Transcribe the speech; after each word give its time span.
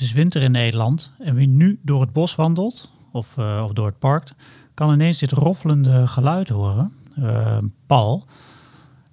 het 0.00 0.08
is 0.08 0.14
winter 0.14 0.42
in 0.42 0.50
Nederland 0.50 1.12
en 1.18 1.34
wie 1.34 1.46
nu 1.46 1.78
door 1.82 2.00
het 2.00 2.12
bos 2.12 2.34
wandelt 2.34 2.90
of, 3.12 3.36
uh, 3.38 3.60
of 3.64 3.72
door 3.72 3.86
het 3.86 3.98
park, 3.98 4.30
kan 4.74 4.92
ineens 4.92 5.18
dit 5.18 5.32
roffelende 5.32 6.06
geluid 6.06 6.48
horen. 6.48 6.92
Uh, 7.18 7.58
Paul, 7.86 8.26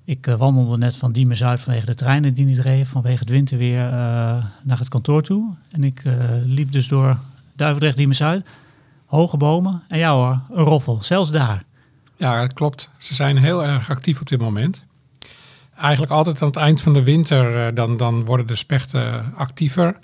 ik 0.03 0.27
uh, 0.27 0.35
wandelde 0.35 0.77
net 0.77 0.97
van 0.97 1.11
Diemen 1.11 1.37
Zuid 1.37 1.59
vanwege 1.59 1.85
de 1.85 1.95
treinen 1.95 2.33
die 2.33 2.45
niet 2.45 2.57
reden, 2.57 2.85
vanwege 2.85 3.19
het 3.19 3.29
winterweer 3.29 3.79
naar 4.63 4.77
het 4.77 4.89
kantoor 4.89 5.21
toe. 5.21 5.53
En 5.71 5.83
ik 5.83 6.03
liep 6.45 6.71
dus 6.71 6.87
door 6.87 7.17
Duivendrecht 7.55 7.97
Diemen 7.97 8.15
Zuid, 8.15 8.45
hoge 9.05 9.37
bomen 9.37 9.83
en 9.87 9.97
ja 9.97 10.13
hoor, 10.13 10.41
een 10.49 10.63
roffel, 10.63 10.99
zelfs 11.01 11.31
daar. 11.31 11.63
Ja, 12.15 12.41
dat 12.41 12.53
klopt. 12.53 12.89
Ze 12.97 13.13
zijn 13.13 13.37
heel 13.37 13.63
erg 13.63 13.89
actief 13.89 14.21
op 14.21 14.27
dit 14.27 14.39
moment. 14.39 14.85
Eigenlijk 15.75 16.11
altijd 16.11 16.41
aan 16.41 16.47
het 16.47 16.57
eind 16.57 16.81
van 16.81 16.93
de 16.93 17.03
winter, 17.03 17.73
dan, 17.75 17.97
dan 17.97 18.25
worden 18.25 18.47
de 18.47 18.55
spechten 18.55 19.33
actiever. 19.35 19.99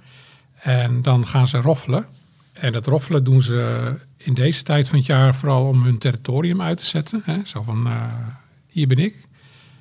En 0.64 1.02
dan 1.02 1.28
gaan 1.28 1.48
ze 1.48 1.62
roffelen. 1.62 2.06
En 2.54 2.72
dat 2.72 2.86
roffelen 2.86 3.24
doen 3.24 3.42
ze 3.42 3.94
in 4.18 4.34
deze 4.34 4.64
tijd 4.64 4.88
van 4.88 4.98
het 4.98 5.08
jaar 5.08 5.36
vooral 5.36 5.68
om 5.68 5.84
hun 5.84 5.98
territorium 5.98 6.62
uit 6.62 6.78
te 6.78 6.86
zetten. 6.86 7.22
Hè? 7.26 7.40
Zo 7.44 7.64
van, 7.64 7.88
uh, 7.88 8.06
hier 8.68 8.88
ben 8.88 8.98
ik 8.98 9.28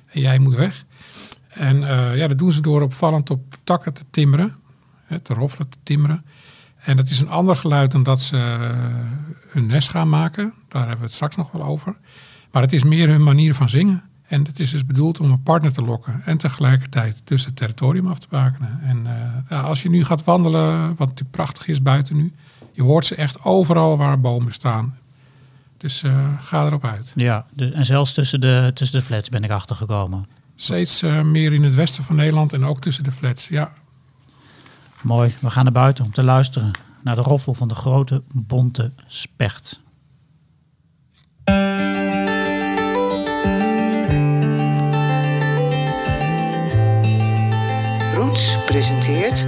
en 0.05 0.21
jij 0.21 0.39
moet 0.39 0.55
weg. 0.55 0.85
En 1.47 1.81
uh, 1.81 2.17
ja, 2.17 2.27
dat 2.27 2.37
doen 2.37 2.51
ze 2.51 2.61
door 2.61 2.81
opvallend 2.81 3.29
op 3.29 3.55
takken 3.63 3.93
te 3.93 4.03
timmeren, 4.09 4.55
hè, 5.05 5.19
te 5.19 5.33
roffelen, 5.33 5.69
te 5.69 5.77
timmeren. 5.83 6.25
En 6.79 6.95
dat 6.95 7.09
is 7.09 7.19
een 7.19 7.29
ander 7.29 7.55
geluid 7.55 7.91
dan 7.91 8.03
dat 8.03 8.21
ze 8.21 8.37
hun 9.47 9.65
nest 9.65 9.89
gaan 9.89 10.09
maken. 10.09 10.53
Daar 10.67 10.81
hebben 10.81 10.99
we 10.99 11.05
het 11.05 11.13
straks 11.13 11.35
nog 11.35 11.51
wel 11.51 11.63
over. 11.63 11.95
Maar 12.51 12.61
het 12.61 12.73
is 12.73 12.83
meer 12.83 13.07
hun 13.07 13.23
manier 13.23 13.55
van 13.55 13.69
zingen. 13.69 14.03
En 14.33 14.45
het 14.45 14.59
is 14.59 14.71
dus 14.71 14.85
bedoeld 14.85 15.19
om 15.19 15.31
een 15.31 15.43
partner 15.43 15.73
te 15.73 15.81
lokken 15.81 16.21
en 16.25 16.37
tegelijkertijd 16.37 17.25
tussen 17.25 17.49
het 17.49 17.59
territorium 17.59 18.07
af 18.07 18.19
te 18.19 18.27
bakenen. 18.29 18.79
En 18.83 18.97
uh, 18.97 19.11
ja, 19.49 19.61
als 19.61 19.81
je 19.81 19.89
nu 19.89 20.05
gaat 20.05 20.23
wandelen, 20.23 20.87
wat 20.87 21.07
natuurlijk 21.07 21.31
prachtig 21.31 21.67
is 21.67 21.81
buiten 21.81 22.15
nu, 22.15 22.33
je 22.71 22.81
hoort 22.81 23.05
ze 23.05 23.15
echt 23.15 23.43
overal 23.43 23.97
waar 23.97 24.19
bomen 24.19 24.51
staan. 24.51 24.97
Dus 25.77 26.03
uh, 26.03 26.27
ga 26.39 26.65
erop 26.65 26.85
uit. 26.85 27.11
Ja, 27.15 27.45
de, 27.53 27.71
en 27.71 27.85
zelfs 27.85 28.13
tussen 28.13 28.41
de, 28.41 28.71
tussen 28.73 28.99
de 28.99 29.05
flats 29.05 29.29
ben 29.29 29.43
ik 29.43 29.51
achtergekomen. 29.51 30.27
Steeds 30.55 31.03
uh, 31.03 31.21
meer 31.21 31.53
in 31.53 31.63
het 31.63 31.75
westen 31.75 32.03
van 32.03 32.15
Nederland 32.15 32.53
en 32.53 32.65
ook 32.65 32.81
tussen 32.81 33.03
de 33.03 33.11
flats, 33.11 33.47
ja. 33.47 33.73
Mooi, 35.01 35.33
we 35.39 35.49
gaan 35.49 35.63
naar 35.63 35.73
buiten 35.73 36.05
om 36.05 36.11
te 36.11 36.23
luisteren 36.23 36.71
naar 37.03 37.15
de 37.15 37.21
roffel 37.21 37.53
van 37.53 37.67
de 37.67 37.75
grote 37.75 38.21
bonte 38.31 38.91
specht. 39.07 39.81
Presenteert 48.73 49.45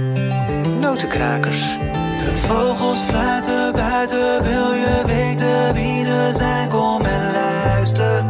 Notenkrakers. 0.80 1.78
De 2.18 2.42
vogels 2.46 2.98
fluiten 2.98 3.72
buiten, 3.72 4.42
wil 4.42 4.72
je 4.72 5.02
weten 5.06 5.74
wie 5.74 6.04
ze 6.04 6.30
zijn? 6.32 6.68
Kom 6.68 7.04
en 7.04 7.32
luister 7.32 8.24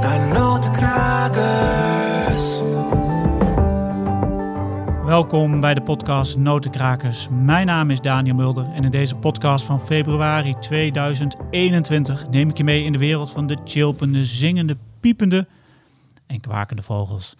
naar 0.00 0.28
Notenkrakers. 0.28 2.60
Welkom 5.04 5.60
bij 5.60 5.74
de 5.74 5.82
podcast 5.82 6.36
Notenkrakers. 6.36 7.28
Mijn 7.30 7.66
naam 7.66 7.90
is 7.90 8.00
Daniel 8.00 8.34
Mulder 8.34 8.66
en 8.74 8.84
in 8.84 8.90
deze 8.90 9.14
podcast 9.14 9.64
van 9.64 9.80
februari 9.80 10.54
2021 10.60 12.28
neem 12.30 12.48
ik 12.48 12.56
je 12.56 12.64
mee 12.64 12.84
in 12.84 12.92
de 12.92 12.98
wereld 12.98 13.30
van 13.30 13.46
de 13.46 13.56
chilpende, 13.64 14.24
zingende, 14.24 14.76
piepende 15.00 15.46
en 16.26 16.40
kwakende 16.40 16.82
vogels. 16.82 17.36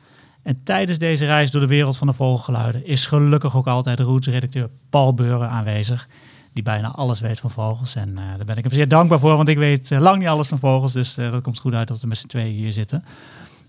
En 0.46 0.62
tijdens 0.62 0.98
deze 0.98 1.24
reis 1.24 1.50
door 1.50 1.60
de 1.60 1.66
wereld 1.66 1.96
van 1.96 2.06
de 2.06 2.12
vogelgeluiden 2.12 2.86
is 2.86 3.06
gelukkig 3.06 3.56
ook 3.56 3.66
altijd 3.66 3.96
de 3.96 4.02
Roots-redacteur 4.02 4.70
Paul 4.90 5.14
Beuren 5.14 5.48
aanwezig. 5.48 6.08
Die 6.52 6.62
bijna 6.62 6.90
alles 6.90 7.20
weet 7.20 7.40
van 7.40 7.50
vogels. 7.50 7.94
En 7.94 8.08
uh, 8.08 8.16
daar 8.16 8.46
ben 8.46 8.56
ik 8.56 8.64
hem 8.64 8.72
zeer 8.72 8.88
dankbaar 8.88 9.18
voor, 9.18 9.36
want 9.36 9.48
ik 9.48 9.58
weet 9.58 9.90
uh, 9.90 10.00
lang 10.00 10.18
niet 10.18 10.28
alles 10.28 10.48
van 10.48 10.58
vogels. 10.58 10.92
Dus 10.92 11.18
uh, 11.18 11.30
dat 11.30 11.42
komt 11.42 11.58
goed 11.58 11.74
uit 11.74 11.88
dat 11.88 12.00
we 12.00 12.06
met 12.06 12.18
z'n 12.18 12.26
tweeën 12.26 12.54
hier 12.54 12.72
zitten. 12.72 13.04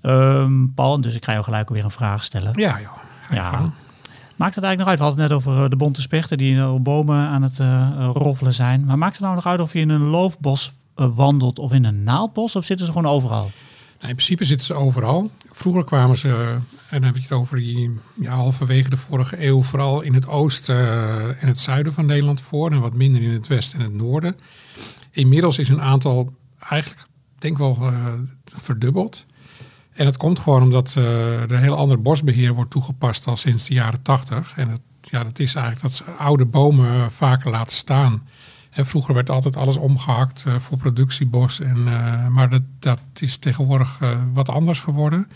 Um, 0.01 0.73
Paul, 0.73 1.01
dus 1.01 1.15
ik 1.15 1.25
ga 1.25 1.31
jou 1.31 1.43
gelijk 1.43 1.69
weer 1.69 1.83
een 1.83 1.91
vraag 1.91 2.23
stellen. 2.23 2.51
Ja, 2.55 2.79
joh. 2.79 2.91
Ja. 3.29 3.51
Maakt 4.35 4.55
het 4.55 4.63
eigenlijk 4.63 4.77
nog 4.77 4.87
uit? 4.87 4.97
We 4.97 5.03
hadden 5.03 5.21
het 5.21 5.31
net 5.31 5.37
over 5.37 5.69
de 5.69 5.75
bonte 5.75 6.01
spechten 6.01 6.37
die 6.37 6.67
op 6.67 6.83
bomen 6.83 7.27
aan 7.27 7.41
het 7.41 7.59
roffelen 8.15 8.53
zijn. 8.53 8.85
Maar 8.85 8.97
maakt 8.97 9.15
het 9.15 9.21
nou 9.21 9.35
nog 9.35 9.45
uit 9.45 9.59
of 9.59 9.73
je 9.73 9.79
in 9.79 9.89
een 9.89 10.07
loofbos 10.07 10.71
wandelt 10.95 11.59
of 11.59 11.71
in 11.71 11.85
een 11.85 12.03
naaldbos? 12.03 12.55
Of 12.55 12.65
zitten 12.65 12.85
ze 12.85 12.91
gewoon 12.91 13.11
overal? 13.11 13.49
Nou, 13.97 14.09
in 14.09 14.15
principe 14.15 14.43
zitten 14.43 14.65
ze 14.65 14.73
overal. 14.73 15.31
Vroeger 15.51 15.83
kwamen 15.83 16.17
ze, 16.17 16.55
en 16.89 17.01
dan 17.01 17.03
heb 17.03 17.15
je 17.15 17.21
het 17.21 17.31
over 17.31 17.57
die 17.57 17.91
ja, 18.21 18.31
halverwege 18.31 18.89
de 18.89 18.97
vorige 18.97 19.45
eeuw, 19.45 19.63
vooral 19.63 20.01
in 20.01 20.13
het 20.13 20.27
oosten 20.27 20.75
uh, 20.75 21.43
en 21.43 21.47
het 21.47 21.59
zuiden 21.59 21.93
van 21.93 22.05
Nederland 22.05 22.41
voor 22.41 22.71
en 22.71 22.79
wat 22.79 22.93
minder 22.93 23.21
in 23.21 23.29
het 23.29 23.47
westen 23.47 23.79
en 23.79 23.85
het 23.85 23.93
noorden. 23.93 24.35
Inmiddels 25.11 25.59
is 25.59 25.67
hun 25.67 25.81
aantal 25.81 26.33
eigenlijk, 26.69 27.01
denk 27.37 27.57
wel, 27.57 27.77
uh, 27.81 28.13
verdubbeld. 28.43 29.25
En 29.93 30.05
dat 30.05 30.17
komt 30.17 30.39
gewoon 30.39 30.63
omdat 30.63 30.95
uh, 30.97 31.41
er 31.41 31.51
een 31.51 31.61
heel 31.61 31.77
ander 31.77 32.01
bosbeheer 32.01 32.53
wordt 32.53 32.71
toegepast 32.71 33.27
al 33.27 33.37
sinds 33.37 33.65
de 33.65 33.73
jaren 33.73 34.01
tachtig. 34.01 34.53
En 34.55 34.69
het, 34.69 34.81
ja, 35.01 35.23
dat 35.23 35.39
is 35.39 35.55
eigenlijk 35.55 35.83
dat 35.85 35.93
ze 35.93 36.03
oude 36.03 36.45
bomen 36.45 37.11
vaker 37.11 37.51
laten 37.51 37.75
staan 37.75 38.27
vroeger 38.85 39.13
werd 39.13 39.29
altijd 39.29 39.55
alles 39.55 39.77
omgehakt 39.77 40.43
uh, 40.47 40.55
voor 40.55 40.77
productiebos. 40.77 41.59
En, 41.59 41.77
uh, 41.77 42.27
maar 42.27 42.49
dat, 42.49 42.61
dat 42.79 42.99
is 43.19 43.37
tegenwoordig 43.37 43.99
uh, 44.01 44.09
wat 44.33 44.49
anders 44.49 44.79
geworden. 44.79 45.27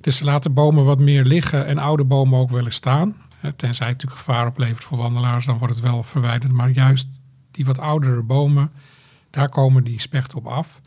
Dus 0.00 0.16
ze 0.16 0.24
laten 0.24 0.54
bomen 0.54 0.84
wat 0.84 0.98
meer 0.98 1.24
liggen 1.24 1.66
en 1.66 1.78
oude 1.78 2.04
bomen 2.04 2.38
ook 2.38 2.50
willen 2.50 2.72
staan. 2.72 3.14
tenzij 3.40 3.86
het 3.86 3.96
natuurlijk 3.96 4.20
gevaar 4.20 4.46
oplevert 4.46 4.84
voor 4.84 4.98
wandelaars, 4.98 5.46
dan 5.46 5.58
wordt 5.58 5.74
het 5.74 5.82
wel 5.82 6.02
verwijderd. 6.02 6.52
Maar 6.52 6.70
juist 6.70 7.08
die 7.50 7.64
wat 7.64 7.78
oudere 7.78 8.22
bomen, 8.22 8.70
daar 9.30 9.48
komen 9.48 9.84
die 9.84 10.00
spechten 10.00 10.38
op 10.38 10.46
af. 10.46 10.80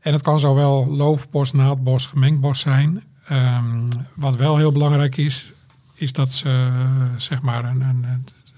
En 0.00 0.12
het 0.12 0.22
kan 0.22 0.38
zowel 0.38 0.86
loofbos, 0.88 1.52
naaldbos, 1.52 2.06
gemengd 2.06 2.40
bos 2.40 2.60
zijn. 2.60 3.02
Um, 3.30 3.88
wat 4.14 4.36
wel 4.36 4.56
heel 4.56 4.72
belangrijk 4.72 5.16
is, 5.16 5.52
is 5.94 6.12
dat 6.12 6.32
ze 6.32 6.70
zeg 7.16 7.42
maar 7.42 7.64
een, 7.64 7.80
een, 7.80 8.06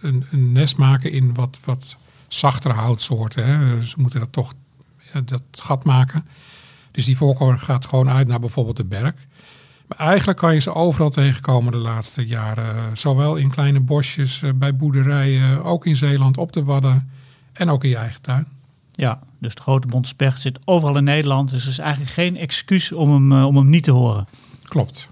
een, 0.00 0.24
een 0.30 0.52
nest 0.52 0.76
maken 0.76 1.12
in 1.12 1.34
wat, 1.34 1.58
wat 1.64 1.96
zachtere 2.28 2.74
houtsoorten. 2.74 3.46
Hè. 3.46 3.80
Ze 3.86 3.94
moeten 3.96 4.20
dat 4.20 4.32
toch 4.32 4.52
dat 5.24 5.42
gat 5.50 5.84
maken. 5.84 6.26
Dus 6.90 7.04
die 7.04 7.16
voorkeur 7.16 7.58
gaat 7.58 7.86
gewoon 7.86 8.10
uit 8.10 8.28
naar 8.28 8.40
bijvoorbeeld 8.40 8.76
de 8.76 8.84
berg. 8.84 9.14
Maar 9.86 9.98
eigenlijk 9.98 10.38
kan 10.38 10.54
je 10.54 10.60
ze 10.60 10.74
overal 10.74 11.10
tegenkomen 11.10 11.72
de 11.72 11.78
laatste 11.78 12.26
jaren. 12.26 12.96
Zowel 12.96 13.36
in 13.36 13.50
kleine 13.50 13.80
bosjes, 13.80 14.42
eh, 14.42 14.50
bij 14.54 14.76
boerderijen, 14.76 15.64
ook 15.64 15.86
in 15.86 15.96
Zeeland, 15.96 16.36
op 16.36 16.52
de 16.52 16.64
Wadden 16.64 17.10
en 17.52 17.70
ook 17.70 17.84
in 17.84 17.90
je 17.90 17.96
eigen 17.96 18.22
tuin. 18.22 18.46
Ja, 18.92 19.20
dus 19.38 19.54
de 19.54 19.62
grote 19.62 19.86
bonte 19.86 20.08
specht 20.08 20.40
zit 20.40 20.58
overal 20.64 20.96
in 20.96 21.04
Nederland. 21.04 21.50
Dus 21.50 21.62
er 21.62 21.70
is 21.70 21.78
eigenlijk 21.78 22.12
geen 22.12 22.36
excuus 22.36 22.92
om 22.92 23.12
hem, 23.12 23.32
uh, 23.32 23.46
om 23.46 23.56
hem 23.56 23.68
niet 23.68 23.84
te 23.84 23.90
horen. 23.90 24.26
Klopt. 24.62 25.08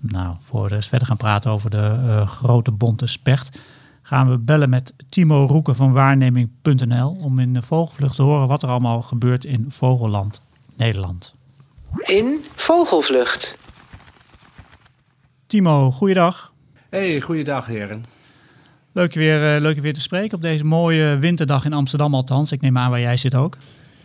Nou, 0.00 0.36
voor 0.42 0.68
we 0.68 0.74
eens 0.74 0.86
verder 0.86 1.06
gaan 1.06 1.16
praten 1.16 1.50
over 1.50 1.70
de 1.70 2.02
uh, 2.04 2.28
grote 2.28 2.70
bonte 2.70 3.06
specht 3.06 3.58
gaan 4.06 4.30
we 4.30 4.38
bellen 4.38 4.68
met 4.68 4.94
Timo 5.08 5.46
Roeken 5.46 5.76
van 5.76 5.92
waarneming.nl 5.92 7.16
om 7.20 7.38
in 7.38 7.52
de 7.52 7.62
vogelvlucht 7.62 8.16
te 8.16 8.22
horen 8.22 8.48
wat 8.48 8.62
er 8.62 8.68
allemaal 8.68 9.02
gebeurt 9.02 9.44
in 9.44 9.66
Vogelland, 9.68 10.42
Nederland. 10.76 11.34
In 12.02 12.44
Vogelvlucht. 12.54 13.58
Timo, 15.46 15.90
goeiedag. 15.90 16.52
Hey, 16.88 17.20
goeiedag 17.20 17.66
heren. 17.66 18.04
Leuk 18.92 19.12
je, 19.12 19.18
weer, 19.18 19.54
uh, 19.54 19.60
leuk 19.60 19.74
je 19.74 19.80
weer 19.80 19.94
te 19.94 20.00
spreken 20.00 20.36
op 20.36 20.42
deze 20.42 20.64
mooie 20.64 21.18
winterdag 21.18 21.64
in 21.64 21.72
Amsterdam 21.72 22.14
althans. 22.14 22.52
Ik 22.52 22.60
neem 22.60 22.78
aan 22.78 22.90
waar 22.90 23.00
jij 23.00 23.16
zit 23.16 23.34
ook. 23.34 23.56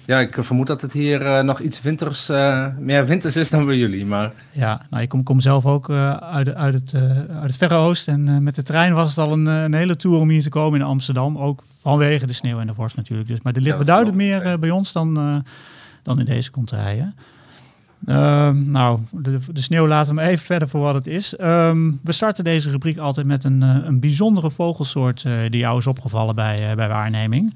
Ja, 0.05 0.19
ik 0.19 0.37
vermoed 0.39 0.67
dat 0.67 0.81
het 0.81 0.93
hier 0.93 1.21
uh, 1.21 1.39
nog 1.41 1.59
iets 1.59 1.81
winters, 1.81 2.29
uh, 2.29 2.67
meer 2.79 3.05
winters 3.05 3.35
is 3.35 3.49
dan 3.49 3.65
bij 3.65 3.77
jullie. 3.77 4.05
Maar... 4.05 4.31
Ja, 4.51 4.81
nou, 4.89 5.03
ik 5.03 5.09
kom, 5.09 5.23
kom 5.23 5.39
zelf 5.39 5.65
ook 5.65 5.89
uh, 5.89 6.13
uit, 6.13 6.55
uit, 6.55 6.73
het, 6.73 6.93
uit 7.29 7.43
het 7.43 7.57
Verre 7.57 7.75
Oosten. 7.75 8.27
En 8.27 8.43
met 8.43 8.55
de 8.55 8.63
trein 8.63 8.93
was 8.93 9.09
het 9.09 9.17
al 9.17 9.31
een, 9.31 9.45
een, 9.45 9.73
hele 9.73 9.95
tour 9.95 10.19
om 10.19 10.29
hier 10.29 10.41
te 10.41 10.49
komen 10.49 10.79
in 10.79 10.85
Amsterdam. 10.85 11.37
Ook 11.37 11.63
vanwege 11.81 12.25
de 12.27 12.33
sneeuw 12.33 12.59
en 12.59 12.67
de 12.67 12.73
vorst 12.73 12.95
natuurlijk. 12.95 13.27
Dus, 13.27 13.41
maar 13.41 13.53
er 13.53 13.61
ligt 13.61 13.73
ja, 13.73 13.79
beduidend 13.79 14.15
meer 14.15 14.59
bij 14.59 14.69
ons 14.69 14.91
dan, 14.91 15.43
dan 16.03 16.19
in 16.19 16.25
deze 16.25 16.51
contraien. 16.51 17.15
Ehm, 18.05 18.71
nou, 18.71 18.99
de, 19.11 19.39
de, 19.51 19.61
sneeuw 19.61 19.87
laten 19.87 20.15
we 20.15 20.21
even 20.21 20.45
verder 20.45 20.67
voor 20.67 20.81
wat 20.81 20.93
het 20.93 21.07
is. 21.07 21.35
Um, 21.41 21.99
we 22.03 22.11
starten 22.11 22.43
deze 22.43 22.69
rubriek 22.69 22.97
altijd 22.97 23.25
met 23.27 23.43
een, 23.43 23.61
een 23.61 23.99
bijzondere 23.99 24.51
vogelsoort 24.51 25.23
die 25.49 25.59
jou 25.59 25.77
is 25.77 25.87
opgevallen 25.87 26.35
bij, 26.35 26.75
bij 26.75 26.87
waarneming. 26.87 27.53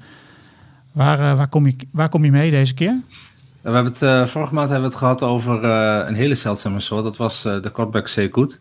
Waar, 0.96 1.20
uh, 1.20 1.36
waar, 1.36 1.48
kom 1.48 1.66
je, 1.66 1.76
waar 1.92 2.08
kom 2.08 2.24
je 2.24 2.30
mee 2.30 2.50
deze 2.50 2.74
keer? 2.74 3.00
We 3.60 3.70
hebben 3.70 3.92
het, 3.92 4.02
uh, 4.02 4.26
vorige 4.26 4.54
maand 4.54 4.68
hebben 4.70 4.88
we 4.88 4.94
het 4.94 5.04
gehad 5.04 5.22
over 5.22 5.64
uh, 5.64 6.08
een 6.08 6.14
hele 6.14 6.34
zeldzame 6.34 6.80
soort. 6.80 7.04
Dat 7.04 7.16
was 7.16 7.42
de 7.42 7.70
kortbek 7.72 8.08
zeekoet. 8.08 8.60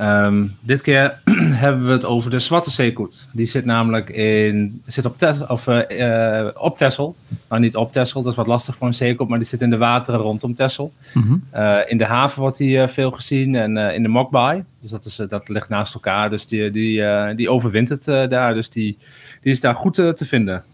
Um, 0.00 0.56
dit 0.60 0.80
keer 0.80 1.18
hebben 1.64 1.86
we 1.86 1.92
het 1.92 2.04
over 2.04 2.30
de 2.30 2.38
zwarte 2.38 2.70
zeekoet. 2.70 3.26
Die 3.32 3.46
zit 3.46 3.64
namelijk 3.64 4.10
in, 4.10 4.82
zit 4.86 5.06
op, 5.06 5.18
Tes, 5.18 5.46
of, 5.46 5.66
eh, 5.66 6.40
eh, 6.40 6.48
op 6.54 6.76
Texel. 6.78 7.16
Nou, 7.48 7.60
niet 7.60 7.76
op 7.76 7.92
Texel, 7.92 8.22
dat 8.22 8.30
is 8.30 8.38
wat 8.38 8.46
lastig 8.46 8.76
voor 8.76 8.86
een 8.86 8.94
zeekoet, 8.94 9.28
maar 9.28 9.38
die 9.38 9.46
zit 9.46 9.62
in 9.62 9.70
de 9.70 9.76
wateren 9.76 10.20
rondom 10.20 10.54
Texel. 10.54 10.92
Mhm. 11.12 11.36
Eh, 11.50 11.78
in 11.86 11.98
de 11.98 12.04
haven 12.04 12.40
wordt 12.40 12.56
die 12.56 12.80
eh, 12.80 12.88
veel 12.88 13.10
gezien 13.10 13.54
en 13.54 13.76
eh, 13.76 13.94
in 13.94 14.02
de 14.02 14.08
Mokbaai. 14.08 14.64
Dus 14.80 14.90
dat, 14.90 15.04
is, 15.04 15.18
eh, 15.18 15.28
dat 15.28 15.48
ligt 15.48 15.68
naast 15.68 15.94
elkaar, 15.94 16.30
dus 16.30 16.46
die, 16.46 16.70
die, 16.70 17.04
eh, 17.04 17.36
die 17.36 17.50
overwint 17.50 17.88
het 17.88 18.08
eh, 18.08 18.28
daar. 18.28 18.54
Dus 18.54 18.70
die, 18.70 18.98
die 19.40 19.52
is 19.52 19.60
daar 19.60 19.74
goed 19.74 19.98
eh, 19.98 20.08
te 20.08 20.24
vinden. 20.24 20.64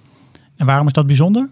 En 0.61 0.67
waarom 0.67 0.87
is 0.87 0.93
dat 0.93 1.07
bijzonder? 1.07 1.49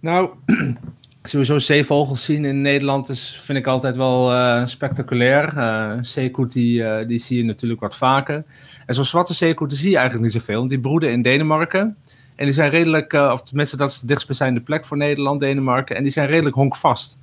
Nou, 0.00 0.30
sowieso 1.22 1.58
zeevogels 1.58 2.24
zien 2.24 2.44
in 2.44 2.60
Nederland 2.60 3.08
is, 3.08 3.40
vind 3.42 3.58
ik 3.58 3.66
altijd 3.66 3.96
wel 3.96 4.32
eh, 4.32 4.66
spectaculair. 4.66 5.56
Eh 5.56 5.98
zeekoet 6.00 6.52
die, 6.52 6.84
eh, 6.84 7.06
die 7.06 7.18
zie 7.18 7.36
je 7.36 7.44
natuurlijk 7.44 7.80
wat 7.80 7.96
vaker. 7.96 8.44
En 8.86 8.94
zo'n 8.94 9.04
zwarte 9.04 9.34
zeekoeten 9.34 9.76
zie 9.76 9.90
je 9.90 9.96
eigenlijk 9.96 10.24
niet 10.24 10.42
zoveel, 10.42 10.58
want 10.58 10.70
die 10.70 10.80
broeden 10.80 11.10
in 11.10 11.22
Denemarken. 11.22 11.96
En 12.36 12.44
die 12.44 12.54
zijn 12.54 12.70
redelijk, 12.70 13.12
of 13.12 13.42
tenminste 13.42 13.76
dat 13.76 13.88
is 13.88 14.00
de 14.00 14.06
dichtstbijzijnde 14.06 14.60
plek 14.60 14.86
voor 14.86 14.96
Nederland, 14.96 15.40
Denemarken. 15.40 15.96
En 15.96 16.02
die 16.02 16.12
zijn 16.12 16.28
redelijk 16.28 16.54
honkvast. 16.54 17.18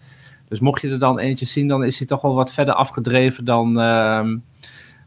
Dus 0.47 0.59
mocht 0.59 0.81
je 0.81 0.89
er 0.89 0.99
dan 0.99 1.19
eentje 1.19 1.45
zien, 1.45 1.67
dan 1.67 1.83
is 1.83 1.97
hij 1.97 2.07
toch 2.07 2.21
wel 2.21 2.33
wat 2.33 2.51
verder 2.51 2.73
afgedreven 2.73 3.45
dan, 3.45 3.79
ehm, 3.79 4.37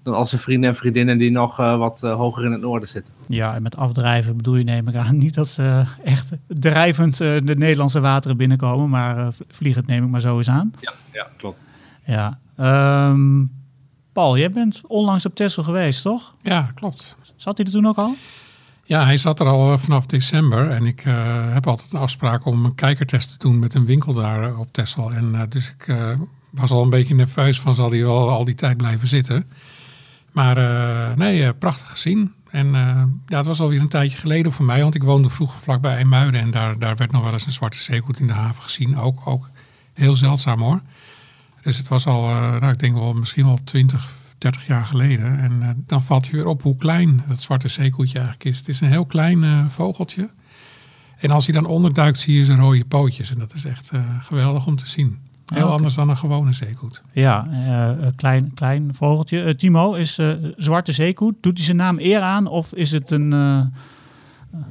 dan 0.05 0.15
als 0.15 0.29
zijn 0.29 0.41
vrienden 0.41 0.71
en 0.71 0.77
vriendinnen 0.77 1.19
die 1.19 1.31
nog 1.31 1.59
eh, 1.59 1.79
wat 1.79 2.03
eh, 2.03 2.15
hoger 2.15 2.45
in 2.45 2.53
het 2.53 2.61
noorden 2.61 2.89
zitten. 2.89 3.13
Ja, 3.29 3.55
en 3.55 3.63
met 3.63 3.77
afdrijven 3.77 4.37
bedoel 4.37 4.57
je 4.57 4.65
neem 4.65 4.89
ik 4.89 4.97
aan 4.97 5.19
niet 5.19 5.35
dat 5.35 5.49
ze 5.49 5.85
echt 6.05 6.31
drijvend 6.47 7.21
eh, 7.21 7.37
de 7.45 7.57
Nederlandse 7.57 8.01
wateren 8.01 8.37
binnenkomen, 8.37 8.89
maar 8.89 9.19
eh, 9.19 9.29
vliegend 9.49 9.87
neem 9.87 10.05
ik 10.05 10.11
maar 10.11 10.21
zo 10.21 10.37
eens 10.37 10.49
aan. 10.49 10.73
Ja, 10.81 10.93
ja 11.13 11.29
klopt. 11.37 11.63
Ja. 12.05 12.39
Ehm, 12.57 13.45
Paul, 14.13 14.39
jij 14.39 14.51
bent 14.51 14.81
onlangs 14.87 15.27
op 15.27 15.35
Texel 15.35 15.63
geweest, 15.63 16.03
toch? 16.03 16.35
Ja, 16.43 16.71
klopt. 16.75 17.17
Zat 17.37 17.57
hij 17.57 17.67
er 17.67 17.73
toen 17.73 17.87
ook 17.87 17.97
al? 17.97 18.15
Ja, 18.87 19.05
hij 19.05 19.17
zat 19.17 19.41
er 19.41 19.47
al 19.47 19.79
vanaf 19.79 20.07
december. 20.07 20.71
En 20.71 20.87
ik 20.87 21.05
eh, 21.05 21.53
heb 21.53 21.67
altijd 21.67 21.93
een 21.93 21.99
afspraak 21.99 22.45
om 22.45 22.65
een 22.65 22.75
kijkertest 22.75 23.31
te 23.31 23.39
doen 23.39 23.59
met 23.59 23.75
een 23.75 23.85
winkel 23.85 24.13
daar 24.15 24.57
op 24.57 24.69
Texel. 24.71 25.11
En 25.11 25.35
eh, 25.35 25.41
dus 25.49 25.71
ik 25.71 25.89
eh, 25.89 26.11
was 26.51 26.71
al 26.71 26.83
een 26.83 26.91
beetje 26.91 27.15
nerveus 27.15 27.61
van 27.61 27.75
zal 27.75 27.91
hij 27.91 28.03
wel 28.03 28.29
al 28.31 28.45
die 28.45 28.55
tijd 28.55 28.77
blijven 28.77 29.09
zitten. 29.09 29.47
Maar 30.35 30.57
eh, 30.57 31.17
nee, 31.17 31.45
eh, 31.45 31.51
prachtig 31.59 31.91
gezien. 31.91 32.35
En 32.51 32.67
eh, 32.75 33.03
ja, 33.27 33.37
het 33.37 33.47
was 33.47 33.61
alweer 33.61 33.81
een 33.81 33.89
tijdje 33.89 34.19
geleden 34.19 34.53
voor 34.53 34.65
mij, 34.65 34.83
want 34.83 34.95
ik 34.95 35.03
woonde 35.03 35.31
vroeger 35.31 35.61
vlakbij 35.61 35.95
IJmuiden. 35.95 36.41
En 36.41 36.51
daar, 36.51 36.79
daar 36.79 36.97
werd 36.97 37.13
nog 37.13 37.23
wel 37.23 37.33
eens 37.33 37.47
een 37.47 37.53
zwarte 37.53 37.79
zeekoet 37.79 38.19
in 38.19 38.27
de 38.27 38.33
haven 38.33 38.63
gezien. 38.63 38.99
Ook, 38.99 39.27
ook 39.27 39.51
heel 39.93 40.15
zeldzaam 40.15 40.61
hoor. 40.61 40.81
Dus 41.63 41.77
het 41.77 41.89
was 41.89 42.07
al, 42.07 42.27
nou, 42.27 42.73
ik 42.73 42.79
denk 42.79 42.95
wel 42.95 43.15
misschien 43.15 43.45
wel 43.45 43.59
20, 43.65 44.11
30 44.39 44.67
jaar 44.67 44.85
geleden. 44.85 45.39
En 45.39 45.85
dan 45.87 46.03
valt 46.03 46.27
je 46.27 46.33
weer 46.37 46.47
op 46.47 46.63
hoe 46.63 46.77
klein 46.77 47.25
dat 47.29 47.43
zwarte 47.43 47.69
zeekoetje 47.69 48.19
eigenlijk 48.19 48.49
is. 48.49 48.59
Het 48.59 48.69
is 48.69 48.81
een 48.81 48.89
heel 48.89 49.07
klein 49.07 49.71
vogeltje. 49.71 50.31
En 51.17 51.31
als 51.31 51.47
hij 51.47 51.55
dan 51.55 51.67
onderduikt, 51.67 52.19
zie 52.19 52.37
je 52.37 52.45
zijn 52.45 52.59
rode 52.59 52.85
pootjes. 52.85 53.31
En 53.31 53.39
dat 53.39 53.55
is 53.55 53.65
echt 53.65 53.91
geweldig 54.21 54.67
om 54.67 54.77
te 54.77 54.89
zien. 54.89 55.19
Heel 55.47 55.63
oké. 55.65 55.73
anders 55.73 55.95
dan 55.95 56.09
een 56.09 56.17
gewone 56.17 56.53
zeekoet. 56.53 57.03
Ja, 57.13 57.49
eh, 57.51 58.05
een 58.05 58.15
klein, 58.15 58.55
klein 58.55 58.95
vogeltje. 58.95 59.43
Eh, 59.43 59.55
Timo, 59.55 59.93
is 59.95 60.19
eh, 60.19 60.29
zwarte 60.57 60.93
zeekoet, 60.93 61.35
doet 61.41 61.57
hij 61.57 61.65
zijn 61.65 61.77
naam 61.77 61.99
eer 61.99 62.21
aan 62.21 62.47
of 62.47 62.75
is 62.75 62.91
het 62.91 63.11
een, 63.11 63.31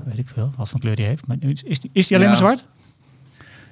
weet 0.06 0.18
ik 0.18 0.28
veel, 0.28 0.52
wat 0.58 0.70
voor 0.70 0.80
kleur 0.80 0.96
die 0.96 1.06
heeft. 1.06 1.28
Maar 1.28 1.38
is, 1.40 1.64
is 1.64 1.80
die, 1.80 1.90
is 1.94 2.08
die 2.08 2.18
alleen 2.18 2.30
Ja. 2.32 2.40
maar 2.40 2.44
zwart? 2.44 2.68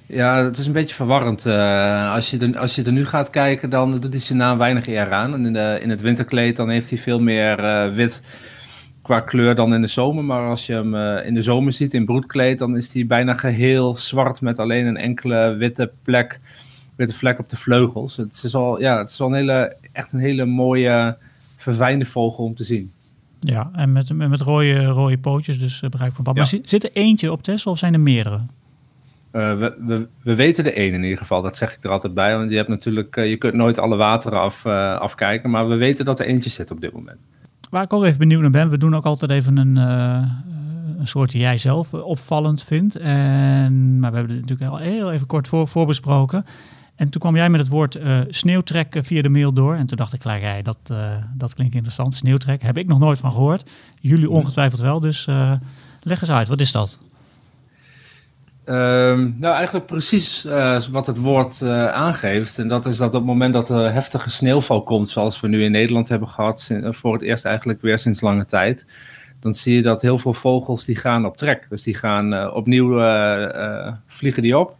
Ja, 0.06 0.44
het 0.44 0.58
is 0.58 0.66
een 0.66 0.72
beetje 0.72 0.94
verwarrend. 0.94 1.46
Eh, 1.46 2.12
als, 2.12 2.30
je 2.30 2.38
er, 2.38 2.58
als 2.58 2.74
je 2.74 2.82
er 2.82 2.92
nu 2.92 3.06
gaat 3.06 3.30
kijken, 3.30 3.70
dan 3.70 3.90
doet 3.90 4.12
hij 4.12 4.18
zijn 4.22 4.38
naam 4.38 4.58
weinig 4.58 4.86
eer 4.86 5.12
aan. 5.12 5.32
En 5.34 5.46
in, 5.46 5.52
de, 5.52 5.78
in 5.82 5.90
het 5.90 6.00
winterkleed 6.00 6.56
dan 6.56 6.68
heeft 6.68 6.90
hij 6.90 6.98
veel 6.98 7.20
meer 7.20 7.58
eh, 7.58 7.94
wit 7.94 8.22
qua 9.02 9.20
kleur 9.20 9.54
dan 9.54 9.74
in 9.74 9.80
de 9.80 9.86
zomer. 9.86 10.24
Maar 10.24 10.48
als 10.48 10.66
je 10.66 10.72
hem 10.74 10.94
eh, 10.94 11.26
in 11.26 11.34
de 11.34 11.42
zomer 11.42 11.72
ziet 11.72 11.94
in 11.94 12.04
broedkleed, 12.04 12.58
dan 12.58 12.76
is 12.76 12.92
hij 12.92 13.06
bijna 13.06 13.34
geheel 13.34 13.94
zwart 13.96 14.40
met 14.40 14.58
alleen 14.58 14.86
een 14.86 14.96
enkele 14.96 15.54
witte 15.58 15.90
plek, 16.02 16.40
witte 16.96 17.14
vlek 17.14 17.38
op 17.38 17.48
de 17.48 17.56
vleugels. 17.56 18.16
Het 18.16 18.42
is 18.44 18.54
al, 18.54 18.80
ja, 18.80 18.98
het 18.98 19.10
is 19.10 19.20
al 19.20 19.26
een 19.26 19.34
hele, 19.34 19.76
echt 19.92 20.12
een 20.12 20.20
hele 20.20 20.44
mooie, 20.44 21.16
verfijnde 21.56 22.04
vogel 22.04 22.44
om 22.44 22.54
te 22.54 22.64
zien. 22.64 22.92
Ja, 23.38 23.70
en 23.74 23.92
met, 23.92 24.12
met, 24.12 24.40
rode, 24.40 24.84
rode 24.84 25.18
pootjes, 25.18 25.58
dus 25.58 25.82
uh, 25.82 25.90
begrijp 25.90 26.14
van 26.14 26.24
pad. 26.24 26.34
Ja. 26.34 26.40
Maar 26.40 26.60
zit, 26.62 26.84
er 26.84 26.90
eentje 26.92 27.32
op 27.32 27.42
Texel 27.42 27.70
of 27.70 27.78
zijn 27.78 27.92
er 27.92 28.00
meerdere? 28.00 28.40
Eh, 29.30 29.58
we, 29.58 29.76
we, 29.86 30.08
we 30.22 30.34
weten 30.34 30.64
de 30.64 30.72
één 30.72 30.94
in 30.94 31.02
ieder 31.02 31.18
geval, 31.18 31.42
dat 31.42 31.56
zeg 31.56 31.76
ik 31.76 31.84
er 31.84 31.90
altijd 31.90 32.14
bij. 32.14 32.36
Want 32.36 32.50
je 32.50 32.56
hebt 32.56 32.68
natuurlijk, 32.68 33.16
eh, 33.16 33.28
je 33.28 33.36
kunt 33.36 33.54
nooit 33.54 33.78
alle 33.78 33.96
wateren 33.96 34.40
af, 34.40 34.64
eh, 34.64 34.98
afkijken. 34.98 35.50
Maar 35.50 35.68
we 35.68 35.74
weten 35.74 36.04
dat 36.04 36.20
er 36.20 36.26
eentje 36.26 36.50
zit 36.50 36.70
op 36.70 36.80
dit 36.80 36.92
moment. 36.92 37.18
Waar 37.72 37.82
ik 37.82 37.92
ook 37.92 38.04
even 38.04 38.18
benieuwd 38.18 38.40
naar 38.40 38.50
ben, 38.50 38.70
we 38.70 38.78
doen 38.78 38.96
ook 38.96 39.04
altijd 39.04 39.30
even 39.30 39.56
een, 39.56 39.76
eh, 39.76 40.22
een 40.98 41.06
soort 41.06 41.30
die 41.30 41.40
jij 41.40 41.58
zelf 41.58 41.92
eh, 41.92 42.04
opvallend 42.04 42.64
vindt. 42.64 42.96
En, 42.96 43.98
maar 43.98 44.10
we 44.10 44.16
hebben 44.16 44.36
het 44.36 44.48
natuurlijk 44.48 44.70
al 44.70 44.78
heel 44.78 45.12
even 45.12 45.26
kort 45.26 45.48
voor, 45.48 45.68
voorbesproken. 45.68 46.44
En 47.02 47.08
toen 47.08 47.20
kwam 47.20 47.36
jij 47.36 47.50
met 47.50 47.60
het 47.60 47.68
woord 47.68 47.94
eh 47.94 48.20
sneeuwtrek 48.28 48.98
via 49.00 49.22
de 49.22 49.28
mail 49.28 49.52
door. 49.52 49.74
En 49.74 49.86
toen 49.86 49.96
dacht 49.96 50.12
ik, 50.12 50.20
klaar, 50.20 50.62
dat, 50.62 50.78
eh, 50.86 51.16
dat 51.34 51.54
klinkt 51.54 51.74
interessant. 51.74 52.14
Sneeuwtrek, 52.14 52.62
heb 52.62 52.78
ik 52.78 52.86
nog 52.86 52.98
nooit 52.98 53.18
van 53.18 53.30
gehoord. 53.30 53.70
Jullie 54.00 54.30
ongetwijfeld 54.30 54.80
wel, 54.80 55.00
dus 55.00 55.26
eh, 55.26 55.52
leg 56.02 56.20
eens 56.20 56.30
uit, 56.30 56.48
wat 56.48 56.60
is 56.60 56.72
dat? 56.72 56.98
Ehm, 58.64 59.30
nou, 59.38 59.54
eigenlijk 59.54 59.86
precies 59.86 60.46
wat 60.90 61.06
het 61.06 61.16
woord 61.16 61.62
aangeeft. 61.92 62.58
En 62.58 62.68
dat 62.68 62.86
is 62.86 62.96
dat 62.96 63.08
op 63.08 63.14
het 63.14 63.24
moment 63.24 63.52
dat 63.52 63.70
er 63.70 63.92
heftige 63.92 64.30
sneeuwval 64.30 64.82
komt, 64.82 65.08
zoals 65.08 65.40
we 65.40 65.48
nu 65.48 65.64
in 65.64 65.70
Nederland 65.70 66.08
hebben 66.08 66.28
gehad, 66.28 66.68
eh, 66.70 66.92
voor 66.92 67.12
het 67.12 67.22
eerst 67.22 67.44
eigenlijk 67.44 67.80
weer 67.80 67.98
sinds 67.98 68.20
lange 68.20 68.46
tijd, 68.46 68.86
dan 69.40 69.54
zie 69.54 69.74
je 69.74 69.82
dat 69.82 70.02
heel 70.02 70.18
veel 70.18 70.34
vogels 70.34 70.84
die 70.84 70.96
gaan 70.96 71.26
op 71.26 71.36
trek. 71.36 71.66
Dus 71.68 71.82
die 71.82 71.94
gaan 71.94 72.52
opnieuw 72.52 72.88
vliegen 74.06 74.42
die 74.42 74.58
op. 74.58 74.76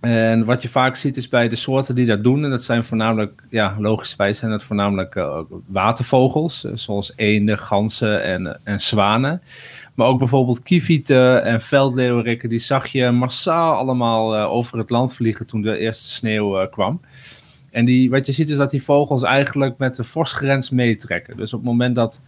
En 0.00 0.44
wat 0.44 0.62
je 0.62 0.68
vaak 0.68 0.96
ziet 0.96 1.16
is 1.16 1.28
bij 1.28 1.48
de 1.48 1.56
soorten 1.56 1.94
die 1.94 2.06
dat 2.06 2.22
doen, 2.22 2.44
en 2.44 2.50
dat 2.50 2.62
zijn 2.62 2.84
voornamelijk, 2.84 3.42
ja, 3.48 3.76
logischwijs 3.78 4.38
zijn 4.38 4.50
het 4.50 4.62
voornamelijk 4.62 5.14
eh, 5.14 5.40
watervogels, 5.66 6.64
eh, 6.64 6.72
zoals 6.74 7.12
eenden, 7.16 7.58
ganzen 7.58 8.22
en, 8.22 8.60
en 8.64 8.80
zwanen. 8.80 9.42
Maar 9.94 10.06
ook 10.06 10.18
bijvoorbeeld 10.18 10.62
kievieten 10.62 11.44
en 11.44 11.60
veldleeuwerikken, 11.60 12.48
die 12.48 12.58
zag 12.58 12.86
je 12.86 13.10
massaal 13.10 13.74
allemaal 13.74 14.36
eh, 14.36 14.52
over 14.52 14.78
het 14.78 14.90
land 14.90 15.12
vliegen 15.12 15.46
toen 15.46 15.62
de 15.62 15.78
eerste 15.78 16.10
sneeuw 16.10 16.60
eh, 16.60 16.70
kwam. 16.70 17.00
En 17.70 17.84
die, 17.84 18.10
wat 18.10 18.26
je 18.26 18.32
ziet 18.32 18.50
is 18.50 18.56
dat 18.56 18.70
die 18.70 18.82
vogels 18.82 19.22
eigenlijk 19.22 19.78
met 19.78 19.96
de 19.96 20.04
vorstgrens 20.04 20.70
meetrekken. 20.70 21.36
Dus 21.36 21.52
op 21.52 21.60
het 21.60 21.68
moment 21.68 21.94
dat 21.94 22.20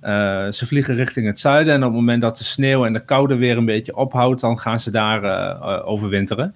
eh, 0.00 0.50
ze 0.50 0.66
vliegen 0.66 0.94
richting 0.94 1.26
het 1.26 1.38
zuiden 1.38 1.74
en 1.74 1.80
op 1.80 1.86
het 1.86 1.94
moment 1.94 2.22
dat 2.22 2.36
de 2.38 2.44
sneeuw 2.44 2.86
en 2.86 2.92
de 2.92 3.04
koude 3.04 3.36
weer 3.36 3.56
een 3.56 3.64
beetje 3.64 3.96
ophoudt, 3.96 4.40
dan 4.40 4.58
gaan 4.58 4.80
ze 4.80 4.90
daar 4.90 5.24
eh, 5.24 5.74
eh, 5.74 5.88
overwinteren. 5.88 6.54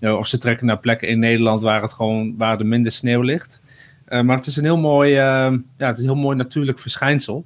Eh, 0.00 0.16
of 0.16 0.26
ze 0.26 0.38
trekken 0.38 0.66
naar 0.66 0.78
plekken 0.78 1.08
in 1.08 1.18
Nederland 1.18 1.62
waar, 1.62 1.82
het 1.82 1.92
gewoon, 1.92 2.36
waar 2.36 2.58
er 2.58 2.66
minder 2.66 2.92
sneeuw 2.92 3.20
ligt. 3.20 3.60
Eh, 4.04 4.20
maar 4.20 4.36
het 4.36 4.46
is 4.46 4.56
een 4.56 4.64
heel 4.64 4.78
mooi, 4.78 5.10
eh, 5.10 5.52
ja, 5.76 5.86
het 5.86 5.96
is 5.96 6.02
een 6.02 6.10
heel 6.10 6.22
mooi 6.22 6.36
natuurlijk 6.36 6.78
verschijnsel. 6.78 7.44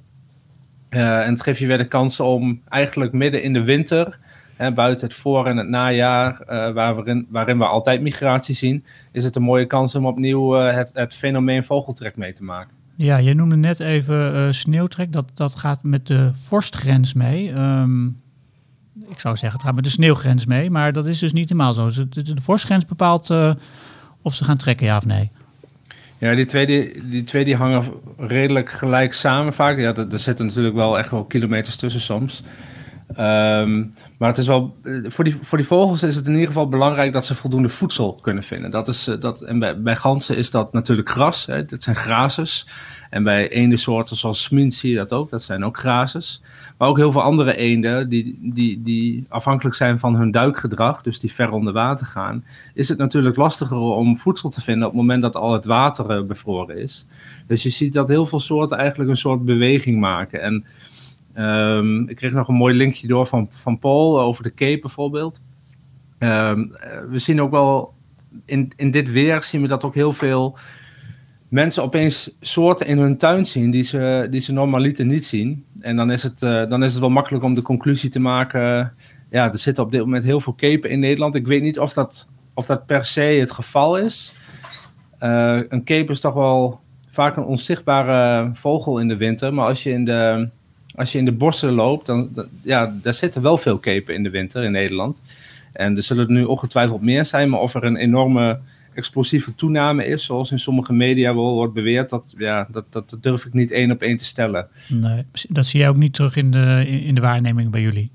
En 0.89 1.29
het 1.29 1.41
geeft 1.41 1.59
je 1.59 1.67
weer 1.67 1.77
de 1.77 1.87
kans 1.87 2.19
om 2.19 2.61
eigenlijk 2.67 3.13
midden 3.13 3.43
in 3.43 3.53
de 3.53 3.63
winter, 3.63 4.19
buiten 4.73 5.07
het 5.07 5.15
voor- 5.15 5.47
en 5.47 5.57
het 5.57 5.67
najaar, 5.67 6.43
waarin, 6.73 7.27
waarin 7.29 7.57
we 7.57 7.65
altijd 7.65 8.01
migratie 8.01 8.55
zien, 8.55 8.85
is 9.11 9.23
het 9.23 9.35
een 9.35 9.41
mooie 9.41 9.65
kans 9.65 9.95
om 9.95 10.05
opnieuw 10.05 10.51
het, 10.51 10.91
het 10.93 11.13
fenomeen 11.13 11.63
vogeltrek 11.63 12.15
mee 12.15 12.33
te 12.33 12.43
maken. 12.43 12.73
Ja, 12.95 13.17
je 13.17 13.33
noemde 13.33 13.55
net 13.55 13.79
even 13.79 14.55
sneeuwtrek. 14.55 15.13
Dat, 15.13 15.25
dat 15.33 15.55
gaat 15.55 15.83
met 15.83 16.07
de 16.07 16.31
vorstgrens 16.33 17.13
mee. 17.13 17.51
Ehm, 17.51 18.07
ik 19.11 19.19
zou 19.19 19.35
zeggen, 19.35 19.59
het 19.59 19.67
gaat 19.67 19.75
met 19.75 19.83
de 19.83 19.89
sneeuwgrens 19.89 20.45
mee. 20.45 20.69
Maar 20.69 20.93
dat 20.93 21.05
is 21.05 21.19
dus 21.19 21.33
niet 21.33 21.49
helemaal 21.49 21.73
zo. 21.73 21.89
De, 22.09 22.23
de, 22.23 22.81
bepaalt 22.87 23.29
eh, 23.29 23.53
of 24.21 24.33
ze 24.33 24.43
gaan 24.43 24.57
trekken, 24.57 24.85
ja 24.85 24.97
of 24.97 25.05
nee. 25.05 25.31
Ja, 26.17 26.35
die 26.35 26.45
twee 26.45 26.65
die, 26.65 27.09
die, 27.09 27.23
twee 27.23 27.45
die 27.45 27.55
hangen 27.55 27.85
redelijk 28.17 28.71
gelijk 28.71 29.13
samen 29.13 29.53
vaak. 29.53 29.77
Ja, 29.77 29.95
er, 29.95 30.11
er 30.11 30.19
zitten 30.19 30.45
natuurlijk 30.45 30.75
wel 30.75 30.97
echt 30.97 31.11
wel 31.11 31.23
kilometers 31.23 31.75
tussen 31.75 32.01
soms. 32.01 32.43
Ehm, 33.15 33.83
maar 34.17 34.29
het 34.29 34.37
is 34.37 34.47
wel, 34.47 34.75
eh, 34.83 34.93
voor, 35.07 35.23
die, 35.23 35.37
voor 35.41 35.57
die 35.57 35.67
vogels 35.67 36.03
is 36.03 36.15
het 36.15 36.25
in 36.25 36.31
ieder 36.31 36.47
geval 36.47 36.69
belangrijk 36.69 37.13
dat 37.13 37.25
ze 37.25 37.35
voldoende 37.35 37.69
voedsel 37.69 38.19
kunnen 38.21 38.43
vinden. 38.43 38.71
Dat 38.71 38.87
is, 38.87 39.07
eh, 39.07 39.19
dat, 39.19 39.41
en 39.41 39.59
bij, 39.59 39.81
bij 39.81 39.95
ganzen 39.95 40.37
is 40.37 40.51
dat 40.51 40.73
natuurlijk 40.73 41.09
gras, 41.09 41.45
hè, 41.45 41.63
dat 41.63 41.83
zijn 41.83 41.95
grazers. 41.95 42.67
En 43.11 43.23
bij 43.23 43.49
eendensoorten 43.49 44.15
zoals 44.15 44.43
smint 44.43 44.73
zie 44.73 44.89
je 44.89 44.95
dat 44.95 45.13
ook, 45.13 45.29
dat 45.29 45.43
zijn 45.43 45.65
ook 45.65 45.77
grazers. 45.77 46.41
Maar 46.77 46.87
ook 46.87 46.97
heel 46.97 47.11
veel 47.11 47.21
andere 47.21 47.55
eenden 47.55 48.09
die, 48.09 48.39
die, 48.41 48.81
die 48.81 49.25
afhankelijk 49.29 49.75
zijn 49.75 49.99
van 49.99 50.15
hun 50.15 50.31
duikgedrag, 50.31 51.01
dus 51.01 51.19
die 51.19 51.33
ver 51.33 51.51
onder 51.51 51.73
water 51.73 52.05
gaan, 52.05 52.43
is 52.73 52.89
het 52.89 52.97
natuurlijk 52.97 53.35
lastiger 53.35 53.77
om 53.77 54.17
voedsel 54.17 54.49
te 54.49 54.61
vinden 54.61 54.87
op 54.87 54.93
het 54.93 55.01
moment 55.01 55.21
dat 55.21 55.35
al 55.35 55.53
het 55.53 55.65
water 55.65 56.09
eh, 56.09 56.23
bevroren 56.23 56.77
is. 56.77 57.05
Dus 57.47 57.63
je 57.63 57.69
ziet 57.69 57.93
dat 57.93 58.07
heel 58.07 58.25
veel 58.25 58.39
soorten 58.39 58.77
eigenlijk 58.77 59.09
een 59.09 59.17
soort 59.17 59.45
beweging 59.45 59.99
maken. 59.99 60.41
En 60.41 60.65
ehm, 61.33 62.09
ik 62.09 62.15
kreeg 62.15 62.31
nog 62.31 62.47
een 62.47 62.55
mooi 62.55 62.75
linkje 62.75 63.07
door 63.07 63.25
van, 63.25 63.47
van 63.49 63.79
Paul 63.79 64.19
over 64.19 64.43
de 64.43 64.53
Cape 64.53 64.81
bijvoorbeeld. 64.81 65.41
Ehm, 66.17 66.61
eh, 66.61 66.99
we 67.09 67.19
zien 67.19 67.41
ook 67.41 67.51
wel 67.51 67.93
in, 68.45 68.71
in 68.75 68.91
dit 68.91 69.11
weer 69.11 69.43
zien 69.43 69.61
we 69.61 69.67
dat 69.67 69.83
ook 69.83 69.95
heel 69.95 70.13
veel 70.13 70.57
mensen 71.51 71.83
opeens 71.83 72.31
soorten 72.41 72.87
in 72.87 72.97
hun 72.97 73.17
tuin 73.17 73.45
zien 73.45 73.71
die 73.71 73.83
ze, 73.83 74.27
die 74.29 74.39
ze 74.39 74.53
normaliter 74.53 75.05
niet 75.05 75.25
zien. 75.25 75.65
En 75.79 75.95
dan 75.95 76.11
is, 76.11 76.23
het, 76.23 76.41
uh, 76.41 76.69
dan 76.69 76.83
is 76.83 76.91
het 76.91 76.99
wel 76.99 77.09
makkelijk 77.09 77.43
om 77.43 77.53
de 77.53 77.61
conclusie 77.61 78.09
te 78.09 78.19
maken. 78.19 78.93
ja, 79.29 79.51
er 79.51 79.57
zitten 79.57 79.83
op 79.83 79.91
dit 79.91 80.01
moment 80.01 80.23
heel 80.23 80.39
veel 80.39 80.53
kepen 80.53 80.89
in 80.89 80.99
Nederland. 80.99 81.35
Ik 81.35 81.47
weet 81.47 81.61
niet 81.61 81.79
of 81.79 81.93
dat, 81.93 82.27
of 82.53 82.65
dat 82.65 82.85
per 82.85 83.05
se 83.05 83.21
het 83.21 83.51
geval 83.51 83.97
is. 83.97 84.33
Uh, 85.23 85.59
een 85.69 85.83
keep 85.83 86.09
is 86.09 86.19
toch 86.19 86.33
wel 86.33 86.79
vaak 87.09 87.37
een 87.37 87.43
onzichtbare 87.43 88.49
vogel 88.53 88.99
in 88.99 89.07
de 89.07 89.17
winter. 89.17 89.53
Maar 89.53 89.67
als 89.67 89.83
je 89.83 89.89
in 89.89 90.05
de, 90.05 90.47
als 90.95 91.11
je 91.11 91.17
in 91.17 91.25
de 91.25 91.31
bossen 91.33 91.71
loopt, 91.71 92.05
dan, 92.05 92.29
dan 92.33 92.45
ja, 92.63 92.93
daar 93.01 93.13
zitten 93.13 93.41
wel 93.41 93.57
veel 93.57 93.77
kepen 93.77 94.15
in 94.15 94.23
de 94.23 94.29
winter 94.29 94.63
in 94.63 94.71
Nederland. 94.71 95.21
En 95.73 95.97
er 95.97 96.03
zullen 96.03 96.25
er 96.25 96.31
nu 96.31 96.43
ongetwijfeld 96.43 97.01
meer 97.01 97.25
zijn, 97.25 97.49
maar 97.49 97.59
of 97.59 97.73
er 97.73 97.83
een 97.83 97.95
enorme 97.95 98.59
explosieve 98.93 99.55
toename 99.55 100.05
is, 100.05 100.25
zoals 100.25 100.51
in 100.51 100.59
sommige 100.59 100.93
media 100.93 101.35
wel 101.35 101.53
wordt 101.53 101.73
beweerd, 101.73 102.09
dat, 102.09 102.33
ja, 102.37 102.67
dat, 102.71 102.85
dat, 102.89 103.17
durf 103.21 103.45
ik 103.45 103.53
niet 103.53 103.71
één 103.71 103.91
op 103.91 104.01
één 104.01 104.17
te 104.17 104.25
stellen. 104.25 104.67
Nee, 104.87 105.25
dat 105.49 105.65
zie 105.65 105.79
jij 105.79 105.89
ook 105.89 105.97
niet 105.97 106.13
terug 106.13 106.35
in 106.35 106.51
de, 106.51 106.85
in 107.03 107.15
de 107.15 107.21
waarneming 107.21 107.71
bij 107.71 107.81
jullie? 107.81 108.11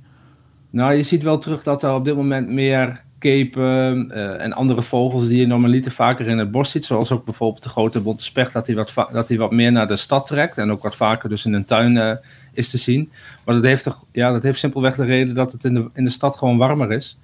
Nou, 0.70 0.94
je 0.94 1.02
ziet 1.02 1.22
wel 1.22 1.38
terug 1.38 1.62
dat 1.62 1.82
er 1.82 1.94
op 1.94 2.04
dit 2.04 2.16
moment 2.16 2.48
meer 2.48 3.04
kepen 3.18 4.10
uh, 4.10 4.42
en 4.42 4.52
andere 4.52 4.82
vogels 4.82 5.26
die 5.28 5.38
je 5.38 5.46
normaliter 5.46 5.92
vaker 5.92 6.26
in 6.26 6.38
het 6.38 6.50
bos 6.50 6.70
ziet, 6.70 6.84
zoals 6.84 7.12
ook 7.12 7.24
bijvoorbeeld 7.24 7.62
de 7.62 7.68
grote 7.68 8.00
bonte 8.00 8.24
specht, 8.24 8.52
dat 8.52 8.66
hij 8.66 8.76
wat, 8.76 8.92
dat 9.12 9.28
hij 9.28 9.36
wat 9.36 9.50
meer 9.50 9.72
naar 9.72 9.86
de 9.86 9.96
stad 9.96 10.26
trekt 10.26 10.58
en 10.58 10.70
ook 10.70 10.82
wat 10.82 10.96
vaker 10.96 11.28
dus 11.28 11.44
in 11.44 11.52
een 11.52 11.64
tuin 11.64 11.94
uh, 11.94 12.10
is 12.52 12.70
te 12.70 12.78
zien. 12.78 13.10
Maar 13.44 13.54
dat 13.54 13.64
heeft, 13.64 13.82
toch, 13.82 14.04
ja, 14.12 14.32
dat 14.32 14.42
heeft 14.42 14.58
simpelweg 14.58 14.96
de 14.96 15.04
reden 15.04 15.34
dat 15.34 15.52
het 15.52 15.64
in 15.64 15.74
de, 15.74 15.88
in 15.94 16.04
de 16.04 16.10
stad 16.10 16.36
gewoon 16.36 16.56
warmer 16.56 16.92
is. 16.92 17.18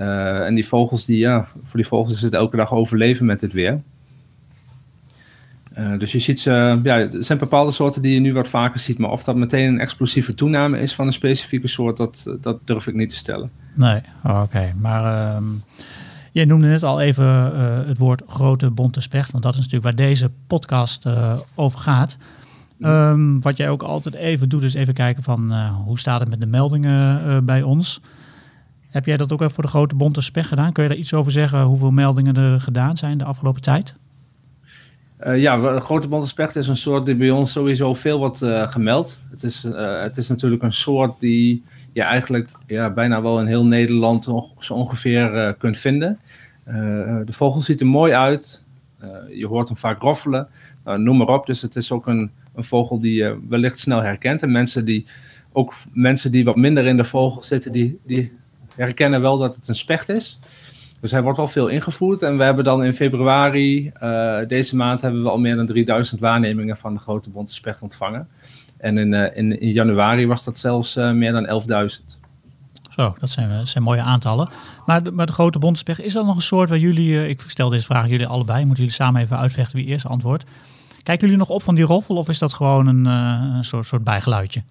Uh, 0.00 0.46
en 0.46 0.54
die 0.54 0.66
vogels, 0.66 1.04
die, 1.04 1.18
ja, 1.18 1.46
voor 1.64 1.80
die 1.80 1.86
vogels 1.86 2.16
is 2.16 2.22
het 2.22 2.32
elke 2.32 2.56
dag 2.56 2.72
overleven 2.72 3.26
met 3.26 3.40
dit 3.40 3.52
weer. 3.52 3.80
Uh, 5.78 5.98
dus 5.98 6.12
je 6.12 6.18
ziet, 6.18 6.40
ze, 6.40 6.80
ja, 6.82 6.98
er 6.98 7.24
zijn 7.24 7.38
bepaalde 7.38 7.72
soorten 7.72 8.02
die 8.02 8.14
je 8.14 8.20
nu 8.20 8.32
wat 8.32 8.48
vaker 8.48 8.80
ziet, 8.80 8.98
maar 8.98 9.10
of 9.10 9.24
dat 9.24 9.36
meteen 9.36 9.68
een 9.68 9.80
explosieve 9.80 10.34
toename 10.34 10.80
is 10.80 10.94
van 10.94 11.06
een 11.06 11.12
specifieke 11.12 11.68
soort, 11.68 11.96
dat, 11.96 12.36
dat 12.40 12.58
durf 12.64 12.86
ik 12.86 12.94
niet 12.94 13.08
te 13.08 13.16
stellen. 13.16 13.50
Nee, 13.74 14.00
oh, 14.24 14.40
oké. 14.42 14.72
Maar 14.80 15.34
um, 15.36 15.62
je 16.32 16.46
noemde 16.46 16.66
net 16.66 16.82
al 16.82 17.00
even 17.00 17.52
uh, 17.54 17.86
het 17.86 17.98
woord 17.98 18.22
grote 18.26 18.70
bonte 18.70 19.00
specht, 19.00 19.30
want 19.30 19.42
dat 19.42 19.52
is 19.52 19.58
natuurlijk 19.58 19.84
waar 19.84 20.06
deze 20.06 20.30
podcast 20.46 21.06
over 21.54 21.78
gaat. 21.78 22.16
Um, 22.80 23.40
wat 23.40 23.56
jij 23.56 23.68
ook 23.68 23.82
altijd 23.82 24.14
even 24.14 24.48
doet, 24.48 24.62
is 24.62 24.74
even 24.74 24.94
kijken 24.94 25.22
van 25.22 25.52
hoe 25.84 25.98
staat 25.98 26.20
het 26.20 26.28
met 26.28 26.40
de 26.40 26.46
meldingen 26.46 27.44
bij 27.44 27.62
ons. 27.62 28.00
Heb 28.92 29.04
jij 29.06 29.16
dat 29.16 29.32
ook 29.32 29.40
even 29.40 29.54
voor 29.54 29.64
de 29.64 29.70
grote 29.70 29.94
bonte 29.94 30.20
spech 30.20 30.48
gedaan? 30.48 30.72
Kun 30.72 30.82
je 30.82 30.88
daar 30.88 30.98
iets 30.98 31.14
over 31.14 31.32
zeggen 31.32 31.62
hoeveel 31.62 31.90
meldingen 31.90 32.36
er 32.36 32.60
gedaan 32.60 32.96
zijn 32.96 33.18
de 33.18 33.24
afgelopen 33.24 33.62
tijd? 33.62 33.94
Uh, 35.20 35.40
ja, 35.40 35.74
de 35.74 35.80
grote 35.80 36.08
bonte 36.08 36.26
specht 36.26 36.56
is 36.56 36.68
een 36.68 36.76
soort 36.76 37.06
die 37.06 37.14
bij 37.14 37.30
ons 37.30 37.52
sowieso 37.52 37.94
veel 37.94 38.18
wordt 38.18 38.42
uh, 38.42 38.68
gemeld. 38.68 39.18
Het 39.30 39.42
is, 39.42 39.64
uh, 39.64 40.00
het 40.00 40.16
is 40.16 40.28
natuurlijk 40.28 40.62
een 40.62 40.72
soort 40.72 41.20
die 41.20 41.62
je 41.92 42.02
eigenlijk 42.02 42.48
ja, 42.66 42.92
bijna 42.92 43.22
wel 43.22 43.40
in 43.40 43.46
heel 43.46 43.66
Nederland 43.66 44.24
zo 44.58 44.74
ongeveer 44.74 45.54
kunt 45.58 45.78
vinden. 45.78 46.18
de 47.24 47.32
vogel 47.32 47.60
ziet 47.60 47.80
er 47.80 47.86
mooi 47.86 48.12
uit. 48.12 48.64
je 49.34 49.46
hoort 49.46 49.68
hem 49.68 49.76
vaak 49.76 50.02
roffelen. 50.02 50.48
noem 50.84 51.16
maar 51.16 51.28
op. 51.28 51.46
Dus 51.46 51.62
het 51.62 51.76
is 51.76 51.92
ook 51.92 52.06
een, 52.06 52.30
een 52.54 52.64
vogel 52.64 53.00
die 53.00 53.14
je 53.14 53.38
wellicht 53.48 53.78
snel 53.78 54.02
herkent. 54.02 54.42
En 54.42 54.52
mensen 54.52 54.84
die, 54.84 55.06
ook 55.52 55.74
mensen 55.92 56.32
die 56.32 56.44
wat 56.44 56.56
minder 56.56 56.86
in 56.86 56.96
de 56.96 57.04
vogel 57.04 57.42
zitten, 57.42 57.72
die, 57.72 57.98
die 58.06 58.40
herkennen 58.76 59.20
wel 59.20 59.38
dat 59.38 59.56
het 59.56 59.68
een 59.68 59.74
specht 59.74 60.08
is. 60.08 60.38
Dus 61.02 61.10
hij 61.10 61.22
wordt 61.22 61.38
wel 61.38 61.48
veel 61.48 61.68
ingevoerd. 61.68 62.22
En 62.22 62.36
we 62.36 62.44
hebben 62.44 62.64
dan 62.64 62.84
in 62.84 62.94
februari, 62.94 63.92
uh, 64.02 64.38
deze 64.48 64.76
maand, 64.76 65.00
hebben 65.00 65.22
we 65.22 65.28
al 65.28 65.38
meer 65.38 65.56
dan 65.56 65.66
3000 65.66 66.20
waarnemingen 66.20 66.76
van 66.76 66.94
de 66.94 67.00
grote 67.00 67.30
bonte 67.30 67.54
specht 67.54 67.82
ontvangen. 67.82 68.28
En 68.78 68.98
in, 68.98 69.12
uh, 69.12 69.36
in, 69.36 69.60
in, 69.60 69.72
januari 69.72 70.26
was 70.26 70.44
dat 70.44 70.58
zelfs 70.58 70.96
uh, 70.96 71.10
meer 71.10 71.32
dan 71.32 71.62
11.000. 71.90 72.20
Zo, 72.90 73.14
dat 73.20 73.30
zijn, 73.30 73.66
zijn 73.66 73.84
mooie 73.84 74.00
aantallen. 74.00 74.48
Maar 74.86 75.02
de, 75.02 75.10
maar 75.10 75.26
de 75.26 75.32
grote 75.32 75.58
bonte 75.58 75.78
specht, 75.78 76.00
is 76.00 76.12
dat 76.12 76.26
nog 76.26 76.36
een 76.36 76.42
soort 76.42 76.68
waar 76.68 76.78
jullie, 76.78 77.28
ik 77.28 77.44
stel 77.46 77.68
deze 77.68 77.84
vraag 77.84 78.08
jullie 78.08 78.26
allebei, 78.26 78.64
moeten 78.64 78.84
jullie 78.84 78.98
samen 78.98 79.20
even 79.20 79.38
uitvechten 79.38 79.76
wie 79.76 79.86
eerst 79.86 80.06
antwoordt. 80.06 80.44
Kijken 81.02 81.26
jullie 81.26 81.42
nog 81.42 81.48
op 81.48 81.62
van 81.62 81.74
die 81.74 81.84
roffel 81.84 82.16
of 82.16 82.28
is 82.28 82.38
dat 82.38 82.54
gewoon 82.54 82.86
een, 82.86 83.04
een 83.04 83.64
soort, 83.64 83.86
soort 83.86 84.04
bijgeluidje? 84.04 84.62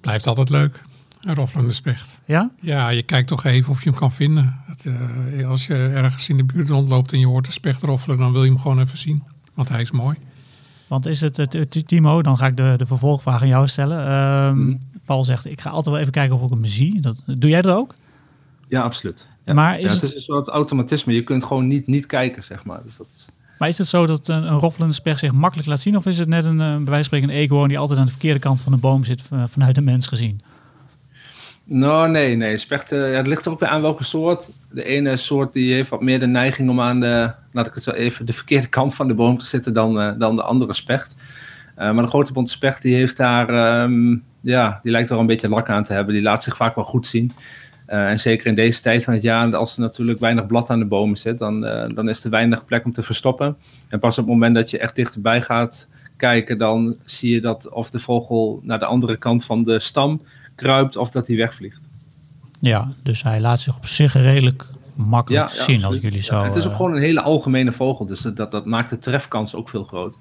Blijft 0.00 0.26
altijd 0.26 0.50
leuk. 0.50 0.82
Een 1.24 1.34
roffelende 1.34 1.72
specht. 1.72 2.20
Ja? 2.24 2.50
Ja, 2.60 2.88
je 2.88 3.02
kijkt 3.02 3.28
toch 3.28 3.44
even 3.44 3.70
of 3.70 3.82
je 3.82 3.90
hem 3.90 3.98
kan 3.98 4.12
vinden. 4.12 4.60
Dat, 4.68 4.84
uh, 4.84 5.48
als 5.48 5.66
je 5.66 5.74
ergens 5.74 6.28
in 6.28 6.36
de 6.36 6.44
buurt 6.44 6.68
rondloopt 6.68 7.12
en 7.12 7.18
je 7.18 7.26
hoort 7.26 7.44
de 7.44 7.52
specht 7.52 7.82
roffelen, 7.82 8.18
dan 8.18 8.32
wil 8.32 8.44
je 8.44 8.50
hem 8.50 8.58
gewoon 8.58 8.80
even 8.80 8.98
zien. 8.98 9.22
Want 9.54 9.68
hij 9.68 9.80
is 9.80 9.90
mooi. 9.90 10.16
Want 10.86 11.06
is 11.06 11.20
het, 11.20 11.36
het 11.36 11.82
Timo, 11.86 12.22
dan 12.22 12.36
ga 12.36 12.46
ik 12.46 12.56
de, 12.56 12.74
de 12.76 12.86
vervolgvraag 12.86 13.42
aan 13.42 13.48
jou 13.48 13.68
stellen. 13.68 14.12
Um, 14.12 14.58
mm. 14.58 14.78
Paul 15.04 15.24
zegt, 15.24 15.44
ik 15.44 15.60
ga 15.60 15.70
altijd 15.70 15.86
wel 15.86 15.98
even 15.98 16.12
kijken 16.12 16.36
of 16.36 16.42
ik 16.42 16.50
hem 16.50 16.64
zie. 16.64 17.00
Dat, 17.00 17.22
doe 17.26 17.50
jij 17.50 17.62
dat 17.62 17.76
ook? 17.76 17.94
Ja, 18.68 18.82
absoluut. 18.82 19.28
Ja. 19.44 19.54
Maar 19.54 19.74
is 19.74 19.80
ja, 19.80 19.88
het, 19.88 20.00
het... 20.00 20.10
is 20.10 20.16
een 20.16 20.22
soort 20.22 20.48
automatisme. 20.48 21.12
Je 21.12 21.22
kunt 21.22 21.44
gewoon 21.44 21.66
niet, 21.66 21.86
niet 21.86 22.06
kijken, 22.06 22.44
zeg 22.44 22.64
maar. 22.64 22.82
Dus 22.82 22.96
dat 22.96 23.06
is... 23.10 23.26
Maar 23.58 23.68
is 23.68 23.78
het 23.78 23.88
zo 23.88 24.06
dat 24.06 24.28
een, 24.28 24.42
een 24.42 24.58
roffelende 24.58 24.94
specht 24.94 25.18
zich 25.18 25.32
makkelijk 25.32 25.68
laat 25.68 25.80
zien? 25.80 25.96
Of 25.96 26.06
is 26.06 26.18
het 26.18 26.28
net 26.28 26.44
een, 26.44 26.56
bij 26.56 26.66
wijze 26.66 26.84
van 26.86 27.04
spreken 27.04 27.28
een 27.28 27.34
eekhoorn 27.34 27.68
die 27.68 27.78
altijd 27.78 27.98
aan 27.98 28.04
de 28.04 28.10
verkeerde 28.10 28.40
kant 28.40 28.60
van 28.60 28.72
de 28.72 28.78
boom 28.78 29.04
zit 29.04 29.22
vanuit 29.48 29.74
de 29.74 29.80
mens 29.80 30.06
gezien? 30.06 30.40
Nou, 31.66 32.10
nee, 32.10 32.36
nee. 32.36 32.56
Spechten, 32.56 33.10
ja, 33.10 33.16
het 33.16 33.26
ligt 33.26 33.46
er 33.46 33.52
ook 33.52 33.60
weer 33.60 33.68
aan 33.68 33.82
welke 33.82 34.04
soort. 34.04 34.50
De 34.70 34.84
ene 34.84 35.16
soort 35.16 35.52
die 35.52 35.74
heeft 35.74 35.90
wat 35.90 36.00
meer 36.00 36.20
de 36.20 36.26
neiging 36.26 36.70
om 36.70 36.80
aan 36.80 37.00
de, 37.00 37.32
laat 37.52 37.66
ik 37.66 37.74
het 37.74 37.82
zo 37.82 37.90
even, 37.90 38.26
de 38.26 38.32
verkeerde 38.32 38.66
kant 38.66 38.94
van 38.94 39.08
de 39.08 39.14
boom 39.14 39.38
te 39.38 39.46
zitten 39.46 39.72
dan, 39.72 40.00
uh, 40.00 40.12
dan 40.18 40.36
de 40.36 40.42
andere 40.42 40.74
specht. 40.74 41.16
Uh, 41.78 41.92
maar 41.92 42.02
de 42.02 42.08
grote 42.08 42.32
bonte 42.32 42.50
specht 42.50 42.82
die 42.82 42.94
heeft 42.94 43.16
daar, 43.16 43.82
um, 43.82 44.24
ja, 44.40 44.80
die 44.82 44.92
lijkt 44.92 45.10
er 45.10 45.18
een 45.18 45.26
beetje 45.26 45.48
lak 45.48 45.68
aan 45.68 45.82
te 45.82 45.92
hebben. 45.92 46.14
Die 46.14 46.22
laat 46.22 46.42
zich 46.42 46.56
vaak 46.56 46.74
wel 46.74 46.84
goed 46.84 47.06
zien. 47.06 47.32
En 47.86 48.20
zeker 48.20 48.46
in 48.46 48.54
deze 48.54 48.82
tijd 48.82 49.04
van 49.04 49.14
het 49.14 49.22
jaar, 49.22 49.56
als 49.56 49.74
er 49.74 49.80
natuurlijk 49.80 50.20
weinig 50.20 50.46
blad 50.46 50.70
aan 50.70 50.78
de 50.78 50.84
bomen 50.84 51.16
zit, 51.16 51.38
dan, 51.38 51.60
dan 51.94 52.08
is 52.08 52.24
er 52.24 52.30
weinig 52.30 52.64
plek 52.64 52.84
om 52.84 52.92
te 52.92 53.02
verstoppen. 53.02 53.56
En 53.88 53.98
pas 53.98 54.18
op 54.18 54.24
het 54.24 54.32
moment 54.32 54.54
dat 54.54 54.70
je 54.70 54.78
echt 54.78 54.96
dichterbij 54.96 55.42
gaat 55.42 55.88
kijken, 56.16 56.58
dan 56.58 56.96
zie 57.04 57.34
je 57.34 57.40
dat 57.40 57.68
of 57.68 57.90
de 57.90 57.98
vogel 57.98 58.60
naar 58.62 58.78
de 58.78 58.84
andere 58.84 59.16
kant 59.16 59.44
van 59.44 59.62
de 59.62 59.78
stam 59.78 60.20
kruipt 60.54 60.96
of 60.96 61.10
dat 61.10 61.26
hij 61.26 61.36
wegvliegt. 61.36 61.80
Ja, 62.52 62.92
dus 63.02 63.22
hij 63.22 63.40
laat 63.40 63.60
zich 63.60 63.76
op 63.76 63.86
zich 63.86 64.12
redelijk 64.12 64.68
makkelijk 64.94 65.48
ja, 65.48 65.56
ja, 65.56 65.62
zien 65.62 65.84
als 65.84 65.96
jullie 65.96 66.22
zo... 66.22 66.34
Ja, 66.34 66.44
het 66.44 66.56
is 66.56 66.66
ook 66.66 66.74
gewoon 66.74 66.94
een 66.94 67.02
hele 67.02 67.20
algemene 67.20 67.72
vogel, 67.72 68.06
dus 68.06 68.20
dat, 68.20 68.50
dat 68.50 68.64
maakt 68.64 68.90
de 68.90 68.98
trefkans 68.98 69.54
ook 69.54 69.68
veel 69.68 69.84
groter. 69.84 70.20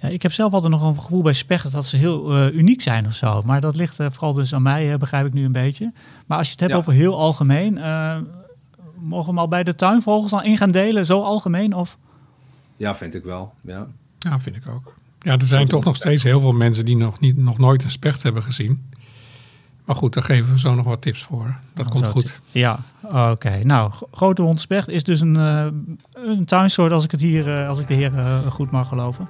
Ja, 0.00 0.08
ik 0.08 0.22
heb 0.22 0.32
zelf 0.32 0.52
altijd 0.52 0.72
nog 0.72 0.82
een 0.82 0.98
gevoel 0.98 1.22
bij 1.22 1.32
spechten 1.32 1.70
dat 1.70 1.86
ze 1.86 1.96
heel 1.96 2.36
uh, 2.36 2.54
uniek 2.54 2.82
zijn 2.82 3.06
of 3.06 3.14
zo. 3.14 3.42
Maar 3.44 3.60
dat 3.60 3.76
ligt 3.76 4.00
uh, 4.00 4.06
vooral 4.10 4.32
dus 4.32 4.54
aan 4.54 4.62
mij, 4.62 4.92
uh, 4.92 4.96
begrijp 4.96 5.26
ik 5.26 5.32
nu 5.32 5.44
een 5.44 5.52
beetje. 5.52 5.92
Maar 6.26 6.38
als 6.38 6.46
je 6.46 6.52
het 6.52 6.60
hebt 6.60 6.74
over 6.74 6.92
heel 6.92 7.18
algemeen, 7.18 7.74
mogen 8.94 9.24
we 9.24 9.30
hem 9.30 9.38
al 9.38 9.48
bij 9.48 9.64
de 9.64 9.74
tuinvogels 9.74 10.32
al 10.32 10.42
in 10.42 10.56
gaan 10.56 10.70
delen, 10.70 11.06
zo 11.06 11.22
algemeen? 11.22 11.74
Of? 11.74 11.98
Ja, 12.76 12.94
vind 12.94 13.14
ik 13.14 13.24
wel. 13.24 13.52
Ja, 13.60 13.86
ja 14.18 14.40
vind 14.40 14.56
ik 14.56 14.68
ook. 14.68 14.94
Ja, 15.20 15.32
er 15.32 15.46
zijn 15.46 15.66
toch 15.66 15.84
nog 15.84 15.96
steeds 15.96 16.22
heel 16.22 16.40
veel 16.40 16.52
mensen 16.52 16.84
die 16.84 16.96
nog, 16.96 17.20
niet, 17.20 17.36
nog 17.36 17.58
nooit 17.58 17.82
een 17.82 17.90
specht 17.90 18.22
hebben 18.22 18.42
gezien. 18.42 18.89
Maar 19.90 19.98
goed, 19.98 20.14
daar 20.14 20.22
geven 20.22 20.52
we 20.52 20.58
zo 20.58 20.74
nog 20.74 20.84
wat 20.84 21.02
tips 21.02 21.22
voor. 21.22 21.56
Dat 21.74 21.88
komt 21.88 22.06
goed. 22.06 22.40
Ja, 22.50 22.78
oké. 23.02 23.60
Nou, 23.64 23.92
grote 24.12 24.42
hondspecht 24.42 24.88
is 24.88 25.04
dus 25.04 25.20
een, 25.20 25.34
uh, 25.34 25.66
een 26.14 26.44
tuinsoort 26.44 26.92
als 26.92 27.04
ik, 27.04 27.10
het 27.10 27.20
hier, 27.20 27.46
uh, 27.46 27.68
als 27.68 27.78
ik 27.78 27.88
de 27.88 27.94
heer 27.94 28.12
uh, 28.12 28.46
goed 28.46 28.70
mag 28.70 28.88
geloven. 28.88 29.28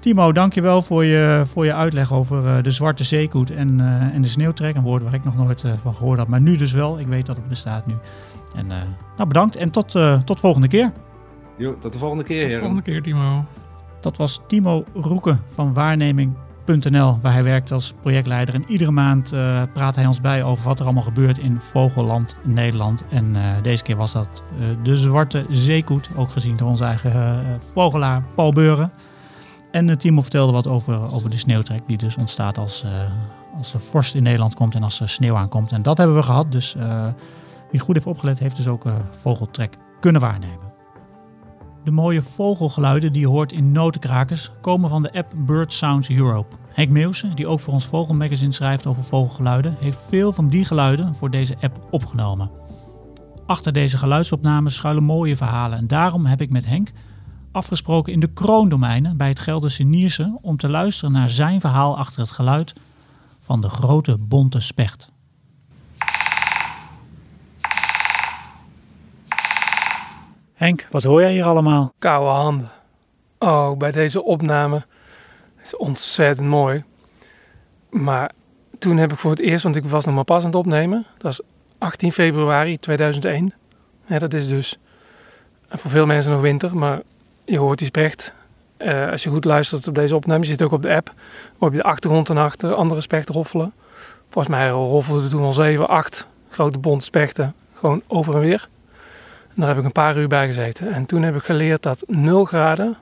Timo, 0.00 0.32
dankjewel 0.32 0.82
voor 0.82 1.04
je, 1.04 1.42
voor 1.46 1.64
je 1.64 1.74
uitleg 1.74 2.12
over 2.12 2.62
de 2.62 2.70
zwarte 2.70 3.04
zeekoet 3.04 3.50
en, 3.50 3.80
en 4.12 4.22
de 4.22 4.28
sneeuwtrek. 4.28 4.76
Een 4.76 4.82
woord 4.82 5.02
waar 5.02 5.14
ik 5.14 5.24
nog 5.24 5.36
nooit 5.36 5.64
van 5.82 5.94
gehoord 5.94 6.18
had, 6.18 6.28
maar 6.28 6.40
nu 6.40 6.56
dus 6.56 6.72
wel. 6.72 6.98
Ik 6.98 7.06
weet 7.06 7.26
dat 7.26 7.36
het 7.36 7.48
bestaat 7.48 7.86
nu. 7.86 7.94
En 8.54 8.66
nou, 9.16 9.28
bedankt 9.28 9.56
en 9.56 9.70
tot, 9.70 9.98
tot 10.24 10.40
volgende 10.40 10.68
keer. 10.68 10.92
Jo, 11.58 11.78
tot 11.78 11.92
de 11.92 11.98
volgende 11.98 12.24
keer, 12.24 12.42
Tot 12.42 12.50
de 12.50 12.58
volgende 12.58 12.82
keer, 12.82 13.02
Timo. 13.02 13.44
Dat 14.00 14.16
was 14.16 14.40
Timo 14.46 14.84
Roeken 14.94 15.40
van 15.54 15.74
Waarneming 15.74 16.34
waar 17.20 17.32
hij 17.32 17.44
werkt 17.44 17.72
als 17.72 17.94
projectleider. 18.00 18.54
En 18.54 18.64
iedere 18.68 18.90
maand 18.90 19.32
uh, 19.32 19.62
praat 19.72 19.96
hij 19.96 20.06
ons 20.06 20.20
bij 20.20 20.44
over 20.44 20.64
wat 20.64 20.78
er 20.78 20.84
allemaal 20.84 21.02
gebeurt 21.02 21.38
in 21.38 21.60
Vogelland 21.60 22.36
Nederland. 22.42 23.04
En 23.10 23.34
uh, 23.34 23.42
deze 23.62 23.82
keer 23.82 23.96
was 23.96 24.12
dat 24.12 24.42
uh, 24.58 24.66
de 24.82 24.96
Zwarte 24.96 25.46
Zeekoet, 25.48 26.10
ook 26.16 26.30
gezien 26.30 26.56
door 26.56 26.68
onze 26.68 26.84
eigen 26.84 27.44
vogelaar 27.72 28.24
Paul 28.34 28.52
Beuren. 28.52 28.92
En 29.70 29.98
Timo 29.98 30.20
vertelde 30.20 30.52
wat 30.52 30.68
over, 30.68 31.12
over 31.12 31.30
de 31.30 31.38
sneeuwtrek 31.38 31.82
die 31.86 31.96
dus 31.96 32.16
ontstaat 32.16 32.58
als, 32.58 32.84
als 33.56 33.74
er 33.74 33.80
vorst 33.80 34.14
in 34.14 34.22
Nederland 34.22 34.54
komt 34.54 34.74
en 34.74 34.82
als 34.82 35.00
er 35.00 35.08
sneeuw 35.08 35.36
aankomt. 35.36 35.72
En 35.72 35.82
dat 35.82 35.98
hebben 35.98 36.16
we 36.16 36.22
gehad, 36.22 36.52
dus 36.52 36.76
wie 37.70 37.80
goed 37.80 37.94
heeft 37.94 38.06
opgelet 38.06 38.38
heeft 38.38 38.56
dus 38.56 38.68
ook 38.68 38.84
vogeltrek 39.10 39.76
kunnen 40.00 40.20
waarnemen. 40.20 40.71
De 41.84 41.90
mooie 41.90 42.22
vogelgeluiden 42.22 43.12
die 43.12 43.22
je 43.22 43.28
hoort 43.28 43.52
in 43.52 43.72
notenkrakers 43.72 44.50
komen 44.60 44.90
van 44.90 45.02
de 45.02 45.12
app 45.12 45.32
Bird 45.36 45.72
Sounds 45.72 46.10
Europe. 46.10 46.56
Henk 46.72 46.90
Meeuwse, 46.90 47.34
die 47.34 47.46
ook 47.46 47.60
voor 47.60 47.72
ons 47.72 47.86
Vogelmagazine 47.86 48.52
schrijft 48.52 48.86
over 48.86 49.04
vogelgeluiden, 49.04 49.76
heeft 49.78 50.00
veel 50.08 50.32
van 50.32 50.48
die 50.48 50.64
geluiden 50.64 51.14
voor 51.14 51.30
deze 51.30 51.56
app 51.60 51.86
opgenomen. 51.90 52.50
Achter 53.46 53.72
deze 53.72 53.98
geluidsopnames 53.98 54.74
schuilen 54.74 55.04
mooie 55.04 55.36
verhalen 55.36 55.78
en 55.78 55.86
daarom 55.86 56.26
heb 56.26 56.40
ik 56.40 56.50
met 56.50 56.66
Henk 56.66 56.90
afgesproken 57.52 58.12
in 58.12 58.20
de 58.20 58.32
kroondomeinen 58.32 59.16
bij 59.16 59.28
het 59.28 59.40
Gelderse 59.40 59.82
Nierse 59.82 60.38
om 60.42 60.56
te 60.56 60.68
luisteren 60.68 61.12
naar 61.12 61.30
zijn 61.30 61.60
verhaal 61.60 61.98
achter 61.98 62.20
het 62.20 62.30
geluid 62.30 62.74
van 63.40 63.60
de 63.60 63.68
grote 63.68 64.18
bonte 64.18 64.60
specht. 64.60 65.11
Henk, 70.62 70.86
wat 70.90 71.02
hoor 71.02 71.20
jij 71.20 71.32
hier 71.32 71.44
allemaal? 71.44 71.92
Koude 71.98 72.30
handen. 72.30 72.70
Oh, 73.38 73.76
bij 73.76 73.92
deze 73.92 74.22
opname. 74.22 74.84
Het 75.56 75.66
is 75.66 75.76
ontzettend 75.76 76.48
mooi. 76.48 76.84
Maar 77.90 78.30
toen 78.78 78.96
heb 78.96 79.12
ik 79.12 79.18
voor 79.18 79.30
het 79.30 79.40
eerst, 79.40 79.62
want 79.62 79.76
ik 79.76 79.84
was 79.84 80.04
nog 80.04 80.14
maar 80.14 80.24
pas 80.24 80.38
aan 80.38 80.46
het 80.46 80.54
opnemen. 80.54 81.06
Dat 81.12 81.22
was 81.22 81.40
18 81.78 82.12
februari 82.12 82.78
2001. 82.78 83.52
Ja, 84.06 84.18
dat 84.18 84.34
is 84.34 84.48
dus 84.48 84.78
voor 85.68 85.90
veel 85.90 86.06
mensen 86.06 86.32
nog 86.32 86.40
winter, 86.40 86.76
maar 86.76 87.00
je 87.44 87.58
hoort 87.58 87.78
die 87.78 87.86
specht. 87.86 88.34
Eh, 88.76 89.10
als 89.10 89.22
je 89.22 89.30
goed 89.30 89.44
luistert 89.44 89.88
op 89.88 89.94
deze 89.94 90.16
opname, 90.16 90.42
je 90.42 90.48
zit 90.48 90.62
ook 90.62 90.72
op 90.72 90.82
de 90.82 90.94
app, 90.94 91.12
hoor 91.58 91.70
je 91.70 91.76
de 91.76 91.82
achtergrond 91.82 92.30
en 92.30 92.36
achter 92.36 92.74
andere 92.74 93.00
spechten 93.00 93.34
roffelen. 93.34 93.72
Volgens 94.28 94.54
mij 94.54 94.68
roffelden 94.68 95.24
er 95.24 95.30
toen 95.30 95.44
al 95.44 95.52
7, 95.52 95.88
8 95.88 96.26
grote 96.48 96.78
bonte 96.78 97.04
spechten 97.04 97.54
gewoon 97.72 98.02
over 98.06 98.34
en 98.34 98.40
weer. 98.40 98.68
En 99.54 99.60
daar 99.60 99.68
heb 99.68 99.78
ik 99.78 99.84
een 99.84 99.92
paar 99.92 100.16
uur 100.16 100.28
bij 100.28 100.46
gezeten. 100.46 100.92
En 100.92 101.06
toen 101.06 101.22
heb 101.22 101.34
ik 101.34 101.42
geleerd 101.42 101.82
dat 101.82 102.04
0 102.06 102.44
graden, 102.44 102.96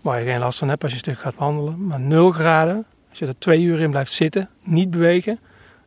waar 0.00 0.20
je 0.20 0.30
geen 0.30 0.38
last 0.38 0.58
van 0.58 0.68
hebt 0.68 0.82
als 0.82 0.92
je 0.92 0.98
een 0.98 1.04
stuk 1.04 1.18
gaat 1.18 1.34
wandelen, 1.34 1.86
maar 1.86 2.00
0 2.00 2.30
graden, 2.30 2.84
als 3.10 3.18
je 3.18 3.26
er 3.26 3.38
twee 3.38 3.62
uur 3.62 3.80
in 3.80 3.90
blijft 3.90 4.12
zitten, 4.12 4.48
niet 4.62 4.90
bewegen, 4.90 5.38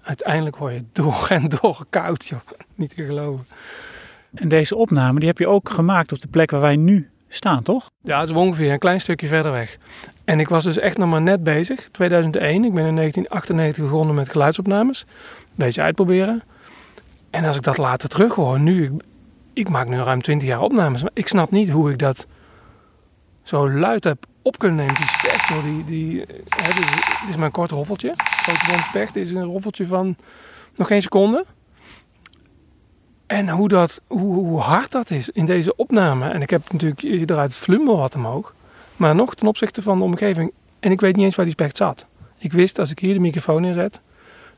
uiteindelijk 0.01 0.55
word 0.55 0.73
je 0.73 0.83
door 0.91 1.27
en 1.29 1.49
door 1.49 1.85
koud, 1.89 2.25
joh. 2.25 2.39
Niet 2.75 2.95
te 2.95 3.05
geloven. 3.05 3.47
En 4.33 4.47
deze 4.47 4.75
opname 4.75 5.19
die 5.19 5.27
heb 5.27 5.37
je 5.37 5.47
ook 5.47 5.69
gemaakt 5.69 6.11
op 6.11 6.21
de 6.21 6.27
plek 6.27 6.51
waar 6.51 6.61
wij 6.61 6.75
nu 6.75 7.09
staan, 7.27 7.63
toch? 7.63 7.89
Ja, 8.03 8.19
het 8.19 8.29
is 8.29 8.35
ongeveer 8.35 8.71
een 8.71 8.79
klein 8.79 9.01
stukje 9.01 9.27
verder 9.27 9.51
weg. 9.51 9.77
En 10.25 10.39
ik 10.39 10.49
was 10.49 10.63
dus 10.63 10.77
echt 10.77 10.97
nog 10.97 11.09
maar 11.09 11.21
net 11.21 11.43
bezig, 11.43 11.89
2001. 11.89 12.63
Ik 12.63 12.73
ben 12.73 12.85
in 12.85 12.95
1998 12.95 13.83
begonnen 13.83 14.15
met 14.15 14.29
geluidsopnames. 14.29 15.05
Een 15.39 15.45
beetje 15.55 15.81
uitproberen. 15.81 16.43
En 17.29 17.45
als 17.45 17.55
ik 17.55 17.61
dat 17.61 17.77
later 17.77 18.09
terug 18.09 18.35
hoor, 18.35 18.59
nu, 18.59 18.97
ik, 19.57 19.69
maak 19.69 19.87
nu 19.87 19.97
ruim 19.97 20.21
20 20.21 20.47
jaar 20.47 20.61
opnames. 20.61 21.01
Maar 21.01 21.11
ik 21.13 21.27
snap 21.27 21.51
niet 21.51 21.69
hoe 21.69 21.91
ik 21.91 21.99
dat 21.99 22.27
zo 23.43 23.69
luid 23.69 24.03
heb 24.03 24.25
op 24.41 24.59
kunnen 24.59 24.77
nemen. 24.77 24.95
Die 24.95 25.07
specht, 25.07 25.47
joh, 25.47 25.63
die, 25.63 25.85
die, 25.85 26.25
hè, 26.49 26.73
dus, 26.73 26.89
het 26.93 27.29
is 27.29 27.35
een 27.35 27.51
kort 27.51 27.71
roffeltje. 27.71 28.13
Grote 28.15 28.65
blond 28.65 28.83
specht 28.83 29.15
is 29.15 29.31
een 29.31 29.43
roffeltje 29.43 29.85
van 29.85 30.15
nog 30.75 30.87
geen 30.87 31.01
seconde. 31.01 31.45
En 33.27 33.49
hoe, 33.49 33.67
dat, 33.67 34.01
hoe, 34.07 34.33
hoe 34.33 34.59
hard 34.59 34.91
dat 34.91 35.09
is 35.09 35.29
in 35.29 35.45
deze 35.45 35.75
opname. 35.75 36.29
En 36.29 36.41
ik 36.41 36.49
heb 36.49 36.71
natuurlijk 36.71 37.01
eruit 37.01 37.51
het 37.51 37.59
vlummel 37.59 37.97
wat 37.97 38.15
omhoog. 38.15 38.53
Maar 38.95 39.15
nog 39.15 39.35
ten 39.35 39.47
opzichte 39.47 39.81
van 39.81 39.97
de 39.97 40.03
omgeving. 40.03 40.51
En 40.79 40.91
ik 40.91 41.01
weet 41.01 41.15
niet 41.15 41.25
eens 41.25 41.35
waar 41.35 41.45
die 41.45 41.53
specht 41.53 41.77
zat. 41.77 42.05
Ik 42.37 42.53
wist 42.53 42.79
als 42.79 42.91
ik 42.91 42.99
hier 42.99 43.13
de 43.13 43.19
microfoon 43.19 43.61
neerzet. 43.61 44.01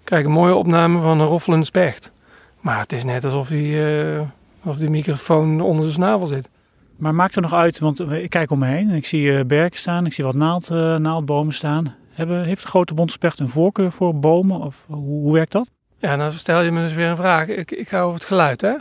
krijg 0.03 0.21
ik 0.21 0.27
een 0.27 0.33
mooie 0.33 0.55
opname 0.55 1.01
van 1.01 1.19
een 1.19 1.27
roffelende 1.27 1.65
specht. 1.65 2.11
Maar 2.59 2.79
het 2.79 2.93
is 2.93 3.03
net 3.03 3.23
alsof 3.23 3.47
die, 3.47 3.73
uh, 3.73 4.21
alsof 4.69 4.83
die 4.83 4.95
microfoon 4.95 5.61
onder 5.61 5.83
zijn 5.83 5.95
snavel 5.95 6.27
zit. 6.27 6.49
Maar 6.97 7.15
maakt 7.15 7.35
er 7.35 7.41
nog 7.41 7.53
uit, 7.53 7.79
want 7.79 7.99
ik 7.99 8.29
kijk 8.29 8.51
om 8.51 8.59
me 8.59 8.65
heen 8.65 8.89
en 8.89 8.95
ik 8.95 9.05
zie 9.05 9.21
uh, 9.21 9.45
berken 9.45 9.79
staan, 9.79 10.05
ik 10.05 10.13
zie 10.13 10.23
wat 10.23 10.35
naald, 10.35 10.69
uh, 10.71 10.95
naaldbomen 10.95 11.53
staan. 11.53 11.95
Hebben, 12.09 12.43
heeft 12.43 12.61
de 12.61 12.67
grote 12.67 12.93
bondspecht 12.93 13.39
een 13.39 13.49
voorkeur 13.49 13.91
voor 13.91 14.19
bomen 14.19 14.61
of 14.61 14.85
hoe, 14.87 14.97
hoe 14.97 15.33
werkt 15.33 15.51
dat? 15.51 15.71
Ja, 15.97 16.15
nou 16.15 16.31
stel 16.31 16.61
je 16.61 16.71
me 16.71 16.81
dus 16.81 16.93
weer 16.93 17.07
een 17.07 17.15
vraag. 17.15 17.47
Ik, 17.47 17.71
ik 17.71 17.89
ga 17.89 18.01
over 18.01 18.15
het 18.15 18.27
geluid, 18.27 18.61
hè? 18.61 18.73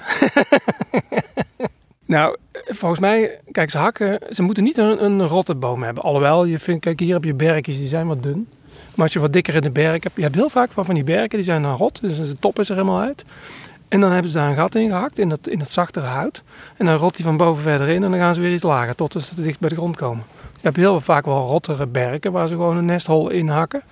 nou, 2.14 2.36
volgens 2.52 3.00
mij, 3.00 3.40
kijk, 3.50 3.70
ze 3.70 3.78
hakken, 3.78 4.20
ze 4.30 4.42
moeten 4.42 4.62
niet 4.62 4.78
een, 4.78 5.04
een 5.04 5.26
rotte 5.26 5.54
boom 5.54 5.82
hebben. 5.82 6.02
Alhoewel, 6.02 6.44
je 6.44 6.58
vindt, 6.58 6.80
kijk, 6.80 7.00
hier 7.00 7.14
heb 7.14 7.24
je 7.24 7.34
berkjes, 7.34 7.78
die 7.78 7.88
zijn 7.88 8.06
wat 8.06 8.22
dun. 8.22 8.48
Maar 8.94 9.04
als 9.06 9.12
je 9.12 9.20
wat 9.20 9.32
dikker 9.32 9.54
in 9.54 9.62
de 9.62 9.70
berk 9.70 10.02
hebt, 10.02 10.16
je 10.16 10.22
hebt 10.22 10.34
heel 10.34 10.48
vaak 10.48 10.70
van 10.72 10.94
die 10.94 11.04
berken, 11.04 11.38
die 11.38 11.46
zijn 11.46 11.62
dan 11.62 11.76
rot. 11.76 12.00
Dus 12.00 12.16
de 12.16 12.38
top 12.38 12.58
is 12.58 12.68
er 12.68 12.74
helemaal 12.76 13.00
uit. 13.00 13.24
En 13.88 14.00
dan 14.00 14.12
hebben 14.12 14.30
ze 14.30 14.36
daar 14.36 14.48
een 14.48 14.56
gat 14.56 14.74
in 14.74 14.88
gehakt, 14.88 15.18
in 15.18 15.28
dat, 15.28 15.48
in 15.48 15.58
dat 15.58 15.70
zachtere 15.70 16.06
hout. 16.06 16.42
En 16.76 16.86
dan 16.86 16.96
rot 16.96 17.16
die 17.16 17.24
van 17.24 17.36
boven 17.36 17.62
verder 17.62 17.88
in 17.88 18.04
en 18.04 18.10
dan 18.10 18.20
gaan 18.20 18.34
ze 18.34 18.40
weer 18.40 18.52
iets 18.52 18.62
lager, 18.62 18.94
tot 18.94 19.12
ze 19.12 19.42
dicht 19.42 19.60
bij 19.60 19.68
de 19.68 19.74
grond 19.74 19.96
komen. 19.96 20.24
Je 20.52 20.64
hebt 20.64 20.76
heel 20.76 21.00
vaak 21.00 21.24
wel 21.24 21.46
rottere 21.46 21.86
berken 21.86 22.32
waar 22.32 22.48
ze 22.48 22.54
gewoon 22.54 22.76
een 22.76 22.84
nesthol 22.84 23.30
in 23.30 23.48
hakken. 23.48 23.82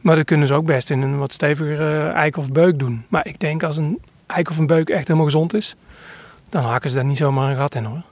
Maar 0.00 0.16
dat 0.16 0.24
kunnen 0.24 0.46
ze 0.46 0.54
ook 0.54 0.66
best 0.66 0.90
in 0.90 1.02
een 1.02 1.18
wat 1.18 1.32
steviger 1.32 2.10
eik 2.10 2.36
of 2.36 2.52
beuk 2.52 2.78
doen. 2.78 3.04
Maar 3.08 3.26
ik 3.26 3.40
denk 3.40 3.62
als 3.62 3.76
een 3.76 4.00
eik 4.26 4.50
of 4.50 4.58
een 4.58 4.66
beuk 4.66 4.88
echt 4.88 5.06
helemaal 5.06 5.26
gezond 5.26 5.54
is, 5.54 5.76
dan 6.48 6.64
hakken 6.64 6.90
ze 6.90 6.96
daar 6.96 7.04
niet 7.04 7.16
zomaar 7.16 7.50
een 7.50 7.56
gat 7.56 7.74
in 7.74 7.84
hoor. 7.84 8.02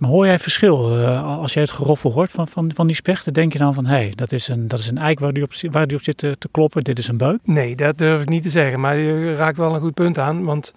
Maar 0.00 0.10
hoor 0.10 0.26
jij 0.26 0.38
verschil 0.38 0.98
uh, 0.98 1.38
als 1.38 1.52
jij 1.52 1.62
het 1.62 1.72
geroffel 1.72 2.12
hoort 2.12 2.30
van, 2.30 2.48
van, 2.48 2.70
van 2.74 2.86
die 2.86 2.96
spechten? 2.96 3.32
Denk 3.32 3.52
je 3.52 3.58
dan 3.58 3.74
van, 3.74 3.86
hé, 3.86 3.96
hey, 3.96 4.12
dat, 4.14 4.32
is 4.32 4.48
een, 4.48 4.68
dat 4.68 4.78
is 4.78 4.86
een 4.86 4.98
eik 4.98 5.20
waar 5.20 5.32
die 5.32 5.42
op, 5.42 5.52
waar 5.70 5.86
die 5.86 5.96
op 5.96 6.02
zit 6.02 6.18
te, 6.18 6.36
kloppen, 6.50 6.84
dit 6.84 6.98
is 6.98 7.08
een 7.08 7.16
beuk? 7.16 7.38
Nee, 7.42 7.76
dat 7.76 7.98
durf 7.98 8.22
ik 8.22 8.28
niet 8.28 8.42
te 8.42 8.50
zeggen. 8.50 8.80
Maar 8.80 8.96
je 8.96 9.34
raakt 9.34 9.56
wel 9.56 9.74
een 9.74 9.80
goed 9.80 9.94
punt 9.94 10.18
aan, 10.18 10.44
want 10.44 10.74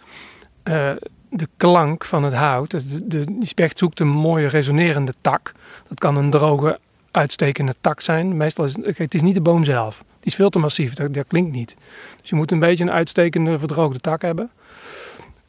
uh, 0.64 0.92
de 1.30 1.48
klank 1.58 2.06
van 2.06 2.24
het 2.24 2.34
hout, 2.34 2.72
dus 2.72 2.84
de, 2.88 3.24
die 3.26 3.46
specht 3.46 3.78
zoekt 3.78 4.00
een 4.00 4.08
mooie 4.08 4.48
resonerende 4.48 5.14
tak. 5.22 5.52
Dat 5.88 6.00
kan 6.00 6.18
een 6.18 6.30
droge, 6.30 6.80
uitstekende 7.12 7.74
tak 7.82 8.02
zijn. 8.02 8.38
Meestal 8.38 8.66
is 8.66 8.76
het, 8.82 8.98
het 8.98 9.14
is 9.14 9.22
niet 9.22 9.36
de 9.36 9.42
boom 9.42 9.64
zelf. 9.64 9.98
Die 9.98 10.32
is 10.32 10.36
veel 10.36 10.50
te 10.50 10.60
massief, 10.60 10.94
dat, 10.94 11.14
dat 11.14 11.28
klinkt 11.28 11.52
niet. 11.52 11.76
Dus 12.22 12.30
je 12.30 12.36
moet 12.36 12.52
een 12.52 12.60
beetje 12.60 12.84
een 12.84 12.92
uitstekende, 12.92 13.60
verdroogde 13.60 14.00
tak 14.00 14.22
hebben. 14.22 14.50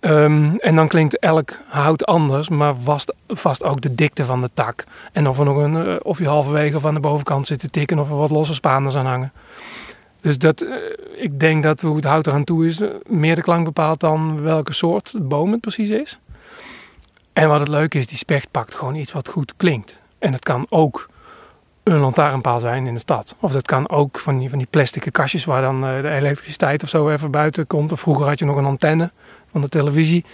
Um, 0.07 0.59
en 0.59 0.77
dan 0.77 0.89
klinkt 0.89 1.19
elk 1.19 1.59
hout 1.69 2.07
anders, 2.07 2.49
maar 2.49 2.75
vast, 2.77 3.15
vast 3.29 3.63
ook 3.63 3.81
de 3.81 3.95
dikte 3.95 4.25
van 4.25 4.41
de 4.41 4.51
tak. 4.55 4.85
En 5.13 5.29
of, 5.29 5.39
er 5.39 5.45
nog 5.45 5.57
een, 5.57 5.75
uh, 5.75 5.97
of 6.03 6.19
je 6.19 6.29
halverwege 6.29 6.87
aan 6.87 6.95
de 6.95 7.01
bovenkant 7.01 7.47
zit 7.47 7.59
te 7.59 7.71
tikken 7.71 7.99
of 7.99 8.11
er 8.11 8.17
wat 8.17 8.31
losse 8.31 8.55
spaanders 8.55 8.95
aan 8.95 9.07
hangen. 9.07 9.33
Dus 10.21 10.39
dat, 10.39 10.63
uh, 10.63 10.75
ik 11.17 11.41
denk 11.41 11.63
dat 11.63 11.81
hoe 11.81 11.97
het 11.97 12.05
hout 12.05 12.27
eraan 12.27 12.45
toe 12.45 12.67
is, 12.67 12.81
uh, 12.81 12.89
meer 13.07 13.35
de 13.35 13.43
klank 13.43 13.65
bepaalt 13.65 14.01
dan 14.01 14.43
welke 14.43 14.73
soort 14.73 15.15
boom 15.19 15.53
het 15.53 15.61
precies 15.61 15.91
is. 15.91 16.19
En 17.33 17.49
wat 17.49 17.61
het 17.61 17.69
leuke 17.69 17.99
is, 17.99 18.07
die 18.07 18.19
specht 18.19 18.51
pakt 18.51 18.75
gewoon 18.75 18.95
iets 18.95 19.13
wat 19.13 19.29
goed 19.29 19.55
klinkt. 19.57 19.99
En 20.19 20.33
het 20.33 20.43
kan 20.43 20.67
ook 20.69 21.09
een 21.83 21.99
lantaarnpaal 21.99 22.61
zijn 22.61 22.87
in 22.87 22.95
de 22.95 23.01
stad. 23.01 23.35
Of 23.41 23.53
dat 23.53 23.67
kan 23.67 23.89
ook 23.89 24.19
van 24.19 24.39
die, 24.39 24.49
van 24.49 24.59
die 24.59 24.67
plastic 24.71 25.13
kastjes 25.13 25.45
waar 25.45 25.63
dan 25.63 25.81
de 25.81 26.11
elektriciteit 26.11 26.83
of 26.83 26.89
zo 26.89 27.11
even 27.11 27.31
buiten 27.31 27.67
komt. 27.67 27.93
Of 27.93 28.01
vroeger 28.01 28.27
had 28.27 28.39
je 28.39 28.45
nog 28.45 28.57
een 28.57 28.65
antenne 28.65 29.11
van 29.55 29.63
de 29.63 29.69
televisie. 29.69 30.25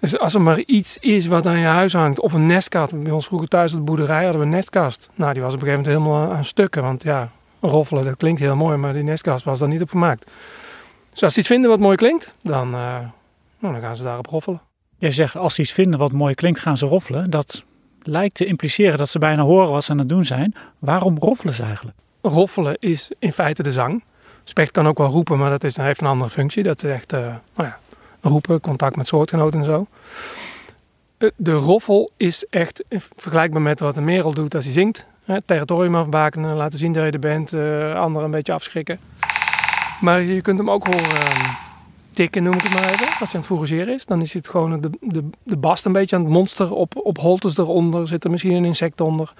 Dus 0.00 0.18
als 0.18 0.34
er 0.34 0.40
maar 0.40 0.58
iets 0.58 0.98
is 0.98 1.26
wat 1.26 1.46
aan 1.46 1.58
je 1.58 1.66
huis 1.66 1.92
hangt, 1.92 2.20
of 2.20 2.32
een 2.32 2.46
nestkast. 2.46 3.02
Bij 3.02 3.12
ons 3.12 3.26
vroeger 3.26 3.48
thuis 3.48 3.72
op 3.72 3.78
de 3.78 3.84
boerderij 3.84 4.22
hadden 4.22 4.40
we 4.40 4.46
een 4.46 4.52
nestkast. 4.52 5.10
Nou, 5.14 5.32
die 5.32 5.42
was 5.42 5.54
op 5.54 5.60
een 5.60 5.66
gegeven 5.66 5.84
moment 5.90 6.06
helemaal 6.10 6.36
aan 6.36 6.44
stukken. 6.44 6.82
Want 6.82 7.02
ja, 7.02 7.30
roffelen, 7.60 8.04
dat 8.04 8.16
klinkt 8.16 8.40
heel 8.40 8.56
mooi, 8.56 8.76
maar 8.76 8.92
die 8.92 9.02
nestkast 9.02 9.44
was 9.44 9.58
daar 9.58 9.68
niet 9.68 9.82
op 9.82 9.90
gemaakt. 9.90 10.30
Dus 11.10 11.22
als 11.22 11.32
ze 11.32 11.38
iets 11.38 11.48
vinden 11.48 11.70
wat 11.70 11.78
mooi 11.78 11.96
klinkt, 11.96 12.34
dan, 12.42 12.66
uh, 12.66 12.98
nou, 13.58 13.72
dan 13.72 13.80
gaan 13.80 13.96
ze 13.96 14.02
daarop 14.02 14.26
roffelen. 14.26 14.60
Jij 14.98 15.12
zegt, 15.12 15.36
als 15.36 15.54
ze 15.54 15.62
iets 15.62 15.72
vinden 15.72 15.98
wat 15.98 16.12
mooi 16.12 16.34
klinkt, 16.34 16.60
gaan 16.60 16.76
ze 16.76 16.86
roffelen. 16.86 17.30
Dat 17.30 17.64
lijkt 18.02 18.34
te 18.34 18.44
impliceren 18.44 18.98
dat 18.98 19.08
ze 19.08 19.18
bijna 19.18 19.42
horen 19.42 19.70
wat 19.70 19.84
ze 19.84 19.90
aan 19.90 19.98
het 19.98 20.08
doen 20.08 20.24
zijn. 20.24 20.54
Waarom 20.78 21.18
roffelen 21.18 21.54
ze 21.54 21.62
eigenlijk? 21.62 21.96
Roffelen 22.22 22.76
is 22.78 23.10
in 23.18 23.32
feite 23.32 23.62
de 23.62 23.72
zang. 23.72 24.04
Specht 24.44 24.70
kan 24.70 24.86
ook 24.86 24.98
wel 24.98 25.10
roepen, 25.10 25.38
maar 25.38 25.50
dat 25.50 25.64
is, 25.64 25.76
heeft 25.76 26.00
een 26.00 26.06
andere 26.06 26.30
functie. 26.30 26.62
Dat 26.62 26.84
is 26.84 26.90
echt, 26.90 27.12
uh, 27.12 27.18
nou 27.20 27.68
ja, 27.68 27.78
roepen, 28.22 28.60
contact 28.60 28.96
met 28.96 29.08
soortgenoten 29.08 29.60
en 29.60 29.66
zo. 29.66 29.86
De 31.36 31.52
roffel 31.52 32.10
is 32.16 32.44
echt 32.50 32.84
vergelijkbaar 33.16 33.62
met 33.62 33.80
wat 33.80 33.96
een 33.96 34.04
merel 34.04 34.34
doet 34.34 34.54
als 34.54 34.64
hij 34.64 34.72
zingt. 34.72 35.06
Territorium 35.44 35.94
afbakenen, 35.94 36.56
laten 36.56 36.78
zien 36.78 36.92
dat 36.92 37.04
je 37.04 37.10
er 37.10 37.18
bent, 37.18 37.52
uh, 37.52 37.94
anderen 37.94 38.24
een 38.24 38.30
beetje 38.30 38.52
afschrikken. 38.52 39.00
Maar 40.00 40.20
je 40.20 40.40
kunt 40.40 40.58
hem 40.58 40.70
ook 40.70 40.86
horen 40.86 41.10
uh, 41.10 41.54
tikken, 42.10 42.42
noem 42.42 42.54
ik 42.54 42.62
het 42.62 42.72
maar 42.72 42.92
even. 42.92 43.06
Als 43.06 43.18
hij 43.18 43.28
aan 43.32 43.36
het 43.36 43.46
fourageren 43.46 43.94
is, 43.94 44.06
dan 44.06 44.20
is 44.20 44.32
het 44.32 44.48
gewoon 44.48 44.80
de, 44.80 44.90
de, 45.00 45.24
de 45.42 45.56
bast 45.56 45.84
een 45.84 45.92
beetje 45.92 46.16
aan 46.16 46.22
het 46.22 46.32
monster 46.32 46.72
op, 46.72 46.92
op 46.96 47.18
holtes 47.18 47.58
eronder. 47.58 48.08
Zit 48.08 48.24
er 48.24 48.30
misschien 48.30 48.52
een 48.52 48.64
insect 48.64 49.00
onder. 49.00 49.32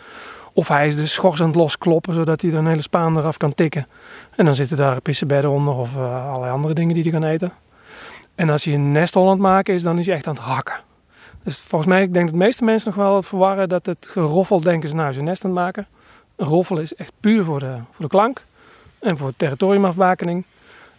Of 0.53 0.69
hij 0.69 0.87
is 0.87 0.97
de 0.97 1.07
schors 1.07 1.41
aan 1.41 1.47
het 1.47 1.57
loskloppen, 1.57 2.15
zodat 2.15 2.41
hij 2.41 2.51
er 2.51 2.57
een 2.57 2.67
hele 2.67 2.83
spaan 2.83 3.17
eraf 3.19 3.37
kan 3.37 3.55
tikken. 3.55 3.87
En 4.37 4.45
dan 4.45 4.55
zitten 4.55 4.77
daar 4.77 5.01
pissebedden 5.01 5.51
onder 5.51 5.75
of 5.75 5.95
uh, 5.97 6.29
allerlei 6.29 6.53
andere 6.53 6.75
dingen 6.75 6.95
die 6.95 7.03
hij 7.03 7.13
kan 7.13 7.25
eten. 7.25 7.53
En 8.35 8.51
als 8.51 8.65
hij 8.65 8.75
een 8.75 8.93
nesthol 8.93 9.25
aan 9.25 9.31
het 9.31 9.39
maken 9.39 9.75
is, 9.75 9.83
dan 9.83 9.99
is 9.99 10.07
hij 10.07 10.15
echt 10.15 10.27
aan 10.27 10.35
het 10.35 10.43
hakken. 10.43 10.81
Dus 11.43 11.59
volgens 11.59 11.91
mij, 11.91 12.03
ik 12.03 12.13
denk 12.13 12.25
dat 12.25 12.39
de 12.39 12.45
meeste 12.45 12.65
mensen 12.65 12.93
nog 12.95 13.05
wel 13.05 13.23
verwarren 13.23 13.69
dat 13.69 13.87
het 13.87 14.09
geroffel 14.11 14.61
denken 14.61 14.89
ze 14.89 14.95
nou, 14.95 15.17
een 15.17 15.25
nest 15.25 15.45
aan 15.45 15.51
het 15.51 15.61
maken. 15.61 15.87
Een 16.37 16.47
roffel 16.47 16.79
is 16.79 16.95
echt 16.95 17.13
puur 17.21 17.45
voor 17.45 17.59
de, 17.59 17.77
voor 17.91 18.05
de 18.05 18.11
klank 18.11 18.45
en 18.99 19.17
voor 19.17 19.33
territoriumafbakening. 19.37 20.45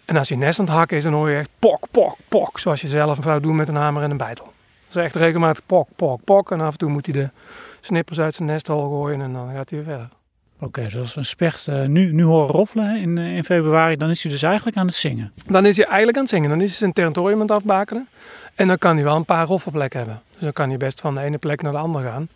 En 0.06 0.18
als 0.18 0.30
een 0.30 0.40
nest 0.40 0.60
aan 0.60 0.66
het 0.66 0.74
hakken 0.74 0.98
is, 0.98 1.04
dan 1.04 1.14
hoor 1.14 1.30
je 1.30 1.38
echt 1.38 1.50
pok, 1.60 1.88
pok, 1.92 2.18
pok. 2.28 2.60
Zoals 2.60 2.82
je 2.82 2.88
zelf 2.88 3.18
zou 3.22 3.40
doen 3.40 3.56
met 3.56 3.68
een 3.68 3.76
hamer 3.76 4.04
en 4.04 4.12
een 4.12 4.18
bijtel. 4.18 4.54
Is 4.90 4.96
echt 4.96 5.16
regelmatig 5.16 5.66
pok, 5.66 5.88
pok, 5.96 6.24
pok. 6.24 6.52
En 6.52 6.62
af 6.62 6.72
en 6.72 6.78
toe 6.78 6.90
moet 6.90 7.06
hij 7.06 7.16
de 7.16 7.30
snippers 7.82 8.20
uit 8.20 8.36
zijn 8.36 8.48
nesthol 8.48 8.90
gooien 8.90 9.22
en 9.22 9.34
dan 9.34 9.52
gaat 9.54 9.70
hij 9.70 9.84
weer 9.84 9.88
verder. 9.88 10.10
Oké, 10.64 10.80
okay, 10.80 10.92
dus 10.92 11.02
als 11.02 11.14
we 11.14 11.20
een 11.20 11.26
specht 11.26 11.68
uh, 11.68 11.86
nu, 11.86 12.14
nu 12.14 12.24
horen 12.24 12.56
roffelen 12.56 12.96
in, 12.96 13.18
uh, 13.18 13.36
in 13.36 13.44
februari, 13.44 13.96
dan 13.96 14.10
is 14.10 14.24
hij 14.24 14.32
dus 14.32 14.44
eigenlijk 14.44 14.78
aan 14.78 14.86
het 14.86 14.96
zingen. 14.96 15.32
Dan 15.48 15.66
is 15.66 15.78
hij 15.78 15.86
eigenlijk 15.86 16.18
aan 16.18 16.24
het 16.24 16.32
zingen. 16.32 16.50
Dan 16.50 16.62
is 16.62 16.70
hij 16.70 16.78
zijn 16.78 16.94
territorium 16.94 17.36
aan 17.36 17.42
het 17.42 17.52
afbakenen. 17.52 18.08
En 18.56 18.68
dan 18.68 18.78
kan 18.78 18.96
hij 18.96 19.04
wel 19.04 19.16
een 19.16 19.26
paar 19.26 19.46
roffelplekken 19.46 20.00
hebben. 20.00 20.22
Dus 20.32 20.42
dan 20.42 20.54
kan 20.54 20.70
hij 20.70 20.78
best 20.78 21.02
van 21.02 21.16
de 21.16 21.22
ene 21.22 21.38
plek 21.38 21.62
naar 21.62 21.72
de 21.72 21.78
andere 21.78 22.06
gaan. 22.06 22.30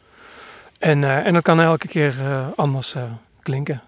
En, 0.80 1.04
eh, 1.04 1.26
en 1.26 1.34
dat 1.34 1.44
kan 1.44 1.62
elke 1.62 1.88
keer 1.88 2.16
eh, 2.20 2.48
anders 2.56 2.96
eh, 2.96 3.04
klinken. 3.42 3.82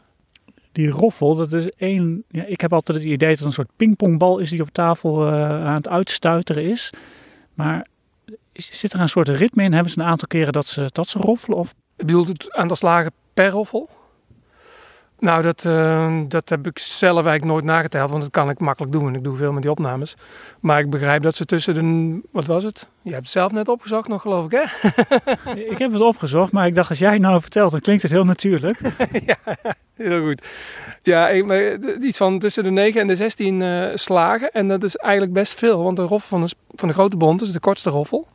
Die 0.71 0.89
roffel, 0.89 1.35
dat 1.35 1.53
is 1.53 1.69
één. 1.71 2.23
Ja, 2.29 2.43
ik 2.43 2.61
heb 2.61 2.73
altijd 2.73 2.97
het 2.97 3.07
idee 3.07 3.29
dat 3.29 3.37
het 3.37 3.47
een 3.47 3.53
soort 3.53 3.69
pingpongbal 3.75 4.39
is 4.39 4.49
die 4.49 4.61
op 4.61 4.69
tafel 4.71 5.27
eh, 5.27 5.65
aan 5.65 5.75
het 5.75 5.87
uitstuiteren 5.87 6.63
is. 6.63 6.93
Maar 7.53 7.85
zit 8.53 8.93
er 8.93 8.99
een 8.99 9.09
soort 9.09 9.27
ritme 9.27 9.63
in? 9.63 9.73
Hebben 9.73 9.91
ze 9.91 9.99
een 9.99 10.05
aantal 10.05 10.27
keren 10.27 10.53
dat 10.53 10.67
ze, 10.67 10.89
dat 10.91 11.07
ze 11.09 11.19
roffelen? 11.19 11.57
Of 11.57 11.73
Je 11.97 12.05
bedoelt 12.05 12.27
het 12.27 12.51
aantal 12.51 12.77
slagen 12.77 13.11
per 13.33 13.49
roffel? 13.49 13.89
Nou, 15.19 15.41
dat, 15.41 15.65
eh, 15.65 16.17
dat 16.27 16.49
heb 16.49 16.67
ik 16.67 16.79
zelf 16.79 17.25
eigenlijk 17.25 17.45
nooit 17.45 17.63
nageteld, 17.65 18.09
want 18.09 18.21
dat 18.21 18.31
kan 18.31 18.49
ik 18.49 18.59
makkelijk 18.59 18.91
doen. 18.93 19.15
Ik 19.15 19.23
doe 19.23 19.35
veel 19.35 19.51
met 19.51 19.61
die 19.61 19.71
opnames. 19.71 20.15
Maar 20.59 20.79
ik 20.79 20.89
begrijp 20.89 21.21
dat 21.21 21.35
ze 21.35 21.45
tussen 21.45 21.73
de... 21.73 22.19
Wat 22.31 22.45
was 22.45 22.63
het? 22.63 22.87
Je 23.01 23.09
hebt 23.11 23.23
het 23.23 23.31
zelf 23.31 23.51
net 23.51 23.67
opgezocht 23.67 24.07
nog, 24.07 24.21
geloof 24.21 24.45
ik, 24.45 24.51
hè? 24.51 24.89
ik 25.71 25.77
heb 25.77 25.91
het 25.91 26.01
opgezocht, 26.01 26.51
maar 26.51 26.67
ik 26.67 26.75
dacht 26.75 26.89
als 26.89 26.99
jij 26.99 27.11
het 27.11 27.21
nou 27.21 27.41
vertelt, 27.41 27.71
dan 27.71 27.79
klinkt 27.79 28.01
het 28.01 28.11
heel 28.11 28.25
natuurlijk. 28.25 28.79
Heel 29.95 30.21
goed. 30.21 30.47
Ja, 31.03 31.27
het- 31.27 32.03
iets 32.03 32.17
van 32.17 32.39
tussen 32.39 32.63
de 32.63 32.69
9 32.69 33.01
en 33.01 33.07
de 33.07 33.15
16 33.15 33.61
eh, 33.61 33.87
slagen. 33.93 34.51
En 34.51 34.67
dat 34.67 34.83
is 34.83 34.95
eigenlijk 34.95 35.33
best 35.33 35.53
veel, 35.59 35.83
want 35.83 35.95
de 35.95 36.01
roffel 36.01 36.37
van 36.37 36.41
de, 36.47 36.53
van 36.75 36.87
de 36.87 36.93
grote 36.93 37.17
bont 37.17 37.41
is 37.41 37.51
de 37.51 37.59
kortste 37.59 37.89
roffel. 37.89 38.27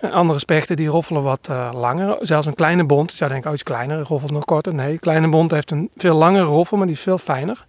Andere 0.00 0.38
spechten 0.38 0.76
die 0.76 0.88
roffelen 0.88 1.22
wat 1.22 1.48
eh, 1.50 1.70
langer. 1.74 2.16
Zelfs 2.20 2.46
een 2.46 2.54
kleine 2.54 2.84
bont, 2.84 3.10
je 3.10 3.16
zou 3.16 3.30
denken, 3.30 3.48
oh 3.48 3.54
iets 3.54 3.64
kleiner, 3.64 4.00
roffelt 4.02 4.32
nog 4.32 4.44
korter. 4.44 4.74
Nee, 4.74 4.92
een 4.92 4.98
kleine 4.98 5.28
bont 5.28 5.50
heeft 5.50 5.70
een 5.70 5.90
veel 5.96 6.14
langere 6.14 6.44
roffel, 6.44 6.76
maar 6.76 6.86
die 6.86 6.96
is 6.96 7.02
veel 7.02 7.18
fijner. 7.18 7.64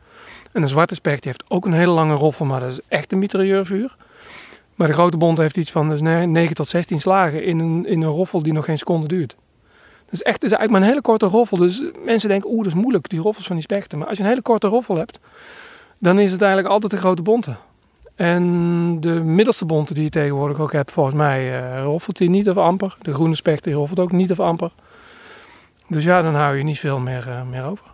En 0.51 0.61
een 0.61 0.67
zwarte 0.67 0.95
specht 0.95 1.23
heeft 1.23 1.43
ook 1.47 1.65
een 1.65 1.73
hele 1.73 1.91
lange 1.91 2.13
roffel, 2.13 2.45
maar 2.45 2.59
dat 2.59 2.71
is 2.71 2.79
echt 2.87 3.11
een 3.11 3.19
mitrailleurvuur. 3.19 3.95
Maar 4.75 4.87
de 4.87 4.93
grote 4.93 5.17
bont 5.17 5.37
heeft 5.37 5.57
iets 5.57 5.71
van 5.71 5.89
dus 5.89 6.01
ne- 6.01 6.25
9 6.25 6.55
tot 6.55 6.67
16 6.67 6.99
slagen 6.99 7.43
in 7.43 7.59
een, 7.59 7.85
in 7.85 8.01
een 8.01 8.11
roffel 8.11 8.43
die 8.43 8.53
nog 8.53 8.65
geen 8.65 8.77
seconde 8.77 9.07
duurt. 9.07 9.35
Dat 10.05 10.13
is 10.13 10.21
echt 10.23 10.43
is 10.43 10.51
eigenlijk 10.51 10.71
maar 10.71 10.81
een 10.81 10.87
hele 10.87 11.01
korte 11.01 11.25
roffel. 11.25 11.57
Dus 11.57 11.83
mensen 12.05 12.29
denken, 12.29 12.49
oeh, 12.49 12.63
dat 12.63 12.73
is 12.73 12.79
moeilijk, 12.81 13.09
die 13.09 13.19
roffels 13.19 13.45
van 13.47 13.55
die 13.55 13.65
spechten. 13.65 13.97
Maar 13.97 14.07
als 14.07 14.17
je 14.17 14.23
een 14.23 14.29
hele 14.29 14.41
korte 14.41 14.67
roffel 14.67 14.95
hebt, 14.95 15.19
dan 15.97 16.19
is 16.19 16.31
het 16.31 16.41
eigenlijk 16.41 16.73
altijd 16.73 16.91
de 16.91 16.97
grote 16.97 17.21
bonte. 17.21 17.55
En 18.17 18.99
de 18.99 19.09
middelste 19.09 19.65
bonte 19.65 19.93
die 19.93 20.03
je 20.03 20.09
tegenwoordig 20.09 20.59
ook 20.59 20.71
hebt, 20.71 20.91
volgens 20.91 21.15
mij 21.15 21.61
eh, 21.61 21.83
roffelt 21.83 22.17
die 22.17 22.29
niet 22.29 22.49
of 22.49 22.57
amper. 22.57 22.97
De 23.01 23.13
groene 23.13 23.35
specht 23.35 23.63
die 23.63 23.73
roffelt 23.73 23.99
ook 23.99 24.11
niet 24.11 24.31
of 24.31 24.39
amper. 24.39 24.71
Dus 25.87 26.03
ja, 26.03 26.21
dan 26.21 26.35
hou 26.35 26.57
je 26.57 26.63
niet 26.63 26.79
veel 26.79 26.99
meer, 26.99 27.29
eh, 27.29 27.41
meer 27.43 27.63
over. 27.63 27.85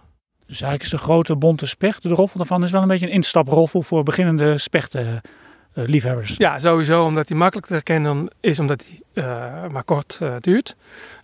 Dus 0.54 0.62
eigenlijk 0.62 0.84
is 0.84 1.00
de 1.00 1.06
grote 1.06 1.36
bonte 1.36 1.66
specht, 1.66 2.04
de 2.04 2.10
roffel 2.10 2.38
daarvan, 2.38 2.64
is 2.64 2.72
wel 2.72 2.82
een 2.82 2.88
beetje 2.88 3.06
een 3.06 3.12
instaproffel 3.12 3.82
voor 3.82 4.04
beginnende 4.04 4.58
spechtenliefhebbers. 4.58 6.36
Ja, 6.38 6.60
sowieso 6.60 7.06
omdat 7.06 7.28
die 7.28 7.36
makkelijk 7.36 7.68
te 7.68 7.74
herkennen 7.74 8.28
is, 8.40 8.60
omdat 8.60 8.80
die 8.80 9.04
eh, 9.14 9.68
maar 9.72 9.84
kort 9.84 10.18
eh, 10.22 10.34
duurt. 10.40 10.76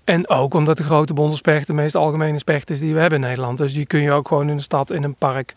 En 0.03 0.29
ook 0.29 0.53
omdat 0.53 0.77
de 0.77 0.83
grote 0.83 1.13
bonte 1.13 1.35
specht 1.35 1.67
de 1.67 1.73
meest 1.73 1.95
algemene 1.95 2.37
specht 2.37 2.69
is 2.69 2.79
die 2.79 2.93
we 2.93 2.99
hebben 2.99 3.21
in 3.21 3.27
Nederland. 3.27 3.57
Dus 3.57 3.73
die 3.73 3.85
kun 3.85 4.01
je 4.01 4.11
ook 4.11 4.27
gewoon 4.27 4.49
in 4.49 4.57
de 4.57 4.63
stad, 4.63 4.91
in 4.91 5.03
een 5.03 5.15
park, 5.15 5.53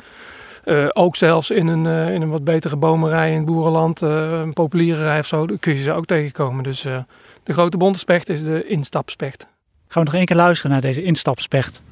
eh, 0.62 0.88
ook 0.92 1.16
zelfs 1.16 1.50
in 1.50 1.66
een, 1.66 1.86
eh, 1.86 2.14
in 2.14 2.22
een 2.22 2.28
wat 2.28 2.44
betere 2.44 2.76
bomenrij 2.76 3.30
in 3.30 3.36
het 3.36 3.44
boerenland, 3.44 4.02
eh, 4.02 4.40
een 4.40 4.52
populiere 4.52 5.02
rij 5.02 5.18
of 5.18 5.26
zo, 5.26 5.46
kun 5.60 5.74
je 5.74 5.82
ze 5.82 5.92
ook 5.92 6.06
tegenkomen. 6.06 6.64
Dus 6.64 6.82
de 7.42 7.52
grote 7.52 7.76
bonte 7.76 7.98
specht 7.98 8.28
is 8.28 8.44
de 8.44 8.66
instapspecht. 8.66 9.46
Gaan 9.88 10.02
we 10.02 10.10
nog 10.10 10.14
één 10.14 10.24
keer 10.24 10.36
luisteren 10.36 10.70
naar 10.70 10.80
deze 10.80 11.02
instapspecht. 11.02 11.82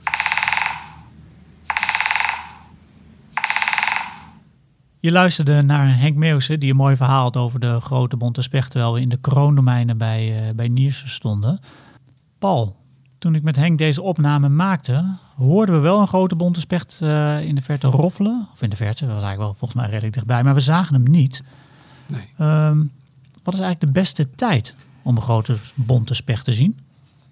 Je 5.01 5.13
luisterde 5.13 5.63
naar 5.63 5.99
Henk 5.99 6.17
Meeuwsen, 6.17 6.61
die 6.61 6.71
een 6.71 6.77
mooi 6.77 6.97
verhaal 6.97 7.23
had 7.23 7.37
over 7.37 7.61
de 7.61 7.81
grote 7.81 8.17
bonte 8.17 8.43
specht, 8.43 8.71
terwijl 8.71 8.93
we 8.93 9.01
in 9.01 9.09
de 9.09 9.21
kroondomeinen 9.21 9.99
bij, 9.99 10.53
bij 10.57 10.69
Niersen 10.69 11.09
stonden. 11.09 11.61
Paul, 12.39 12.77
toen 13.21 13.35
ik 13.35 13.43
met 13.43 13.57
Henk 13.57 13.79
deze 13.79 14.03
opname 14.03 14.49
maakte, 14.49 15.17
hoorden 15.37 15.75
we 15.75 15.81
wel 15.81 16.01
een 16.01 16.07
grote 16.07 16.37
bonte 16.37 16.61
specht 16.61 17.01
eh, 17.03 17.41
in 17.41 17.55
de 17.55 17.63
verte 17.63 17.87
roffelen. 17.87 18.49
Of 18.53 18.63
in 18.63 18.71
de 18.71 18.77
verte, 18.77 19.05
dat 19.05 19.15
was 19.15 19.23
eigenlijk 19.23 19.43
wel 19.43 19.55
volgens 19.55 19.81
mij 19.81 19.91
redelijk 19.91 20.15
dichtbij, 20.15 20.45
maar 20.45 20.55
we 20.55 20.61
zagen 20.61 20.95
hem 20.95 21.11
niet. 21.11 21.43
Nee. 22.09 22.29
Ehm, 22.39 22.79
wat 23.43 23.55
is 23.55 23.61
eigenlijk 23.61 23.81
de 23.81 24.01
beste 24.01 24.31
tijd 24.31 24.75
om 25.03 25.17
een 25.17 25.23
grote 25.23 25.57
bonte 25.75 26.15
specht 26.15 26.45
te 26.45 26.53
zien? 26.53 26.79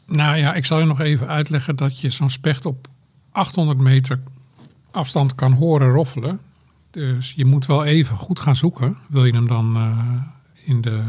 Nou 0.07 0.37
ja, 0.37 0.55
ik 0.55 0.65
zal 0.65 0.81
je 0.81 0.87
nog 0.87 1.01
even 1.01 1.29
uitleggen 1.29 1.77
dat 1.77 2.01
je 2.01 2.11
zo'n 2.11 2.31
specht 2.31 2.67
op 2.67 2.89
800 3.33 3.79
meter 3.79 4.21
afstand 4.91 5.35
kan 5.35 5.53
horen 5.53 5.91
roffelen. 5.91 6.41
Dus 6.91 7.33
je 7.33 7.45
moet 7.45 7.67
wel 7.67 7.85
even 7.85 8.17
goed 8.17 8.41
gaan 8.41 8.57
zoeken. 8.57 8.97
Wil 9.09 9.25
je 9.25 9.33
hem 9.33 9.49
dan 9.49 9.77
eh, 9.77 10.69
in 10.69 10.81
de... 10.81 11.05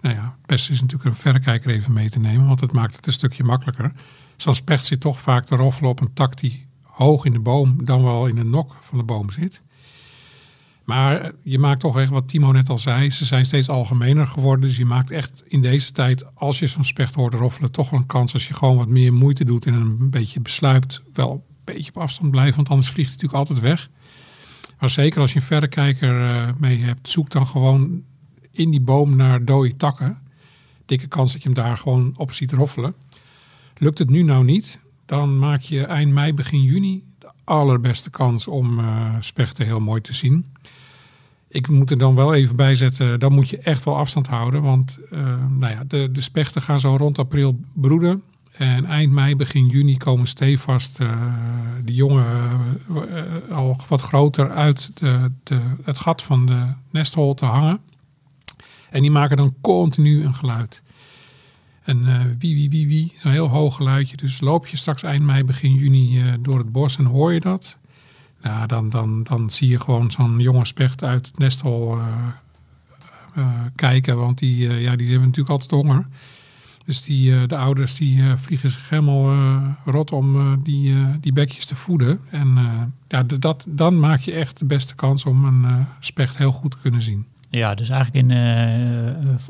Nou 0.00 0.14
ja, 0.14 0.22
het 0.22 0.46
beste 0.46 0.72
is 0.72 0.80
natuurlijk 0.80 1.10
een 1.10 1.20
verrekijker 1.20 1.70
even 1.70 1.92
mee 1.92 2.10
te 2.10 2.18
nemen, 2.18 2.46
want 2.46 2.60
het 2.60 2.72
maakt 2.72 2.96
het 2.96 3.06
een 3.06 3.12
stukje 3.12 3.44
makkelijker. 3.44 3.92
Zo'n 4.42 4.54
specht 4.54 4.86
zit 4.86 5.00
toch 5.00 5.20
vaak 5.20 5.44
te 5.44 5.56
roffelen 5.56 5.90
op 5.90 6.00
een 6.00 6.12
tak 6.12 6.38
die 6.38 6.66
hoog 6.82 7.24
in 7.24 7.32
de 7.32 7.38
boom, 7.38 7.84
dan 7.84 8.02
wel 8.02 8.26
in 8.26 8.34
de 8.34 8.44
nok 8.44 8.76
van 8.80 8.98
de 8.98 9.04
boom 9.04 9.30
zit. 9.30 9.62
Maar 10.84 11.32
je 11.42 11.58
maakt 11.58 11.80
toch 11.80 11.98
echt, 11.98 12.10
wat 12.10 12.28
Timo 12.28 12.52
net 12.52 12.68
al 12.68 12.78
zei, 12.78 13.10
ze 13.10 13.24
zijn 13.24 13.44
steeds 13.44 13.68
algemener 13.68 14.26
geworden. 14.26 14.68
Dus 14.68 14.76
je 14.76 14.84
maakt 14.84 15.10
echt 15.10 15.42
in 15.46 15.60
deze 15.60 15.92
tijd, 15.92 16.34
als 16.34 16.58
je 16.58 16.66
zo'n 16.66 16.84
specht 16.84 17.14
hoort 17.14 17.34
roffelen, 17.34 17.72
toch 17.72 17.90
wel 17.90 18.00
een 18.00 18.06
kans 18.06 18.32
als 18.32 18.48
je 18.48 18.54
gewoon 18.54 18.76
wat 18.76 18.88
meer 18.88 19.12
moeite 19.12 19.44
doet 19.44 19.66
en 19.66 19.74
een 19.74 20.10
beetje 20.10 20.40
besluipt, 20.40 21.02
wel 21.12 21.32
een 21.32 21.42
beetje 21.64 21.90
op 21.94 22.02
afstand 22.02 22.30
blijven, 22.30 22.56
want 22.56 22.68
anders 22.68 22.90
vliegt 22.90 23.10
hij 23.10 23.18
natuurlijk 23.22 23.48
altijd 23.48 23.60
weg. 23.60 23.90
Maar 24.78 24.90
zeker 24.90 25.20
als 25.20 25.32
je 25.32 25.40
een 25.40 25.46
verrekijker 25.46 26.30
eh, 26.30 26.48
mee 26.58 26.78
hebt, 26.78 27.08
zoek 27.08 27.30
dan 27.30 27.46
gewoon 27.46 28.02
in 28.50 28.70
die 28.70 28.80
boom 28.80 29.16
naar 29.16 29.44
dode 29.44 29.76
takken. 29.76 30.18
Dikke 30.86 31.06
kans 31.06 31.32
dat 31.32 31.42
je 31.42 31.48
hem 31.48 31.62
daar 31.62 31.78
gewoon 31.78 32.12
op 32.16 32.32
ziet 32.32 32.52
roffelen. 32.52 32.94
Lukt 33.82 33.98
het 33.98 34.10
nu 34.10 34.22
nou 34.22 34.44
niet, 34.44 34.78
dan 35.06 35.38
maak 35.38 35.60
je 35.60 35.84
eind 35.84 36.12
mei, 36.12 36.34
begin 36.34 36.62
juni 36.62 37.04
de 37.18 37.30
allerbeste 37.44 38.10
kans 38.10 38.48
om 38.48 38.78
eh, 38.78 39.14
spechten 39.18 39.66
heel 39.66 39.80
mooi 39.80 40.00
te 40.00 40.14
zien. 40.14 40.46
Ik 41.48 41.68
moet 41.68 41.90
er 41.90 41.98
dan 41.98 42.14
wel 42.14 42.34
even 42.34 42.56
bij 42.56 42.74
zetten, 42.74 43.20
dan 43.20 43.32
moet 43.32 43.48
je 43.48 43.58
echt 43.58 43.84
wel 43.84 43.96
afstand 43.96 44.26
houden. 44.26 44.62
Want 44.62 44.98
eh, 45.10 45.18
nou 45.48 45.72
ja, 45.72 45.84
de, 45.86 46.08
de 46.12 46.20
spechten 46.20 46.62
gaan 46.62 46.80
zo 46.80 46.96
rond 46.96 47.18
april 47.18 47.60
broeden. 47.72 48.22
En 48.52 48.84
eind 48.84 49.12
mei, 49.12 49.36
begin 49.36 49.66
juni 49.66 49.96
komen 49.96 50.26
stevast 50.26 51.00
eh 51.00 51.26
die 51.84 51.94
jongen 51.94 52.26
al 53.50 53.80
wat 53.88 54.00
groter 54.00 54.50
uit 54.50 54.90
de, 54.94 55.30
de, 55.42 55.60
het 55.84 55.98
gat 55.98 56.22
van 56.22 56.46
de 56.46 56.66
nesthol 56.90 57.34
te 57.34 57.44
hangen. 57.44 57.80
En 58.90 59.02
die 59.02 59.10
maken 59.10 59.36
dan 59.36 59.54
continu 59.60 60.24
een 60.24 60.34
geluid. 60.34 60.82
En 61.82 62.06
eh, 62.06 62.20
wie, 62.38 62.54
wie, 62.54 62.70
wie, 62.70 62.86
wie, 62.86 63.12
een 63.22 63.30
heel 63.30 63.48
hoog 63.48 63.76
geluidje. 63.76 64.16
Dus 64.16 64.40
loop 64.40 64.66
je 64.66 64.76
straks 64.76 65.02
eind 65.02 65.24
mei, 65.24 65.44
begin 65.44 65.74
juni 65.74 66.20
eh, 66.20 66.32
door 66.40 66.58
het 66.58 66.72
bos 66.72 66.98
en 66.98 67.04
hoor 67.04 67.32
je 67.32 67.40
dat. 67.40 67.76
Nou, 68.42 68.66
dan, 68.66 68.88
dan, 68.88 69.22
dan 69.22 69.50
zie 69.50 69.68
je 69.68 69.80
gewoon 69.80 70.10
zo'n 70.10 70.38
jonge 70.38 70.64
specht 70.64 71.04
uit 71.04 71.26
het 71.26 71.38
nesthol 71.38 71.98
eh, 73.34 73.44
kijken. 73.74 74.16
Want 74.16 74.38
die, 74.38 74.58
ja, 74.58 74.96
die 74.96 75.10
hebben 75.10 75.26
natuurlijk 75.26 75.48
altijd 75.48 75.70
honger. 75.70 76.06
Dus 76.84 77.02
die, 77.02 77.46
de 77.46 77.56
ouders 77.56 77.94
die 77.94 78.22
vliegen 78.36 78.70
zich 78.70 78.88
helemaal 78.88 79.76
rot 79.84 80.12
om 80.12 80.60
die, 80.62 80.94
die 81.20 81.32
bekjes 81.32 81.64
te 81.64 81.74
voeden. 81.74 82.20
En 82.30 82.58
ja, 83.08 83.22
dat, 83.22 83.66
dan 83.68 84.00
maak 84.00 84.20
je 84.20 84.32
echt 84.32 84.58
de 84.58 84.64
beste 84.64 84.94
kans 84.94 85.24
om 85.24 85.44
een 85.44 85.86
specht 86.00 86.38
heel 86.38 86.52
goed 86.52 86.70
te 86.70 86.76
kunnen 86.82 87.02
zien. 87.02 87.26
Ja, 87.58 87.74
dus 87.74 87.88
eigenlijk 87.88 88.24
in, 88.24 88.30
eh, 88.36 88.74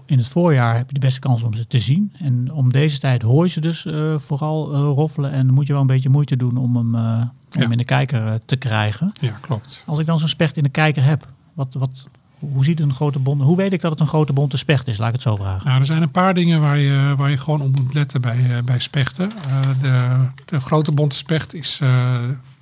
in 0.06 0.18
het 0.18 0.28
voorjaar 0.28 0.76
heb 0.76 0.86
je 0.88 0.94
de 0.94 1.00
beste 1.00 1.20
kans 1.20 1.42
om 1.42 1.54
ze 1.54 1.66
te 1.66 1.80
zien. 1.80 2.12
En 2.18 2.52
om 2.52 2.72
deze 2.72 2.98
tijd 2.98 3.22
hoor 3.22 3.44
je 3.44 3.50
ze 3.50 3.60
dus 3.60 3.86
eh, 3.86 4.18
vooral 4.18 4.72
eh, 4.72 4.78
roffelen. 4.80 5.30
En 5.32 5.46
dan 5.46 5.54
moet 5.54 5.66
je 5.66 5.72
wel 5.72 5.80
een 5.80 5.86
beetje 5.86 6.08
moeite 6.08 6.36
doen 6.36 6.56
om 6.56 6.76
hem, 6.76 6.94
om 6.94 7.00
Ja. 7.00 7.32
hem 7.50 7.70
in 7.72 7.78
de 7.78 7.84
kijker 7.84 8.40
te 8.46 8.56
krijgen. 8.56 9.12
Ja, 9.20 9.32
klopt. 9.40 9.82
Als 9.86 9.98
ik 9.98 10.06
dan 10.06 10.18
zo'n 10.18 10.28
specht 10.28 10.56
in 10.56 10.62
de 10.62 10.68
kijker 10.68 11.04
heb, 11.04 11.26
wat, 11.52 11.74
wat, 11.78 12.08
hoe 12.38 12.64
ziet 12.64 12.80
een 12.80 12.94
grote 12.94 13.18
bond? 13.18 13.42
Hoe 13.42 13.56
weet 13.56 13.72
ik 13.72 13.80
dat 13.80 13.90
het 13.90 14.00
een 14.00 14.06
grote 14.06 14.32
bonte 14.32 14.56
specht 14.56 14.88
is? 14.88 14.98
Laat 14.98 15.08
ik 15.08 15.14
het 15.14 15.22
zo 15.22 15.36
vragen. 15.36 15.66
Nou, 15.66 15.80
er 15.80 15.86
zijn 15.86 16.02
een 16.02 16.10
paar 16.10 16.34
dingen 16.34 16.60
waar 16.60 16.78
je, 16.78 17.14
waar 17.16 17.30
je 17.30 17.36
gewoon 17.38 17.60
op 17.60 17.76
moet 17.80 17.94
letten 17.94 18.20
bij, 18.20 18.62
bij 18.64 18.78
spechten. 18.78 19.32
De, 19.80 20.16
de 20.44 20.60
grote 20.60 20.92
bonte 20.92 21.16
specht 21.16 21.54
is, 21.54 21.78
eh, 21.82 22.14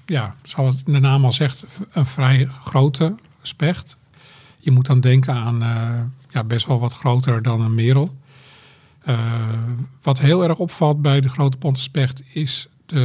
ja, 0.06 0.34
zoals 0.42 0.84
de 0.84 1.00
naam 1.00 1.24
al 1.24 1.32
zegt, 1.32 1.66
een 1.92 2.06
vrij 2.06 2.48
grote 2.60 3.14
specht. 3.42 3.96
Je 4.60 4.70
moet 4.70 4.86
dan 4.86 5.00
denken 5.00 5.34
aan 5.34 5.62
eh, 5.62 6.00
ja, 6.30 6.44
best 6.44 6.66
wel 6.66 6.78
wat 6.78 6.94
groter 6.94 7.42
dan 7.42 7.60
een 7.60 7.74
merel. 7.74 8.16
Eh, 9.00 9.18
wat 10.02 10.18
heel 10.18 10.42
erg 10.42 10.58
opvalt 10.58 11.02
bij 11.02 11.20
de 11.20 11.28
grote 11.28 11.56
bonte 11.58 11.80
specht 11.80 12.22
is, 12.32 12.68
de, 12.86 12.98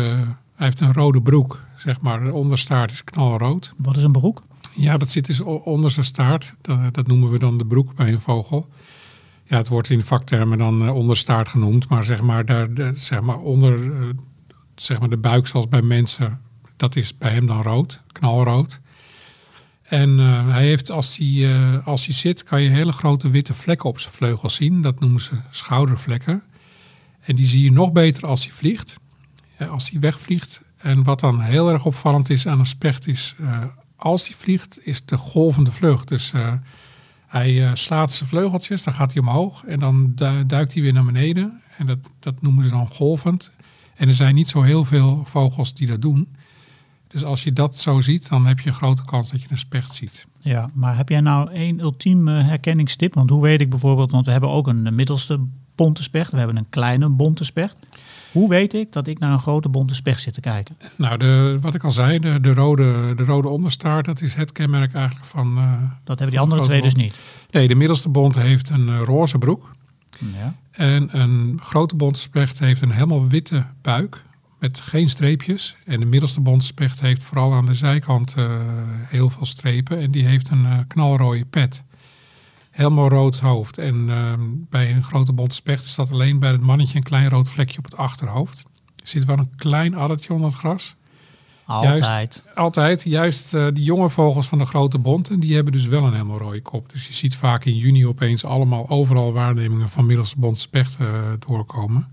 hij 0.55 0.65
heeft 0.65 0.79
een 0.79 0.93
rode 0.93 1.21
broek. 1.21 1.59
Zeg 1.77 2.01
maar, 2.01 2.23
de 2.23 2.33
onderstaart 2.33 2.91
is 2.91 3.03
knalrood. 3.03 3.73
Wat 3.77 3.97
is 3.97 4.03
een 4.03 4.11
broek? 4.11 4.43
Ja, 4.73 4.97
dat 4.97 5.09
zit 5.09 5.25
dus 5.25 5.41
onder 5.41 5.91
zijn 5.91 6.05
staart. 6.05 6.55
Dat, 6.61 6.93
dat 6.93 7.07
noemen 7.07 7.31
we 7.31 7.39
dan 7.39 7.57
de 7.57 7.65
broek 7.65 7.95
bij 7.95 8.11
een 8.11 8.19
vogel. 8.19 8.69
Ja, 9.47 9.57
het 9.57 9.67
wordt 9.67 9.89
in 9.89 10.01
vaktermen 10.01 10.57
dan 10.57 10.81
eh, 10.81 10.95
onderstaart 10.95 11.47
genoemd. 11.47 11.89
Maar 11.89 12.03
zeg 12.03 12.21
maar, 12.21 12.45
daar, 12.45 12.67
zeg 12.95 13.21
maar 13.21 13.37
onder 13.37 13.93
eh, 13.93 14.09
zeg 14.75 14.99
maar 14.99 15.09
de 15.09 15.17
buik 15.17 15.47
zoals 15.47 15.67
bij 15.67 15.81
mensen, 15.81 16.41
dat 16.75 16.95
is 16.95 17.17
bij 17.17 17.31
hem 17.31 17.45
dan 17.45 17.61
rood, 17.61 18.01
knalrood. 18.11 18.79
En 19.85 20.19
eh, 20.19 20.47
hij 20.49 20.63
heeft, 20.65 20.91
als 20.91 21.17
hij, 21.17 21.53
eh, 21.53 21.87
als 21.87 22.05
hij 22.05 22.15
zit, 22.15 22.43
kan 22.43 22.61
je 22.61 22.69
hele 22.69 22.91
grote 22.91 23.29
witte 23.29 23.53
vlekken 23.53 23.89
op 23.89 23.99
zijn 23.99 24.13
vleugels 24.13 24.55
zien. 24.55 24.81
Dat 24.81 24.99
noemen 24.99 25.21
ze 25.21 25.31
schoudervlekken. 25.49 26.43
En 27.21 27.35
die 27.35 27.45
zie 27.45 27.63
je 27.63 27.71
nog 27.71 27.91
beter 27.91 28.25
als 28.27 28.43
hij 28.43 28.51
vliegt. 28.53 28.95
eh, 29.57 29.69
als 29.71 29.89
die 29.89 29.99
wegvliegt. 29.99 30.63
En 30.77 31.03
wat 31.03 31.19
dan 31.19 31.41
heel 31.41 31.69
erg 31.71 31.85
opvallend 31.85 32.29
is 32.29 32.47
aan 32.47 32.59
een 32.59 32.65
specht 32.65 33.07
is, 33.07 33.35
als 33.95 34.25
die 34.25 34.35
vliegt, 34.35 34.79
is 34.83 35.05
de 35.05 35.17
golvende 35.17 35.71
vlucht. 35.71 36.07
Dus 36.07 36.31
hij 37.27 37.71
slaat 37.73 38.13
zijn 38.13 38.29
vleugeltjes, 38.29 38.83
dan 38.83 38.93
gaat 38.93 39.13
hij 39.13 39.21
omhoog 39.21 39.63
en 39.65 39.79
dan 39.79 40.11
du- 40.15 40.45
duikt 40.45 40.73
hij 40.73 40.81
weer 40.81 40.93
naar 40.93 41.05
beneden. 41.05 41.61
En 41.77 41.85
dat, 41.85 41.97
dat 42.19 42.41
noemen 42.41 42.63
ze 42.63 42.69
dan 42.69 42.87
golvend. 42.87 43.51
En 43.95 44.07
er 44.07 44.13
zijn 44.13 44.35
niet 44.35 44.49
zo 44.49 44.61
heel 44.61 44.85
veel 44.85 45.23
vogels 45.25 45.73
die 45.73 45.87
dat 45.87 46.01
doen. 46.01 46.27
Dus 47.15 47.23
als 47.23 47.43
je 47.43 47.53
dat 47.53 47.77
zo 47.79 48.01
ziet, 48.01 48.29
dan 48.29 48.45
heb 48.45 48.59
je 48.59 48.69
een 48.69 48.75
grote 48.75 49.05
kans 49.05 49.31
dat 49.31 49.41
je 49.41 49.47
een 49.49 49.57
specht 49.57 49.95
ziet. 49.95 50.25
Ja, 50.39 50.69
maar 50.73 50.97
heb 50.97 51.09
jij 51.09 51.21
nou 51.21 51.51
één 51.51 51.79
ultiem 51.79 52.27
eh, 52.27 52.47
herkenningstip? 52.47 53.13
Want 53.13 53.29
hoe 53.29 53.41
weet 53.41 53.61
ik 53.61 53.69
bijvoorbeeld, 53.69 54.11
want 54.11 54.25
we 54.25 54.31
hebben 54.31 54.49
ook 54.49 54.67
een 54.67 54.95
middelste 54.95 55.39
bonte 55.75 56.03
specht, 56.03 56.31
we 56.31 56.37
hebben 56.37 56.57
een 56.57 56.69
kleine 56.69 57.09
bonte 57.09 57.43
specht. 57.43 57.77
Hoe 58.31 58.49
weet 58.49 58.73
ik 58.73 58.91
dat 58.91 59.07
ik 59.07 59.19
naar 59.19 59.31
een 59.31 59.39
grote 59.39 59.69
bonte 59.69 59.95
specht 59.95 60.21
zit 60.21 60.33
te 60.33 60.41
kijken? 60.41 60.77
Nou, 60.97 61.17
de, 61.17 61.57
wat 61.61 61.75
ik 61.75 61.83
al 61.83 61.91
zei, 61.91 62.19
de, 62.19 62.39
de, 62.39 62.53
rode, 62.53 63.13
de 63.15 63.23
rode 63.23 63.47
onderstaart, 63.47 64.05
dat 64.05 64.21
is 64.21 64.33
het 64.33 64.51
kenmerk 64.51 64.93
eigenlijk 64.93 65.25
van... 65.25 65.57
eh, 65.57 65.71
Dat 66.03 66.19
hebben 66.19 66.29
die 66.29 66.39
andere 66.39 66.61
de 66.61 66.67
twee 66.67 66.81
dus 66.81 66.95
niet. 66.95 67.19
Nee, 67.51 67.67
de 67.67 67.75
middelste 67.75 68.09
bont 68.09 68.35
heeft 68.35 68.69
een 68.69 68.89
eh, 68.89 69.01
roze 69.03 69.37
broek. 69.37 69.71
Ja. 70.37 70.55
En 70.71 71.19
een 71.19 71.59
grote 71.61 71.95
bontspecht 71.95 72.59
heeft 72.59 72.81
een 72.81 72.91
helemaal 72.91 73.27
witte 73.27 73.65
buik 73.81 74.23
met 74.59 74.79
geen 74.79 75.09
streepjes. 75.09 75.75
En 75.85 75.99
de 75.99 76.05
middelste 76.05 76.41
bontspecht 76.41 77.01
heeft 77.01 77.23
vooral 77.23 77.53
aan 77.53 77.65
de 77.65 77.73
zijkant 77.73 78.33
eh, 78.37 78.61
heel 79.07 79.29
veel 79.29 79.45
strepen. 79.45 79.99
En 79.99 80.11
die 80.11 80.25
heeft 80.25 80.49
een 80.49 80.65
eh, 80.65 80.79
knalrode 80.87 81.45
pet. 81.45 81.83
Helemaal 82.71 83.09
rood 83.09 83.39
hoofd. 83.39 83.77
En 83.77 84.09
ehm, 84.09 84.41
bij 84.69 84.91
een 84.91 85.03
grote 85.03 85.33
bontspecht 85.33 85.83
is 85.83 85.95
dat 85.95 86.11
alleen 86.11 86.39
bij 86.39 86.51
het 86.51 86.61
mannetje 86.61 86.97
een 86.97 87.03
klein 87.03 87.29
rood 87.29 87.49
vlekje 87.49 87.77
op 87.77 87.83
het 87.83 87.97
achterhoofd. 87.97 88.59
Er 88.95 89.07
zit 89.07 89.25
wel 89.25 89.37
een 89.37 89.55
klein 89.55 89.95
addertje 89.95 90.33
onder 90.33 90.49
het 90.49 90.57
gras. 90.57 90.95
Altijd. 91.65 92.43
Altijd, 92.55 93.03
juist 93.03 93.53
eh, 93.53 93.67
die 93.73 93.83
jonge 93.83 94.09
vogels 94.09 94.47
van 94.47 94.57
de 94.57 94.65
grote 94.65 94.99
bonten, 94.99 95.39
die 95.39 95.55
hebben 95.55 95.73
dus 95.73 95.85
wel 95.85 96.03
een 96.03 96.11
helemaal 96.11 96.37
rode 96.37 96.61
kop. 96.61 96.89
Dus 96.91 97.07
je 97.07 97.13
ziet 97.13 97.35
vaak 97.35 97.65
in 97.65 97.77
juni 97.77 98.07
opeens 98.07 98.45
allemaal 98.45 98.89
overal 98.89 99.33
waarnemingen 99.33 99.89
van 99.89 100.05
middelste 100.05 100.39
bont 100.39 100.59
specht 100.59 100.97
eh, 100.99 101.07
doorkomen. 101.39 102.07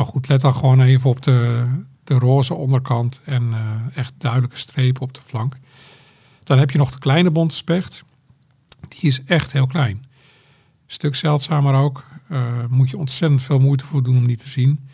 Maar 0.00 0.08
goed, 0.08 0.28
let 0.28 0.40
dan 0.40 0.54
gewoon 0.54 0.80
even 0.80 1.10
op 1.10 1.22
de, 1.22 1.66
de 2.04 2.14
roze 2.14 2.54
onderkant 2.54 3.20
en 3.24 3.52
eh, 3.52 3.98
echt 3.98 4.12
duidelijke 4.18 4.56
strepen 4.56 5.02
op 5.02 5.14
de 5.14 5.20
flank. 5.20 5.56
Dan 6.42 6.58
heb 6.58 6.70
je 6.70 6.78
nog 6.78 6.90
de 6.90 6.98
kleine 6.98 7.30
bonte 7.30 7.54
specht. 7.54 8.04
Die 8.88 9.00
is 9.00 9.24
echt 9.24 9.52
heel 9.52 9.66
klein. 9.66 10.04
Stuk 10.86 11.14
zeldzamer 11.14 11.74
ook. 11.74 12.04
Eh, 12.28 12.42
moet 12.68 12.90
je 12.90 12.98
ontzettend 12.98 13.42
veel 13.42 13.58
moeite 13.58 13.84
voor 13.84 14.02
doen 14.02 14.16
om 14.16 14.26
die 14.26 14.36
te 14.36 14.48
zien. 14.48 14.88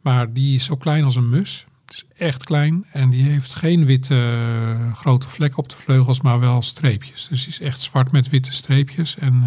Maar 0.00 0.32
die 0.32 0.54
is 0.54 0.64
zo 0.64 0.76
klein 0.76 1.04
als 1.04 1.16
een 1.16 1.28
mus. 1.28 1.66
Het 1.84 1.94
is 1.94 2.04
echt 2.16 2.44
klein 2.44 2.84
en 2.92 3.10
die 3.10 3.24
heeft 3.24 3.54
geen 3.54 3.84
witte 3.84 4.14
eh, 4.14 4.94
grote 4.94 5.28
vlekken 5.28 5.58
op 5.58 5.68
de 5.68 5.76
vleugels, 5.76 6.20
maar 6.20 6.40
wel 6.40 6.62
streepjes. 6.62 7.28
Dus 7.28 7.40
die 7.40 7.52
is 7.52 7.60
echt 7.60 7.80
zwart 7.80 8.12
met 8.12 8.28
witte 8.28 8.52
streepjes. 8.52 9.18
En 9.18 9.44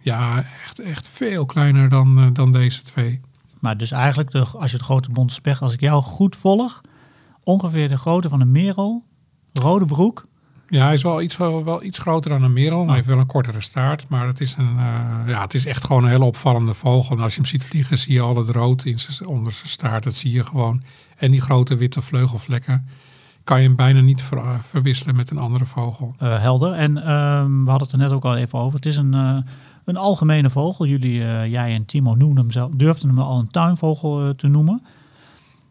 ja, 0.00 0.44
echt, 0.64 0.78
echt 0.78 1.08
veel 1.08 1.46
kleiner 1.46 1.88
dan, 1.88 2.32
dan 2.32 2.52
deze 2.52 2.82
twee. 2.82 3.20
Maar 3.66 3.76
dus 3.76 3.90
eigenlijk, 3.90 4.30
de, 4.30 4.38
als 4.38 4.70
je 4.70 4.76
het 4.76 4.86
grote 4.86 5.10
bonte 5.10 5.34
specht, 5.34 5.60
als 5.62 5.72
ik 5.72 5.80
jou 5.80 6.02
goed 6.02 6.36
volg, 6.36 6.80
ongeveer 7.42 7.88
de 7.88 7.96
grootte 7.98 8.28
van 8.28 8.40
een 8.40 8.50
merel, 8.50 9.04
rode 9.52 9.84
broek. 9.84 10.26
Ja, 10.68 10.84
hij 10.84 10.94
is 10.94 11.02
wel 11.02 11.22
iets, 11.22 11.36
wel, 11.36 11.64
wel 11.64 11.82
iets 11.82 11.98
groter 11.98 12.30
dan 12.30 12.42
een 12.42 12.52
merel. 12.52 12.86
Hij 12.86 12.94
heeft 12.94 13.06
wel 13.06 13.18
een 13.18 13.26
kortere 13.26 13.60
staart. 13.60 14.08
Maar 14.08 14.26
het 14.26 14.40
is, 14.40 14.56
een, 14.56 14.78
eh, 14.78 15.20
ja, 15.26 15.40
het 15.40 15.54
is 15.54 15.66
echt 15.66 15.84
gewoon 15.84 16.04
een 16.04 16.10
hele 16.10 16.24
opvallende 16.24 16.74
vogel. 16.74 17.16
En 17.16 17.22
als 17.22 17.34
je 17.34 17.40
hem 17.40 17.48
ziet 17.48 17.64
vliegen, 17.64 17.98
zie 17.98 18.12
je 18.12 18.20
al 18.20 18.36
het 18.36 18.48
rood 18.48 18.84
in 18.84 18.98
zijn, 18.98 19.28
onder 19.28 19.52
zijn 19.52 19.68
staart. 19.68 20.04
Dat 20.04 20.14
zie 20.14 20.32
je 20.32 20.44
gewoon. 20.44 20.82
En 21.16 21.30
die 21.30 21.40
grote 21.40 21.76
witte 21.76 22.00
vleugelvlekken. 22.02 22.88
Kan 23.44 23.60
je 23.60 23.66
hem 23.66 23.76
bijna 23.76 24.00
niet 24.00 24.22
ver- 24.22 24.38
eh, 24.38 24.58
verwisselen 24.60 25.16
met 25.16 25.30
een 25.30 25.38
andere 25.38 25.64
vogel. 25.64 26.14
eh, 26.18 26.40
helder. 26.40 26.72
En 26.72 26.96
ehm, 26.96 27.64
we 27.64 27.70
hadden 27.70 27.88
het 27.88 27.92
er 27.92 27.98
net 27.98 28.12
ook 28.12 28.24
al 28.24 28.36
even 28.36 28.58
over. 28.58 28.74
Het 28.74 28.86
is 28.86 28.96
een, 28.96 29.44
een 29.86 29.96
algemene 29.96 30.50
vogel. 30.50 30.86
Jullie, 30.86 31.24
eh, 31.24 31.50
jij 31.50 31.74
en 31.74 31.84
Timo 31.84 32.14
noemden 32.14 32.42
hem 32.42 32.50
zelf, 32.50 32.70
durfden 32.74 33.08
hem 33.08 33.18
al 33.18 33.38
een 33.38 33.50
tuinvogel 33.50 34.22
eh, 34.22 34.28
te 34.28 34.48
noemen. 34.48 34.82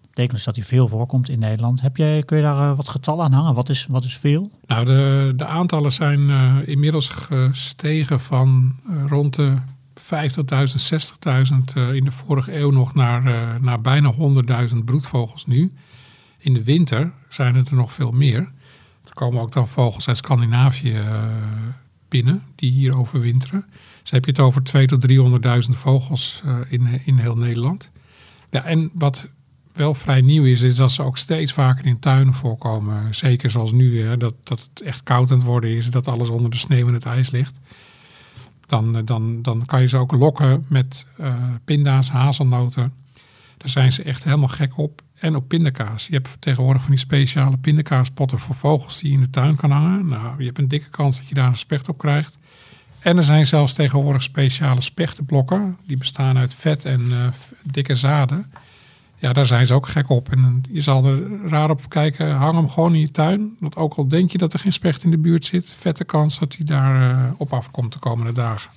Betekent 0.02 0.36
dus 0.36 0.46
dat 0.46 0.56
hij 0.56 0.66
veel 0.66 0.88
voorkomt 0.88 1.30
in 1.30 1.40
Nederland. 1.40 1.82
Heb 1.82 1.98
jij, 1.98 2.24
kun 2.24 2.38
je 2.38 2.44
daar 2.44 2.70
eh, 2.70 2.76
wat 2.76 2.90
getallen 2.90 3.26
aan 3.26 3.32
hangen? 3.32 3.54
Wat 3.54 3.70
is, 3.70 3.86
wat 3.90 4.04
is 4.04 4.18
veel? 4.18 4.52
Nou, 4.66 4.86
de, 4.86 5.34
de 5.36 5.46
aantallen 5.46 5.92
zijn 5.92 6.30
inmiddels 6.66 7.08
gestegen 7.08 8.20
van 8.20 8.80
rond 9.08 9.36
de 9.36 9.54
50.000, 9.96 10.04
60.000 10.04 11.74
eh, 11.76 11.94
in 11.94 12.04
de 12.04 12.12
vorige 12.12 12.58
eeuw 12.58 12.72
nog 12.72 12.94
naar, 12.94 13.22
naar 13.62 13.82
bijna 13.82 14.14
100.000 14.14 14.78
broedvogels 14.86 15.46
nu. 15.46 15.74
In 16.38 16.54
de 16.54 16.64
winter 16.64 17.12
zijn 17.30 17.56
het 17.56 17.68
er 17.68 17.76
nog 17.76 17.94
veel 17.94 18.12
meer. 18.12 18.52
Er 19.06 19.14
komen 19.14 19.42
ook 19.42 19.52
dan 19.52 19.68
vogels 19.68 20.08
uit 20.08 20.18
Scandinavië 20.18 20.98
binnen 22.08 22.44
die 22.56 22.72
hier 22.72 22.98
overwinteren. 22.98 23.66
Dus 24.02 24.12
heb 24.12 24.26
je 24.26 24.32
het 24.32 24.40
over 24.40 24.62
200.000 24.78 24.86
tot 24.86 25.08
300.000 25.72 25.78
vogels 25.78 26.42
eh, 26.46 26.58
in, 26.70 27.02
in 27.06 27.18
heel 27.18 27.38
Nederland. 27.38 27.92
Ja, 28.50 28.64
en 28.64 28.90
wat 28.94 29.28
wel 29.74 29.94
vrij 29.94 30.22
nieuw 30.22 30.44
is, 30.44 30.62
is 30.62 30.76
dat 30.76 30.92
ze 30.92 31.04
ook 31.04 31.18
steeds 31.18 31.54
vaker 31.54 31.86
in 31.86 32.00
tuinen 32.00 32.34
voorkomen. 32.34 33.16
Zeker 33.16 33.50
zoals 33.50 33.72
nu, 33.72 34.02
hè, 34.02 34.18
dat, 34.18 34.36
dat 34.44 34.60
het 34.60 34.82
echt 34.82 35.04
koud 35.04 35.32
aan 35.32 35.38
het 35.38 35.46
worden 35.46 35.70
is, 35.70 35.90
dat 35.90 36.08
alles 36.08 36.30
onder 36.30 36.50
de 36.52 36.58
sneeuw 36.58 36.88
en 36.88 36.94
het 36.94 37.06
ijs 37.06 37.32
ligt. 37.32 37.60
Dan, 38.66 38.96
eh, 38.96 39.02
dan, 39.06 39.42
dan 39.42 39.66
kan 39.66 39.82
je 39.82 39.88
ze 39.88 39.98
ook 39.98 40.12
lokken 40.12 40.66
met 40.70 41.06
eh, 41.18 41.44
pinda's, 41.66 42.10
hazelnoten. 42.10 42.94
Daar 43.58 43.70
zijn 43.70 43.92
ze 43.92 44.04
echt 44.04 44.24
helemaal 44.24 44.48
gek 44.48 44.78
op. 44.78 45.02
En 45.16 45.36
op 45.36 45.48
pindakaas. 45.48 46.08
Je 46.08 46.14
hebt 46.14 46.38
tegenwoordig 46.40 46.82
van 46.82 46.92
die 46.92 47.00
speciale 47.00 47.58
pindakaaspotten 47.58 48.40
voor 48.40 48.56
vogels 48.56 49.00
die 49.00 49.10
je 49.10 49.16
in 49.16 49.24
de 49.24 49.30
tuin 49.30 49.56
kan 49.56 49.72
hangen. 49.72 50.08
Nou, 50.08 50.36
je 50.38 50.46
hebt 50.46 50.58
een 50.58 50.68
dikke 50.68 50.90
kans 50.90 51.18
dat 51.18 51.28
je 51.28 51.36
daar 51.36 51.48
een 51.48 51.58
specht 51.58 51.90
op 51.90 51.98
krijgt. 51.98 52.38
En 53.00 53.18
er 53.18 53.24
zijn 53.24 53.46
zelfs 53.46 53.74
tegenwoordig 53.74 54.24
speciale 54.24 54.82
spechtenblokken. 54.82 55.78
Die 55.86 55.98
bestaan 55.98 56.38
uit 56.38 56.54
vet 56.54 56.86
en 56.86 57.02
eh, 57.12 57.28
dikke 57.64 57.96
zaden. 57.96 58.52
Ja, 59.18 59.34
daar 59.34 59.46
zijn 59.46 59.66
ze 59.66 59.74
ook 59.74 59.88
gek 59.88 60.10
op. 60.10 60.32
En 60.32 60.64
je 60.70 60.82
zal 60.82 61.06
er 61.06 61.48
raar 61.48 61.70
op 61.70 61.90
kijken. 61.90 62.32
Hang 62.32 62.56
hem 62.56 62.70
gewoon 62.70 62.94
in 62.94 63.00
je 63.00 63.12
tuin. 63.12 63.56
Want 63.60 63.76
ook 63.76 63.94
al 63.94 64.08
denk 64.08 64.32
je 64.32 64.38
dat 64.38 64.54
er 64.54 64.60
geen 64.60 64.72
specht 64.72 65.04
in 65.04 65.12
de 65.12 65.18
buurt 65.18 65.46
zit, 65.46 65.70
vette 65.70 66.04
kans 66.04 66.40
dat 66.40 66.56
hij 66.56 66.66
daar 66.66 67.18
eh, 67.18 67.32
op 67.38 67.54
afkomt 67.54 67.94
de 67.94 68.00
komende 68.00 68.32
dagen. 68.32 68.70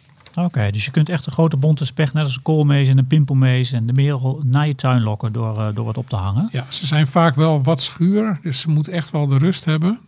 Oké, 0.44 0.70
dus 0.70 0.84
je 0.84 0.90
kunt 0.90 1.08
echt 1.08 1.26
een 1.26 1.32
grote 1.32 1.56
bonte 1.56 1.84
specht, 1.84 2.12
net 2.12 2.24
als 2.24 2.36
een 2.36 2.42
koolmees 2.42 2.88
en 2.88 2.98
een 2.98 3.06
pimpelmees 3.06 3.72
en 3.72 3.86
de 3.86 3.92
merel, 3.92 4.42
naar 4.44 4.66
je 4.66 4.74
tuin 4.74 5.02
lokken 5.02 5.32
door, 5.32 5.58
eh, 5.58 5.74
door 5.74 5.84
wat 5.84 5.98
op 5.98 6.08
te 6.08 6.16
hangen. 6.16 6.48
Ja, 6.52 6.66
ze 6.68 6.86
zijn 6.86 7.06
vaak 7.06 7.34
wel 7.34 7.62
wat 7.62 7.82
schuur. 7.82 8.38
Dus 8.42 8.60
ze 8.60 8.70
moeten 8.70 8.92
echt 8.92 9.10
wel 9.10 9.26
de 9.26 9.38
rust 9.38 9.64
hebben. 9.64 9.98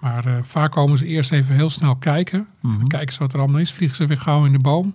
Maar 0.00 0.26
eh, 0.26 0.34
vaak 0.42 0.72
komen 0.72 0.98
ze 0.98 1.06
eerst 1.06 1.32
even 1.32 1.54
heel 1.54 1.70
snel 1.70 1.96
kijken. 1.96 2.46
Dan 2.62 2.88
kijken 2.88 3.12
ze 3.12 3.18
wat 3.18 3.32
er 3.32 3.38
allemaal 3.38 3.60
is. 3.60 3.72
Vliegen 3.72 3.96
ze 3.96 4.06
weer 4.06 4.18
gauw 4.18 4.44
in 4.44 4.52
de 4.52 4.58
boom. 4.58 4.94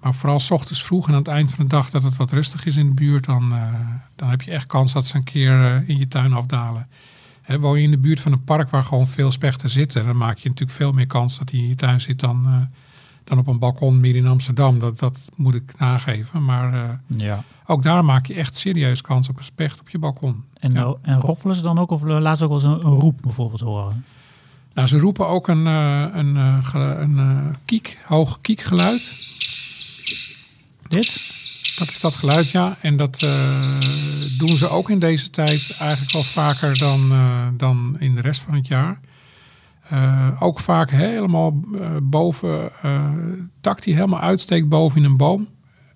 Maar 0.00 0.14
vooral 0.14 0.40
s 0.40 0.50
ochtends 0.50 0.82
vroeg 0.82 1.06
en 1.06 1.12
aan 1.12 1.18
het 1.18 1.28
eind 1.28 1.50
van 1.50 1.64
de 1.64 1.70
dag 1.70 1.90
dat 1.90 2.02
het 2.02 2.16
wat 2.16 2.32
rustig 2.32 2.66
is 2.66 2.76
in 2.76 2.86
de 2.86 2.94
buurt. 2.94 3.24
Dan, 3.24 3.52
eh, 3.52 3.74
dan 4.16 4.28
heb 4.28 4.42
je 4.42 4.50
echt 4.50 4.66
kans 4.66 4.92
dat 4.92 5.06
ze 5.06 5.16
een 5.16 5.24
keer 5.24 5.84
in 5.86 5.98
je 5.98 6.08
tuin 6.08 6.32
afdalen. 6.32 6.88
Hè, 7.42 7.60
woon 7.60 7.78
je 7.78 7.84
in 7.84 7.90
de 7.90 7.98
buurt 7.98 8.20
van 8.20 8.32
een 8.32 8.44
park 8.44 8.70
waar 8.70 8.84
gewoon 8.84 9.08
veel 9.08 9.32
spechten 9.32 9.70
zitten. 9.70 10.04
Dan 10.04 10.16
maak 10.16 10.38
je 10.38 10.48
natuurlijk 10.48 10.76
veel 10.76 10.92
meer 10.92 11.06
kans 11.06 11.38
dat 11.38 11.50
hij 11.50 11.60
in 11.60 11.68
je 11.68 11.74
tuin 11.74 12.00
zit 12.00 12.20
dan, 12.20 12.68
dan 13.26 13.38
op 13.38 13.46
een 13.46 13.58
balkon 13.58 14.00
midden 14.00 14.22
in 14.22 14.28
Amsterdam. 14.28 14.78
Dat, 14.78 14.98
dat 14.98 15.30
moet 15.34 15.54
ik 15.54 15.74
nageven. 15.78 16.44
Maar 16.44 16.74
eh, 16.74 16.90
Ja. 17.20 17.44
ook 17.66 17.82
daar 17.82 18.04
maak 18.04 18.26
je 18.26 18.34
echt 18.34 18.56
serieus 18.56 19.00
kans 19.00 19.28
op 19.28 19.36
een 19.38 19.44
specht 19.44 19.80
op 19.80 19.88
je 19.88 19.98
balkon. 19.98 20.44
En, 20.60 20.70
Ja. 20.72 20.94
en 21.02 21.20
roffelen 21.20 21.56
ze 21.56 21.62
dan 21.62 21.78
ook 21.78 21.90
of 21.90 22.02
laten 22.02 22.36
ze 22.36 22.44
ook 22.44 22.50
wel 22.60 22.70
eens 22.72 22.80
een, 22.82 22.86
een 22.86 22.98
roep 23.00 23.18
bijvoorbeeld 23.22 23.60
horen? 23.60 24.04
Nou, 24.74 24.88
ze 24.88 24.98
roepen 24.98 25.28
ook 25.28 25.48
een, 25.48 25.66
eh, 25.66 26.04
een, 26.12 26.36
eh, 26.36 26.72
een 27.00 27.56
kiek, 27.64 27.98
hoog 28.04 28.40
kiekgeluid. 28.40 29.12
Dit? 30.88 31.34
Dat 31.76 31.88
is 31.88 32.00
dat 32.00 32.14
geluid, 32.14 32.50
ja. 32.50 32.76
En 32.80 32.96
dat 32.96 33.18
doen 34.38 34.56
ze 34.56 34.68
ook 34.68 34.90
in 34.90 34.98
deze 34.98 35.30
tijd 35.30 35.76
eigenlijk 35.78 36.12
wel 36.12 36.24
vaker 36.24 36.78
dan, 36.78 37.12
dan 37.56 37.96
in 37.98 38.14
de 38.14 38.20
rest 38.20 38.42
van 38.42 38.54
het 38.54 38.66
jaar. 38.66 39.00
Eh, 39.88 40.28
ook 40.38 40.60
vaak 40.60 40.90
helemaal 40.90 41.60
eh, 41.80 41.90
boven, 42.02 42.70
eh 42.82 43.04
tak 43.60 43.82
die 43.82 43.94
helemaal 43.94 44.20
uitsteekt 44.20 44.68
boven 44.68 44.98
in 44.98 45.04
een 45.04 45.16
boom. 45.16 45.48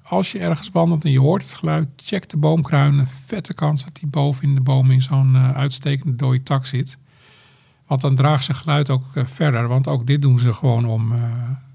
Als 0.03 0.33
je 0.33 0.39
ergens 0.39 0.71
wandelt 0.73 1.05
en 1.05 1.11
je 1.11 1.21
hoort 1.21 1.43
het 1.43 1.53
geluid, 1.53 1.89
check 1.97 2.29
de 2.29 2.37
boomkruinen. 2.37 3.07
Vette 3.07 3.55
kans 3.55 3.85
dat 3.85 3.95
die 3.95 4.09
boven 4.09 4.43
in 4.43 4.55
de 4.55 4.61
boom 4.61 4.91
in 4.91 5.03
zo'n 5.03 5.37
uitstekende 5.37 6.17
dode 6.17 6.43
tak 6.43 6.67
zit. 6.67 6.99
Want 7.87 8.01
dan 8.01 8.15
draagt 8.15 8.45
zijn 8.45 8.57
geluid 8.57 8.91
ook 8.91 9.05
verder. 9.15 9.69
Want 9.69 9.89
ook 9.89 10.07
dit 10.07 10.23
doen 10.23 10.39
ze 10.39 10.53
gewoon 10.53 10.85
om 10.85 11.13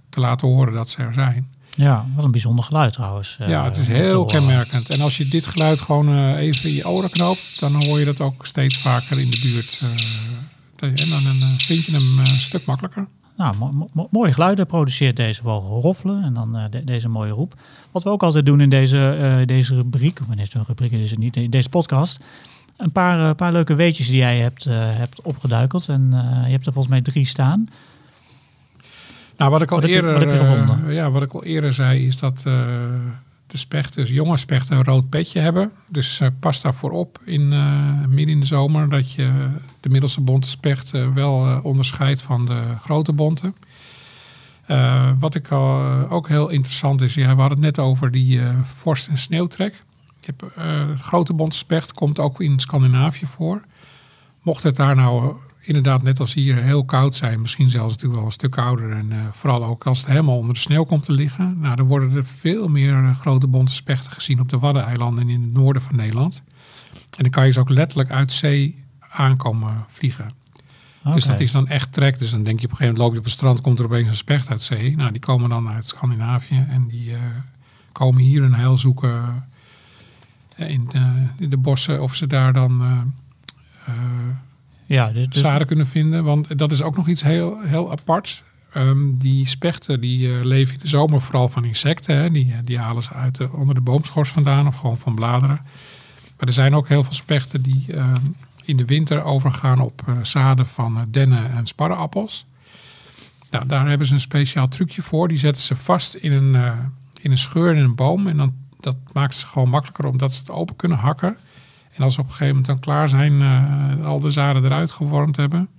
te 0.10 0.20
laten 0.20 0.48
horen 0.48 0.74
dat 0.74 0.90
ze 0.90 1.02
er 1.02 1.14
zijn. 1.14 1.48
Ja, 1.76 2.06
wel 2.16 2.26
een 2.26 2.32
bijzonder 2.32 2.64
geluid 2.64 2.94
trouwens. 2.94 3.38
Ja, 3.40 3.64
het 3.64 3.78
is 3.78 3.88
heel 3.88 4.26
kenmerkend. 4.26 4.90
En 4.90 5.02
als 5.02 5.18
je 5.18 5.28
dit 5.28 5.46
geluid 5.46 5.82
gewoon 5.82 6.36
even 6.36 6.70
in 6.70 6.76
je 6.76 6.90
oren 6.90 7.10
knoopt, 7.10 7.60
dan 7.60 7.84
hoor 7.84 8.00
je 8.00 8.06
dat 8.06 8.22
ook 8.22 8.46
steeds 8.46 8.78
vaker 8.78 9.20
in 9.20 9.32
de 9.32 9.40
buurt. 9.40 9.82
Eh, 10.82 10.90
en 10.90 11.10
dan 11.10 11.26
eh, 11.26 11.58
vind 11.58 11.86
je 11.86 11.92
hem 11.92 12.20
eh, 12.26 12.34
een 12.34 12.42
stuk 12.42 12.66
makkelijker. 12.66 13.08
Nou, 13.38 13.56
mo- 13.58 13.90
mo- 13.94 14.08
mooie 14.12 14.34
geluiden 14.34 14.66
produceert 14.66 15.16
deze 15.16 15.42
vogel 15.42 15.82
roffelen 15.82 16.24
en 16.24 16.34
dan 16.34 16.58
de- 16.70 16.84
deze 16.84 17.10
mooie 17.10 17.32
roep. 17.32 17.54
Wat 17.92 18.04
we 18.04 18.10
ook 18.10 18.24
altijd 18.24 18.46
doen 18.46 18.62
in 18.62 18.70
deze, 18.70 19.44
deze 19.46 19.76
rubriek, 19.76 20.20
of 20.22 20.30
in 20.30 20.38
deze 20.38 20.64
rubriek 20.68 20.92
is 20.92 21.10
het 21.12 21.20
niet, 21.20 21.36
in 21.38 21.50
deze 21.50 21.70
podcast. 21.70 22.20
Een 22.78 22.92
paar, 22.92 23.30
eh, 23.30 23.36
paar 23.36 23.52
leuke 23.52 23.76
weetjes 23.76 24.08
die 24.08 24.18
jij 24.18 24.38
hebt, 24.40 24.64
hebt 24.70 25.22
opgeduikeld. 25.22 25.90
En 25.90 26.08
je 26.46 26.52
hebt 26.52 26.66
er 26.66 26.74
volgens 26.74 26.94
mij 26.94 27.02
drie 27.02 27.26
staan. 27.26 27.68
Nou, 29.38 29.52
wat 29.52 29.62
ik 29.62 29.72
al 29.72 29.76
Wat 29.82 29.90
heb 29.90 29.90
je- 29.90 29.96
eerder, 30.08 30.14
wat 30.14 30.22
je 30.88 30.94
ja, 30.94 31.12
wat 31.12 31.22
ik 31.22 31.32
al 31.34 31.44
eerder 31.44 31.74
zei, 31.74 32.08
is 32.08 32.18
dat 32.20 32.44
de 33.48 33.58
spechten, 33.58 34.02
dus 34.02 34.12
jonge 34.12 34.38
spechten, 34.38 34.78
een 34.78 34.84
rood 34.84 35.10
petje 35.10 35.40
hebben. 35.40 35.72
Dus 35.88 36.20
eh, 36.20 36.28
pas 36.40 36.62
daarvoor 36.62 36.92
op 36.92 37.20
in 37.26 37.54
eh, 37.54 38.06
midden 38.08 38.34
in 38.34 38.40
de 38.40 38.46
zomer 38.46 38.90
dat 38.90 39.12
je 39.12 39.50
de 39.80 39.90
middelste 39.90 40.22
bonte 40.22 40.48
specht 40.48 40.94
eh, 40.94 41.08
wel 41.14 41.60
onderscheidt 41.64 42.22
van 42.22 42.46
de 42.46 42.62
grote 42.82 43.14
bonte. 43.14 43.54
Wat 45.20 45.36
ik 45.36 45.48
al, 45.48 45.82
ook 46.10 46.28
heel 46.28 46.50
interessant 46.50 47.02
is, 47.02 47.16
we 47.16 47.24
hadden 47.24 47.50
het 47.50 47.60
net 47.60 47.80
over 47.80 48.12
die 48.12 48.42
vorst- 48.62 49.08
en 49.08 49.18
sneeuwtrek. 49.18 49.84
Grote 51.00 51.34
bonte 51.34 51.56
specht 51.56 51.94
komt 51.94 52.20
ook 52.20 52.42
in 52.42 52.60
Scandinavië 52.60 53.26
voor. 53.26 53.62
Mocht 54.42 54.64
het 54.64 54.76
daar 54.76 54.96
nou 54.96 55.36
inderdaad 55.66 56.04
net 56.04 56.20
als 56.20 56.34
hier 56.34 56.56
heel 56.56 56.86
koud 56.86 57.16
zijn, 57.16 57.42
misschien 57.42 57.70
zelfs 57.70 57.92
natuurlijk 57.92 58.16
wel 58.16 58.26
een 58.26 58.32
stuk 58.32 58.52
kouder 58.52 58.92
en 58.92 59.12
eh, 59.12 59.18
vooral 59.32 59.64
ook 59.64 59.86
als 59.86 60.00
het 60.00 60.08
helemaal 60.08 60.38
onder 60.38 60.54
de 60.54 60.60
sneeuw 60.60 60.84
komt 60.84 61.04
te 61.04 61.12
liggen, 61.12 61.60
nou, 61.60 61.76
dan 61.76 61.86
worden 61.86 62.16
er 62.16 62.26
veel 62.26 62.68
meer 62.68 62.94
eh, 62.94 63.16
grote 63.16 63.48
bonte 63.48 63.74
spechten 63.74 64.12
gezien 64.12 64.40
op 64.40 64.50
de 64.50 64.60
Waddeneilanden 64.60 65.24
en 65.24 65.30
in 65.30 65.42
het 65.42 65.54
noorden 65.54 65.82
van 65.82 65.96
Nederland. 65.96 66.44
En 66.94 67.24
dan 67.24 67.30
kan 67.30 67.46
je 67.46 67.52
ze 67.52 67.60
ook 67.60 67.70
letterlijk 67.70 68.12
uit 68.12 68.32
zee 68.32 68.84
aankomen 69.00 69.86
vliegen. 69.88 70.32
Dus 71.14 71.26
dat 71.26 71.40
is 71.40 71.52
dan 71.52 71.68
echt 71.68 71.92
trek. 71.92 72.18
Dus 72.18 72.32
dan 72.32 72.44
denk 72.44 72.60
je 72.60 72.66
op 72.66 72.72
een 72.72 72.78
gegeven 72.78 72.98
moment 72.98 72.98
loop 72.98 73.12
je 73.12 73.18
op 73.18 73.24
het 73.24 73.34
strand, 73.34 73.62
komt 73.62 73.80
er 73.80 73.86
opeens 73.86 74.10
een 74.10 74.16
specht 74.16 74.50
uit 74.50 74.62
zee. 74.62 74.96
Nou, 74.96 75.12
die 75.12 75.22
komen 75.22 75.50
dan 75.50 75.70
uit 75.70 75.88
Scandinavië 75.88 76.66
en 76.70 76.88
die 76.88 77.12
eh, 77.12 77.20
komen 77.92 78.22
hier 78.22 78.44
een 78.44 78.54
heil 78.54 78.78
zoeken 78.78 79.46
in, 80.56 80.88
de, 80.92 81.28
in 81.38 81.50
de 81.50 81.58
bossen 81.58 82.02
of 82.02 82.16
ze 82.16 82.28
daar 82.28 82.54
dan 82.54 82.82
Ja, 84.86 85.12
zaden 85.30 85.68
kunnen 85.68 85.88
vinden. 85.88 86.24
Want 86.24 86.58
dat 86.58 86.72
is 86.72 86.82
ook 86.82 86.96
nog 86.96 87.08
iets 87.08 87.24
heel, 87.24 87.62
heel 87.62 87.92
aparts. 87.92 88.44
Ehm, 88.74 89.18
die 89.18 89.48
spechten 89.48 90.02
die 90.02 90.28
eh, 90.28 90.44
leven 90.44 90.74
in 90.74 90.80
de 90.80 90.88
zomer 90.88 91.22
vooral 91.22 91.50
van 91.50 91.66
insecten. 91.66 92.18
Hè. 92.18 92.32
Die, 92.32 92.52
eh, 92.52 92.58
die 92.64 92.80
halen 92.80 93.04
ze 93.04 93.14
uit 93.14 93.36
de, 93.36 93.52
onder 93.52 93.76
de 93.76 93.82
boomschors 93.82 94.30
vandaan 94.30 94.68
of 94.68 94.76
gewoon 94.76 94.98
van 94.98 95.16
bladeren. 95.16 95.60
Maar 96.38 96.48
er 96.48 96.54
zijn 96.54 96.76
ook 96.76 96.88
heel 96.88 97.04
veel 97.04 97.14
spechten 97.14 97.62
die 97.62 97.86
ehm, 97.88 98.22
in 98.66 98.78
de 98.78 98.86
winter 98.86 99.24
overgaan 99.24 99.80
op 99.80 100.02
eh, 100.06 100.14
zaden 100.22 100.66
van 100.66 100.98
eh, 100.98 101.04
dennen 101.08 101.52
en 101.52 101.68
sparreappels. 101.68 102.46
Nou, 103.50 103.68
daar 103.68 103.88
hebben 103.88 104.08
ze 104.08 104.14
een 104.14 104.20
speciaal 104.20 104.68
trucje 104.68 105.02
voor. 105.02 105.28
Die 105.28 105.38
zetten 105.38 105.64
ze 105.64 105.76
vast 105.76 106.14
in 106.14 106.32
een, 106.32 106.56
eh, 106.56 106.72
in 107.22 107.32
een 107.32 107.38
scheur 107.38 107.76
in 107.76 107.84
een 107.84 107.96
boom. 107.96 108.28
En 108.28 108.38
dan, 108.38 108.54
dat 108.80 108.96
maakt 109.14 109.36
ze 109.36 109.48
gewoon 109.48 109.70
makkelijker 109.70 110.06
omdat 110.06 110.34
ze 110.34 110.40
het 110.40 110.52
open 110.52 110.76
kunnen 110.76 110.98
hakken. 110.98 111.38
En 111.96 112.04
als 112.04 112.14
ze 112.14 112.20
op 112.20 112.26
een 112.26 112.32
gegeven 112.32 112.56
moment 112.56 112.66
dan 112.66 112.80
klaar 112.80 113.10
zijn, 113.10 113.42
eh, 113.42 114.06
al 114.06 114.20
de 114.20 114.32
zaden 114.32 114.64
eruit 114.66 114.92
gevormd 114.92 115.36
hebben, 115.36 115.70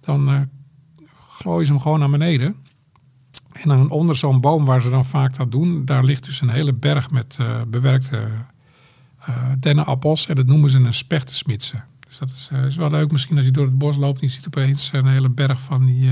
dan 0.00 0.28
eh 0.28 0.40
gooien 1.30 1.66
ze 1.66 1.72
hem 1.72 1.80
gewoon 1.80 1.98
naar 1.98 2.10
beneden. 2.10 2.54
En 3.52 3.68
dan 3.68 3.90
onder 3.90 4.16
zo'n 4.16 4.40
boom 4.40 4.64
waar 4.64 4.80
ze 4.82 4.90
dan 4.90 5.04
vaak 5.04 5.36
dat 5.36 5.52
doen, 5.52 5.84
daar 5.84 6.04
ligt 6.04 6.24
dus 6.24 6.40
een 6.40 6.48
hele 6.50 6.72
berg 6.72 7.10
met 7.10 7.36
eh, 7.40 7.60
bewerkte 7.68 8.28
eh 9.18 9.34
dennenappels. 9.60 10.26
En 10.26 10.34
dat 10.34 10.46
noemen 10.46 10.70
ze 10.70 10.78
een 10.78 10.94
spechtensmitsen. 10.94 11.84
Dus 12.08 12.18
dat 12.18 12.30
is, 12.30 12.50
is 12.66 12.76
wel 12.76 12.90
leuk 12.90 13.12
misschien 13.12 13.36
als 13.36 13.44
je 13.44 13.50
door 13.52 13.64
het 13.64 13.78
bos 13.78 13.96
loopt 13.96 14.20
en 14.20 14.26
je 14.26 14.32
ziet 14.32 14.46
opeens 14.46 14.90
een 14.92 15.06
hele 15.06 15.28
berg 15.30 15.60
van 15.60 15.86
die 15.86 16.10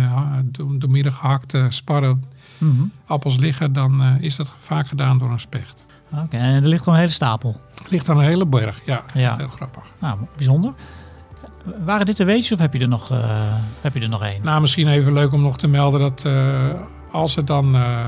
doormidden 0.78 1.12
gehakte 1.12 1.66
sparrenappels 1.68 3.35
Mhm. 3.35 3.40
liggen. 3.44 3.72
Dan 3.72 4.02
is 4.20 4.37
dat 4.37 4.52
vaak 4.56 4.87
gedaan 4.87 5.18
door 5.18 5.30
een 5.30 5.40
specht. 5.40 5.85
Oké, 6.12 6.37
en 6.37 6.55
er 6.55 6.68
ligt 6.68 6.79
gewoon 6.79 6.94
een 6.94 7.01
hele 7.01 7.12
stapel. 7.14 7.57
Ligt 7.88 8.07
dan 8.07 8.18
een 8.18 8.25
hele 8.25 8.46
berg, 8.46 8.81
ja. 8.85 9.03
Ja. 9.14 9.29
Dat 9.29 9.38
is 9.38 9.44
heel 9.44 9.55
grappig. 9.57 9.83
Nou, 9.99 10.18
bijzonder. 10.37 10.73
Waren 11.85 12.07
dit 12.07 12.16
de 12.16 12.25
weetjes 12.25 12.53
of 12.53 12.59
heb 12.59 12.73
je 12.73 12.79
er 12.79 12.88
nog, 12.88 13.11
eh, 13.11 13.18
heb 13.81 13.94
je 13.94 14.01
er 14.01 14.09
nog 14.09 14.23
één? 14.23 14.40
Nou, 14.42 14.61
misschien 14.61 14.88
even 14.88 15.12
leuk 15.12 15.33
om 15.33 15.42
nog 15.42 15.57
te 15.59 15.68
melden 15.68 16.01
dat 16.01 16.25
eh, 16.25 16.68
als 17.12 17.33
ze 17.33 17.44
dan 17.44 17.75
eh, 17.75 18.07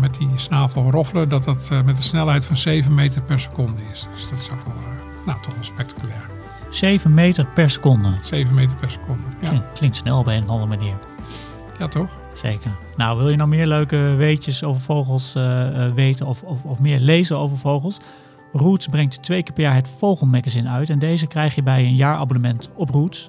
met 0.00 0.14
die 0.14 0.30
snavel 0.34 0.90
roffelen, 0.90 1.28
dat 1.28 1.44
dat 1.44 1.70
met 1.84 1.96
een 1.96 2.02
snelheid 2.02 2.44
van 2.44 2.56
7 2.56 2.94
meter 2.94 3.22
per 3.22 3.40
seconde 3.40 3.82
is. 3.92 4.06
Dus 4.12 4.28
dat 4.28 4.38
is 4.38 4.50
ook 4.50 4.64
wel, 4.66 4.74
nou, 5.26 5.40
toch 5.42 5.54
wel 5.54 5.64
spectaculair. 5.64 6.24
7 6.70 7.14
meter 7.14 7.46
per 7.46 7.70
seconde. 7.70 8.18
7 8.22 8.54
meter 8.54 8.76
per 8.76 8.90
seconde. 8.90 9.22
Ja, 9.40 9.48
Klinkt, 9.48 9.66
klinkt 9.78 9.96
snel 9.96 10.18
op 10.18 10.26
een 10.26 10.42
of 10.42 10.48
andere 10.48 10.68
manier. 10.76 10.94
ja 11.78 11.88
toch? 11.88 12.10
Zeker. 12.36 12.70
Nou, 12.96 13.18
wil 13.18 13.28
je 13.28 13.36
nou 13.36 13.48
meer 13.48 13.66
leuke 13.66 14.14
weetjes 14.16 14.64
over 14.64 14.80
vogels 14.80 15.34
eh, 15.34 15.86
eh, 15.86 15.92
weten 15.94 16.26
of, 16.26 16.42
of, 16.42 16.64
of 16.64 16.78
meer 16.78 17.00
lezen 17.00 17.38
over 17.38 17.58
vogels? 17.58 17.96
Roots 18.52 18.86
brengt 18.86 19.22
twee 19.22 19.42
keer 19.42 19.54
per 19.54 19.62
jaar 19.62 19.74
het 19.74 19.88
Vogelmagazine 19.88 20.68
uit. 20.68 20.90
En 20.90 20.98
deze 20.98 21.26
krijg 21.26 21.54
je 21.54 21.62
bij 21.62 21.84
een 21.84 21.96
jaarabonnement 21.96 22.70
op 22.74 22.90
Roots. 22.90 23.28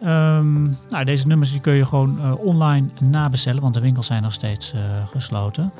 Ehm, 0.00 0.62
nou, 0.88 1.04
deze 1.04 1.26
nummers 1.26 1.50
die 1.50 1.60
kun 1.60 1.72
je 1.72 1.86
gewoon 1.86 2.20
eh, 2.20 2.32
online 2.38 2.88
nabestellen, 3.00 3.62
want 3.62 3.74
de 3.74 3.80
winkels 3.80 4.06
zijn 4.06 4.22
nog 4.22 4.32
steeds 4.32 4.74
gesloten. 5.10 5.72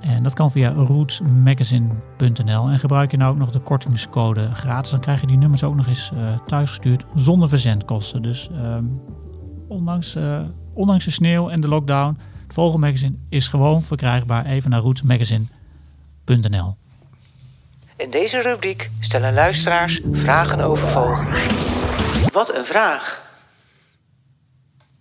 En 0.00 0.22
dat 0.22 0.34
kan 0.34 0.50
via 0.50 0.72
rootsmagazine.nl. 0.72 2.68
En 2.68 2.78
gebruik 2.78 3.10
je 3.10 3.16
nou 3.16 3.32
ook 3.32 3.38
nog 3.38 3.50
de 3.50 3.58
kortingscode 3.58 4.54
gratis, 4.54 4.90
dan 4.90 5.00
krijg 5.00 5.20
je 5.20 5.26
die 5.26 5.36
nummers 5.36 5.64
ook 5.64 5.74
nog 5.74 5.86
eens 5.86 6.12
eh 6.14 6.18
thuisgestuurd 6.46 7.04
zonder 7.14 7.48
verzendkosten. 7.48 8.22
Dus 8.22 8.50
ehm, 8.54 8.84
ondanks, 9.66 10.14
eh, 10.14 10.40
ondanks 10.72 11.04
de 11.04 11.10
sneeuw 11.10 11.50
en 11.50 11.60
de 11.60 11.68
lockdown, 11.68 12.18
het 12.46 12.54
Vogelmagazine 12.54 13.16
is 13.28 13.48
gewoon 13.48 13.82
verkrijgbaar. 13.82 14.46
Even 14.46 14.70
naar 14.70 14.80
rootsmagazine.nl. 14.80 16.76
In 17.96 18.10
deze 18.10 18.40
rubriek 18.40 18.90
stellen 19.00 19.34
luisteraars 19.34 20.00
vragen 20.12 20.60
over 20.60 20.88
vogels. 20.88 21.46
Wat 22.32 22.54
een 22.54 22.64
vraag! 22.64 23.24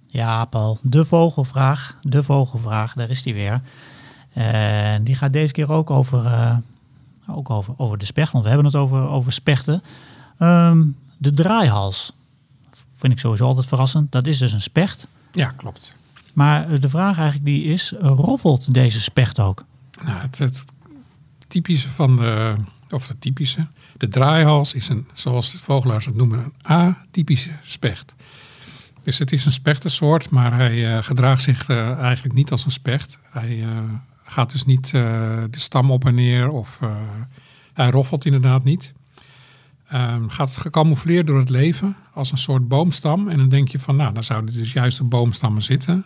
Ja, 0.08 0.46
Paul, 0.46 0.78
de 0.82 1.06
vogelvraag. 1.06 1.98
De 2.02 2.24
vogelvraag, 2.24 2.94
daar 2.94 3.10
is 3.10 3.24
die 3.24 3.34
weer. 3.34 3.62
En 4.34 5.04
die 5.04 5.16
gaat 5.16 5.34
deze 5.34 5.54
keer 5.54 5.72
ook 5.72 5.90
over, 5.90 6.26
eh, 6.26 6.58
ook 7.30 7.50
over, 7.50 7.74
over 7.78 7.98
de 7.98 8.06
specht, 8.06 8.32
want 8.32 8.44
we 8.44 8.50
hebben 8.50 8.68
het 8.68 8.76
over, 8.76 9.10
over 9.10 9.32
spechten. 9.32 9.84
Ehm, 10.38 10.84
de 11.18 11.34
draaihals 11.34 12.14
vind 12.96 13.14
ik 13.14 13.20
sowieso 13.20 13.46
altijd 13.46 13.68
verrassend. 13.68 14.12
Dat 14.12 14.28
is 14.28 14.38
dus 14.38 14.52
een 14.52 14.62
specht. 14.62 15.08
Ja, 15.32 15.50
klopt. 15.50 15.94
Maar 16.34 16.70
eh, 16.70 16.80
de 16.80 16.90
vraag 16.90 17.18
eigenlijk 17.18 17.46
die 17.46 17.64
is, 17.64 17.94
roffelt 18.00 18.74
deze 18.74 19.02
specht 19.02 19.40
ook? 19.40 19.66
Nou, 20.04 20.20
het, 20.20 20.38
het 20.38 20.64
typische 21.48 21.90
van 21.90 22.16
de, 22.16 22.56
of 22.90 23.08
het 23.08 23.22
typische, 23.22 23.68
de 23.98 24.08
draaihals 24.08 24.74
is 24.74 24.90
een, 24.90 25.08
zoals 25.14 25.52
de 25.52 25.58
vogelaars 25.58 26.06
het 26.06 26.16
noemen, 26.16 26.40
een 26.40 26.54
atypische 26.62 27.52
specht. 27.62 28.14
Dus 29.04 29.18
het 29.18 29.32
is 29.32 29.46
een 29.46 29.52
spechtensoort, 29.52 30.30
maar 30.30 30.54
hij 30.54 30.96
eh, 30.96 31.04
gedraagt 31.04 31.42
zich 31.42 31.70
eh, 31.70 32.00
eigenlijk 32.00 32.36
niet 32.36 32.52
als 32.52 32.66
een 32.66 32.72
specht. 32.72 33.18
Hij 33.30 33.66
gaat 34.24 34.52
dus 34.52 34.66
niet 34.66 34.92
de 34.92 35.48
stam 35.52 35.92
op 35.92 36.06
en 36.06 36.16
neer 36.16 36.50
of 36.50 36.80
hij 37.74 37.90
roffelt 37.90 38.26
inderdaad 38.26 38.64
niet. 38.64 38.94
Ehm, 39.88 40.28
gaat 40.28 40.58
gecamoufleerd 40.58 41.28
door 41.28 41.40
het 41.40 41.50
leven 41.50 41.96
als 42.14 42.32
een 42.32 42.38
soort 42.38 42.68
boomstam. 42.68 43.28
En 43.28 43.38
dan 43.38 43.50
denk 43.50 43.68
je 43.68 43.80
van, 43.80 43.96
nou, 43.96 44.14
dan 44.14 44.24
zouden 44.24 44.54
dus 44.54 44.74
juist 44.74 44.98
de 44.98 45.04
boomstammen 45.04 45.62
zitten. 45.62 46.06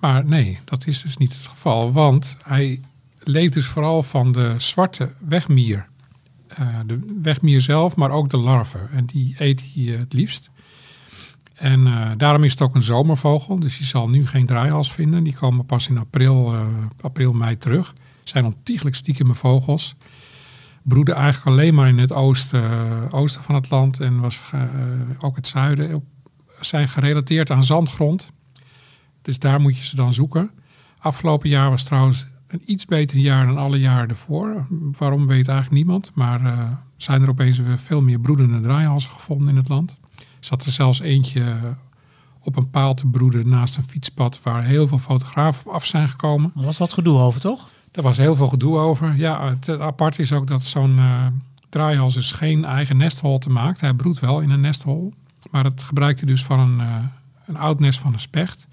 Maar 0.00 0.24
nee, 0.24 0.58
dat 0.64 0.86
is 0.86 1.02
dus 1.02 1.16
niet 1.16 1.32
het 1.32 1.46
geval, 1.46 1.92
want 1.92 2.36
hij 2.42 2.80
leeft 3.18 3.52
dus 3.52 3.66
vooral 3.66 4.02
van 4.02 4.32
de 4.32 4.54
zwarte 4.56 5.12
wegmier. 5.18 5.86
Eh, 6.46 6.78
de 6.86 6.98
wegmier 7.22 7.60
zelf, 7.60 7.96
maar 7.96 8.10
ook 8.10 8.30
de 8.30 8.36
larven. 8.36 8.90
En 8.90 9.04
die 9.04 9.34
eet 9.38 9.64
hij 9.74 9.84
het 9.84 10.12
liefst. 10.12 10.50
En 11.54 11.86
eh, 11.86 12.10
daarom 12.16 12.44
is 12.44 12.50
het 12.50 12.60
ook 12.60 12.74
een 12.74 12.82
zomervogel. 12.82 13.58
Dus 13.58 13.78
je 13.78 13.84
zal 13.84 14.08
nu 14.08 14.26
geen 14.26 14.46
draaihals 14.46 14.92
vinden. 14.92 15.24
Die 15.24 15.34
komen 15.34 15.66
pas 15.66 15.88
in 15.88 15.98
april, 15.98 16.52
eh, 16.52 16.66
april 17.00 17.32
mei 17.32 17.56
terug. 17.56 17.94
Zijn 18.22 18.44
ontiegelijk 18.44 18.96
stiekeme 18.96 19.34
vogels. 19.34 19.94
Broeden 20.82 21.14
eigenlijk 21.14 21.46
alleen 21.46 21.74
maar 21.74 21.88
in 21.88 21.98
het 21.98 22.12
oosten, 22.12 22.62
eh, 22.70 22.90
oosten 23.10 23.42
van 23.42 23.54
het 23.54 23.70
land. 23.70 24.00
En 24.00 24.20
was, 24.20 24.42
eh, 24.52 24.60
ook 25.18 25.36
het 25.36 25.46
zuiden. 25.46 25.94
Op- 25.94 26.04
Zijn 26.60 26.88
gerelateerd 26.88 27.50
aan 27.50 27.64
zandgrond. 27.64 28.30
Dus 29.22 29.38
daar 29.38 29.60
moet 29.60 29.76
je 29.76 29.84
ze 29.84 29.96
dan 29.96 30.12
zoeken. 30.12 30.50
Afgelopen 30.98 31.48
jaar 31.48 31.70
was 31.70 31.82
trouwens 31.82 32.26
een 32.46 32.62
iets 32.64 32.84
beter 32.84 33.16
jaar 33.16 33.46
dan 33.46 33.56
alle 33.58 33.78
jaren 33.78 34.08
ervoor. 34.08 34.66
Waarom 34.98 35.26
weet 35.26 35.48
eigenlijk 35.48 35.76
niemand. 35.84 36.10
Maar 36.14 36.44
eh, 36.44 36.70
zijn 36.96 37.22
er 37.22 37.28
opeens 37.28 37.58
weer 37.58 37.78
veel 37.78 38.02
meer 38.02 38.20
broedende 38.20 38.60
draaihalsen 38.60 39.10
gevonden 39.10 39.48
in 39.48 39.56
het 39.56 39.68
land. 39.68 39.98
Zat 40.40 40.64
er 40.64 40.70
zelfs 40.70 41.00
eentje 41.00 41.40
eh, 41.40 41.54
op 42.40 42.56
een 42.56 42.70
paal 42.70 42.94
te 42.94 43.06
broeden 43.06 43.48
naast 43.48 43.76
een 43.76 43.88
fietspad 43.88 44.40
waar 44.42 44.64
heel 44.64 44.88
veel 44.88 44.98
fotografen 44.98 45.66
op 45.66 45.72
af 45.72 45.86
zijn 45.86 46.08
gekomen. 46.08 46.52
Er 46.56 46.64
was 46.64 46.78
wat 46.78 46.92
gedoe 46.92 47.18
over, 47.18 47.40
toch? 47.40 47.70
Daar 47.92 48.04
was 48.04 48.16
heel 48.16 48.34
veel 48.34 48.48
gedoe 48.48 48.78
over. 48.78 49.16
Ja, 49.16 49.48
het, 49.48 49.80
apart 49.80 50.18
is 50.18 50.32
ook 50.32 50.46
dat 50.46 50.62
zo'n 50.62 50.98
eh 50.98 51.26
draaihals 51.72 52.14
dus 52.14 52.32
geen 52.32 52.64
eigen 52.64 52.96
nestholte 52.96 53.50
maakt. 53.50 53.80
Hij 53.80 53.94
broedt 53.94 54.20
wel 54.20 54.40
in 54.40 54.50
een 54.50 54.60
nesthol. 54.60 55.12
Maar 55.50 55.62
dat 55.62 55.82
gebruikt 55.82 56.20
hij 56.20 56.28
dus 56.28 56.44
van 56.44 56.58
een, 56.58 56.80
eh, 56.80 56.96
een 57.46 57.56
oud 57.56 57.80
nest 57.80 57.98
van 57.98 58.12
een 58.12 58.20
specht. 58.20 58.66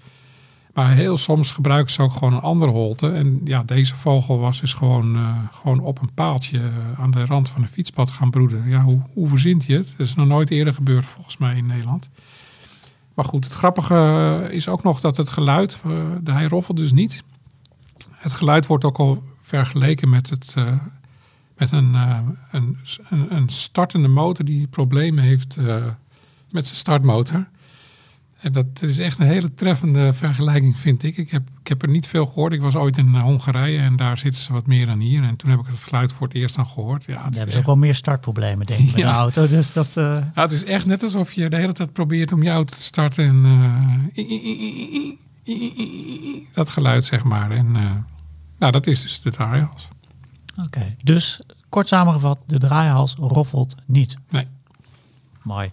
Maar 0.74 0.90
heel 0.90 1.18
soms 1.18 1.52
gebruiken 1.52 1.92
ze 1.92 2.02
ook 2.02 2.12
gewoon 2.12 2.32
een 2.32 2.40
andere 2.40 2.70
holte. 2.70 3.10
En 3.10 3.40
ja, 3.44 3.62
deze 3.62 3.96
vogel 3.96 4.38
was 4.38 4.60
dus 4.60 4.74
gewoon, 4.74 5.16
eh, 5.16 5.36
gewoon 5.50 5.80
op 5.80 6.02
een 6.02 6.14
paaltje 6.14 6.70
aan 6.98 7.10
de 7.10 7.24
rand 7.24 7.48
van 7.48 7.62
een 7.62 7.68
fietspad 7.68 8.10
gaan 8.10 8.30
broeden. 8.30 8.68
Ja, 8.68 8.82
hoe, 8.82 9.02
hoe 9.14 9.28
verzint 9.28 9.64
je 9.64 9.74
het? 9.74 9.94
Dat 9.96 10.06
is 10.06 10.14
nog 10.14 10.26
nooit 10.26 10.50
eerder 10.50 10.74
gebeurd 10.74 11.04
volgens 11.04 11.36
mij 11.36 11.56
in 11.56 11.66
Nederland. 11.66 12.08
Maar 13.14 13.24
goed, 13.24 13.44
het 13.44 13.52
grappige 13.52 14.48
is 14.50 14.68
ook 14.68 14.82
nog 14.82 15.00
dat 15.00 15.16
het 15.16 15.28
geluid, 15.28 15.78
de 16.22 16.32
hij 16.32 16.46
roffelt 16.46 16.76
dus 16.76 16.92
niet. 16.92 17.22
Het 18.20 18.32
geluid 18.32 18.66
wordt 18.66 18.84
ook 18.84 18.98
al 18.98 19.22
vergeleken 19.40 20.08
met, 20.10 20.30
het, 20.30 20.52
eh, 20.56 20.72
met 21.56 21.72
een, 21.72 21.94
eh, 21.94 22.18
een, 22.50 22.76
een, 23.08 23.34
een 23.36 23.48
startende 23.48 24.08
motor 24.08 24.44
die 24.44 24.66
problemen 24.66 25.24
heeft 25.24 25.56
eh, 25.56 25.84
met 26.50 26.66
zijn 26.66 26.78
startmotor. 26.78 27.48
En 28.40 28.52
dat 28.52 28.66
is 28.80 28.98
echt 28.98 29.18
een 29.18 29.26
hele 29.26 29.54
treffende 29.54 30.14
vergelijking, 30.14 30.78
vind 30.78 31.02
ik. 31.02 31.16
Ik 31.16 31.30
heb, 31.30 31.48
ik 31.60 31.68
heb 31.68 31.82
er 31.82 31.88
niet 31.88 32.06
veel 32.06 32.26
gehoord. 32.26 32.52
Ik 32.52 32.60
was 32.60 32.74
ooit 32.74 32.96
in 32.96 33.14
eh, 33.14 33.22
Hongarije 33.22 33.78
en 33.78 33.96
daar 33.96 34.18
zitten 34.18 34.42
ze 34.42 34.52
wat 34.52 34.66
meer 34.66 34.86
dan 34.86 34.98
hier. 34.98 35.22
En 35.22 35.36
toen 35.36 35.50
heb 35.50 35.58
ik 35.60 35.66
het 35.66 35.78
geluid 35.82 36.12
voor 36.12 36.26
het 36.26 36.36
eerst 36.36 36.56
dan 36.56 36.66
gehoord. 36.66 37.04
Ja, 37.04 37.22
hebben 37.22 37.40
ze 37.40 37.46
echt, 37.46 37.56
ook 37.56 37.66
wel 37.66 37.76
meer 37.76 37.94
startproblemen, 37.94 38.66
denk 38.66 38.80
ik, 38.80 38.86
met 38.86 38.96
Ja. 38.96 39.10
de 39.10 39.16
auto. 39.18 39.46
Dus 39.48 39.72
dat... 39.72 39.96
eh, 39.96 40.04
ja, 40.34 40.42
het 40.42 40.52
is 40.52 40.64
echt 40.64 40.86
net 40.86 41.02
alsof 41.02 41.32
je 41.32 41.48
de 41.48 41.56
hele 41.56 41.72
tijd 41.72 41.92
probeert 41.92 42.32
om 42.32 42.42
je 42.42 42.50
auto 42.50 42.74
te 42.76 42.82
starten. 42.82 43.24
En, 43.24 43.44
eh, 43.44 43.98
dat 46.52 46.70
geluid, 46.70 47.04
zeg 47.04 47.24
maar. 47.24 47.50
En 47.50 47.76
eh, 47.76 47.90
nou, 48.60 48.72
dat 48.72 48.86
is 48.86 49.02
dus 49.02 49.22
de 49.22 49.30
draaihals. 49.30 49.88
Oké, 50.64 50.96
dus 51.02 51.40
kort 51.68 51.88
samengevat, 51.88 52.40
de 52.46 52.58
draaihals 52.58 53.14
roffelt 53.14 53.74
niet. 53.86 54.16
Nee. 54.30 54.46
Mooi. 55.42 55.70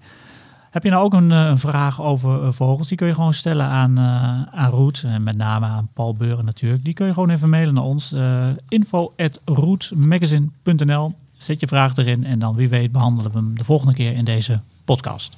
Heb 0.71 0.83
je 0.83 0.89
nou 0.89 1.03
ook 1.03 1.13
een, 1.13 1.31
eh, 1.31 1.45
een 1.45 1.59
vraag 1.59 2.01
over 2.01 2.43
eh, 2.43 2.51
vogels? 2.51 2.87
Die 2.87 2.97
kun 2.97 3.07
je 3.07 3.13
gewoon 3.13 3.33
stellen 3.33 3.65
aan, 3.65 3.97
eh 3.97 4.59
aan 4.59 4.69
Roet. 4.69 5.03
En 5.05 5.23
met 5.23 5.37
name 5.37 5.65
aan 5.65 5.89
Paul 5.93 6.13
Beuren 6.13 6.45
natuurlijk. 6.45 6.83
Die 6.83 6.93
kun 6.93 7.05
je 7.05 7.13
gewoon 7.13 7.29
even 7.29 7.49
mailen 7.49 7.73
naar 7.73 7.83
ons. 7.83 8.11
eh 8.11 8.47
info 8.67 9.13
at 9.17 9.41
rootsmagazine.nl 9.45 11.15
Zet 11.37 11.59
je 11.59 11.67
vraag 11.67 11.95
erin 11.95 12.25
en 12.25 12.39
dan 12.39 12.55
wie 12.55 12.69
weet 12.69 12.91
behandelen 12.91 13.31
we 13.31 13.37
hem 13.37 13.57
de 13.57 13.63
volgende 13.63 13.93
keer 13.93 14.13
in 14.13 14.25
deze 14.25 14.59
podcast. 14.85 15.37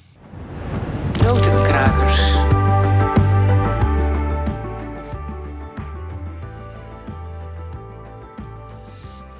Notenkrakers. 1.22 2.58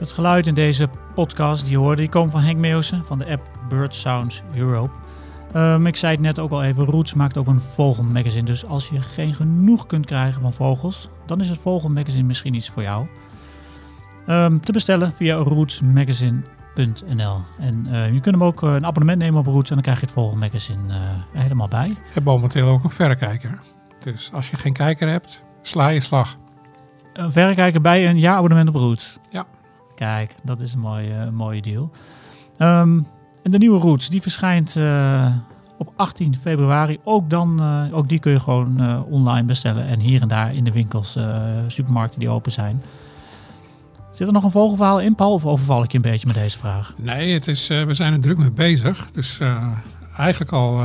Het 0.01 0.13
geluid 0.13 0.47
in 0.47 0.55
deze 0.55 0.89
podcast 1.15 1.63
die 1.63 1.71
je 1.71 1.79
hoorde, 1.79 2.01
die 2.01 2.11
komen 2.11 2.31
van 2.31 2.41
Henk 2.41 2.59
Meeuwsen 2.59 3.05
van 3.05 3.19
de 3.19 3.27
app 3.27 3.51
Bird 3.69 3.95
Sounds 3.95 4.43
Europe. 4.55 4.99
Ehm, 5.53 5.87
ik 5.87 5.97
zei 5.97 6.13
het 6.13 6.21
net 6.21 6.39
ook 6.39 6.51
al 6.51 6.63
even, 6.63 6.85
Roots 6.85 7.15
maakt 7.15 7.37
ook 7.37 7.47
een 7.47 7.61
vogelmagazine. 7.61 8.45
Dus 8.45 8.67
als 8.67 8.89
je 8.89 9.01
geen 9.01 9.35
genoeg 9.35 9.87
kunt 9.87 10.07
krijgen 10.07 10.41
van 10.41 10.53
vogels, 10.53 11.09
dan 11.27 11.41
is 11.41 11.49
het 11.49 11.59
vogelmagazine 11.59 12.23
misschien 12.23 12.55
iets 12.55 12.71
voor 12.71 12.83
jou. 12.83 13.07
Ehm, 14.27 14.59
te 14.59 14.73
bestellen 14.73 15.13
via 15.13 15.37
rootsmagazine.nl. 15.37 17.41
En 17.59 17.87
eh, 17.91 18.13
je 18.13 18.21
kunt 18.21 18.35
hem 18.35 18.45
ook 18.45 18.63
eh, 18.63 18.75
een 18.75 18.87
abonnement 18.87 19.19
nemen 19.19 19.41
op 19.41 19.47
Roots 19.47 19.69
en 19.69 19.75
dan 19.75 19.85
krijg 19.85 20.01
je 20.01 20.07
het 20.07 20.15
vogelmagazine 20.15 20.95
eh, 20.95 20.99
helemaal 21.43 21.69
bij. 21.69 21.97
Heb 22.13 22.25
momenteel 22.25 22.69
ook 22.69 22.85
een 22.85 22.91
verrekijker. 22.91 23.59
Dus 24.05 24.31
als 24.33 24.51
je 24.51 24.57
geen 24.57 24.73
kijker 24.73 25.09
hebt, 25.09 25.45
sla 25.63 25.89
je 25.89 26.01
slag. 26.01 26.37
Een 27.13 27.33
verrekijker 27.33 27.81
bij 27.81 28.09
een 28.09 28.19
jaarabonnement 28.19 28.69
op 28.69 28.75
Roots. 28.75 29.19
Ja. 29.31 29.47
Kijk, 30.01 30.35
dat 30.43 30.61
is 30.61 30.73
een 30.73 30.81
mooie, 30.81 31.31
mooie 31.31 31.63
deal. 31.63 31.91
Ehm, 32.57 33.01
en 33.43 33.51
de 33.51 33.59
nieuwe 33.59 33.79
Roots, 33.79 34.09
die 34.09 34.23
verschijnt 34.23 34.77
eh, 34.77 35.35
op 35.79 35.93
18 35.97 36.37
februari. 36.37 36.99
Ook, 37.05 37.31
dan, 37.31 37.61
eh, 37.61 37.97
ook 37.97 38.09
die 38.09 38.19
kun 38.19 38.33
je 38.33 38.41
gewoon 38.41 38.81
eh, 38.81 39.01
online 39.11 39.47
bestellen. 39.47 39.87
En 39.87 40.01
hier 40.01 40.23
en 40.23 40.29
daar 40.29 40.55
in 40.55 40.65
de 40.65 40.73
winkels, 40.73 41.19
supermarkten 41.67 42.21
die 42.21 42.29
open 42.29 42.53
zijn. 42.53 42.83
Zit 44.11 44.27
er 44.27 44.33
nog 44.33 44.45
een 44.45 44.51
vogelverhaal 44.51 45.01
in, 45.01 45.15
Paul? 45.15 45.33
Of 45.33 45.47
overval 45.47 45.83
ik 45.83 45.91
je 45.91 45.97
een 45.97 46.11
beetje 46.11 46.27
met 46.27 46.37
deze 46.37 46.59
vraag? 46.59 46.95
Nee, 46.97 47.33
het 47.33 47.49
is, 47.49 47.67
we 47.67 47.95
zijn 47.95 48.13
er 48.13 48.21
druk 48.21 48.39
mee 48.39 48.51
bezig. 48.51 49.09
Dus 49.13 49.41
eigenlijk 50.17 50.53
al 50.53 50.81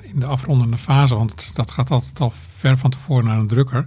in 0.00 0.20
de 0.20 0.26
afrondende 0.26 0.78
fase, 0.78 1.14
want 1.14 1.54
dat 1.54 1.70
gaat 1.70 1.90
altijd 1.90 2.20
al 2.20 2.32
ver 2.56 2.78
van 2.78 2.90
tevoren 2.90 3.24
naar 3.24 3.38
een 3.38 3.46
drukker. 3.46 3.86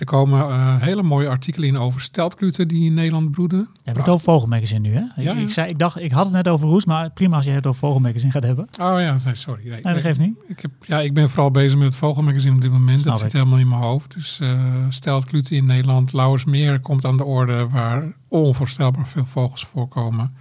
Er 0.00 0.06
komen 0.06 0.40
eh, 0.40 0.76
hele 0.82 1.02
mooie 1.02 1.28
artikelen 1.28 1.68
in 1.68 1.78
over 1.78 2.00
steltkluten 2.00 2.68
die 2.68 2.84
in 2.84 2.94
Nederland 2.94 3.30
broeden. 3.30 3.58
We 3.58 3.80
hebben 3.82 4.02
het 4.02 4.12
over 4.12 4.24
Vogelmagazine 4.24 4.88
nu, 4.88 4.94
hè? 4.94 5.00
Ik, 5.00 5.10
Ja, 5.16 5.22
ja. 5.32 5.34
ik, 5.34 5.50
zei, 5.50 5.68
ik 5.68 5.78
dacht, 5.78 5.98
ik 5.98 6.12
had 6.12 6.24
het 6.24 6.34
net 6.34 6.48
over 6.48 6.68
Roots, 6.68 6.84
maar 6.84 7.10
prima 7.10 7.36
als 7.36 7.44
je 7.44 7.50
het 7.50 7.66
over 7.66 7.80
Vogelmagazine 7.80 8.32
gaat 8.32 8.42
hebben. 8.42 8.68
Oh 8.80 9.00
ja, 9.00 9.16
nee, 9.24 9.34
sorry. 9.34 9.62
Nee, 9.62 9.72
Nee, 9.72 9.82
dat 9.82 9.92
nee. 9.92 10.02
geeft 10.02 10.18
niet. 10.18 10.36
Ik, 10.48 10.60
heb, 10.60 10.70
ja, 10.86 11.00
ik 11.00 11.14
ben 11.14 11.30
vooral 11.30 11.50
bezig 11.50 11.78
met 11.78 11.86
het 11.86 11.96
vogelmagazine 11.96 12.54
op 12.54 12.60
dit 12.60 12.70
moment. 12.70 13.00
Snap 13.00 13.12
dat 13.12 13.22
zit 13.22 13.32
helemaal 13.32 13.58
in 13.58 13.68
mijn 13.68 13.80
hoofd. 13.80 14.14
Dus 14.14 14.40
steltkluten 14.88 15.56
in 15.56 15.66
Nederland. 15.66 16.12
Lauwersmeer 16.12 16.80
komt 16.80 17.04
aan 17.04 17.16
de 17.16 17.24
orde 17.24 17.68
waar 17.68 18.12
onvoorstelbaar 18.28 19.06
veel 19.06 19.24
vogels 19.24 19.64
voorkomen. 19.64 20.34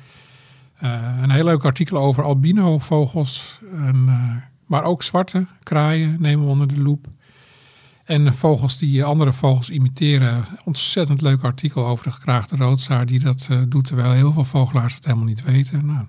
Eh, 0.75 1.17
een 1.21 1.29
heel 1.31 1.43
leuk 1.43 1.65
artikel 1.65 1.97
over 1.97 2.23
albino 2.23 2.79
vogels. 2.79 3.59
En, 3.73 4.09
maar 4.65 4.83
ook 4.83 5.03
zwarte 5.03 5.45
kraaien 5.63 6.15
nemen 6.19 6.45
we 6.45 6.51
onder 6.51 6.67
de 6.67 6.81
loep. 6.81 7.07
En 8.09 8.33
vogels 8.33 8.77
die 8.77 9.03
andere 9.03 9.33
vogels 9.33 9.69
imiteren. 9.69 10.45
Ontzettend 10.65 11.21
leuk 11.21 11.41
artikel 11.41 11.85
over 11.85 12.03
de 12.05 12.11
gekraagde 12.11 12.55
roodzaar 12.55 13.05
die 13.05 13.19
dat 13.19 13.47
eh, 13.49 13.61
doet. 13.67 13.85
Terwijl 13.85 14.11
heel 14.11 14.31
veel 14.31 14.43
vogelaars 14.43 14.93
het 14.95 15.05
helemaal 15.05 15.25
niet 15.25 15.43
weten. 15.43 15.85
Nou, 15.85 16.05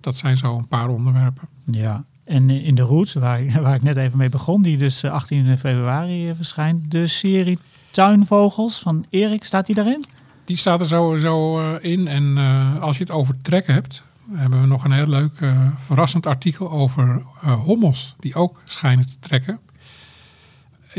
dat 0.00 0.16
zijn 0.16 0.36
zo 0.36 0.56
een 0.56 0.68
paar 0.68 0.88
onderwerpen. 0.88 1.48
Ja, 1.70 2.04
en 2.24 2.50
in 2.50 2.74
de 2.74 2.82
Roots, 2.82 3.12
waar, 3.14 3.40
ik- 3.42 3.52
waar 3.66 3.74
ik 3.74 3.82
net 3.82 3.96
even 3.96 4.18
mee 4.18 4.28
begon, 4.28 4.62
die 4.62 4.76
dus 4.76 5.02
eh, 5.02 5.10
18 5.12 5.58
februari 5.58 6.28
eh, 6.28 6.34
verschijnt, 6.36 6.90
de 6.90 7.06
serie 7.06 7.58
Tuinvogels 7.90 8.78
van 8.78 9.04
Erik, 9.10 9.44
staat 9.44 9.66
die 9.66 9.74
daarin? 9.74 10.04
Die 10.44 10.56
staat 10.56 10.80
er 10.80 10.86
sowieso 10.86 11.60
eh, 11.60 11.92
in. 11.92 12.08
En 12.08 12.36
eh, 12.38 12.82
als 12.82 12.96
je 12.96 13.02
het 13.02 13.12
over 13.12 13.34
trek 13.42 13.66
hebt, 13.66 14.02
hebben 14.32 14.60
we 14.60 14.66
nog 14.66 14.84
een 14.84 14.92
heel 14.92 15.06
leuk 15.08 15.40
eh, 15.40 15.60
verrassend 15.76 16.26
artikel 16.26 16.70
over 16.70 17.22
eh, 17.42 17.52
hommels 17.52 18.14
die 18.18 18.34
ook 18.34 18.60
schijnen 18.64 19.06
te 19.06 19.18
trekken. 19.18 19.58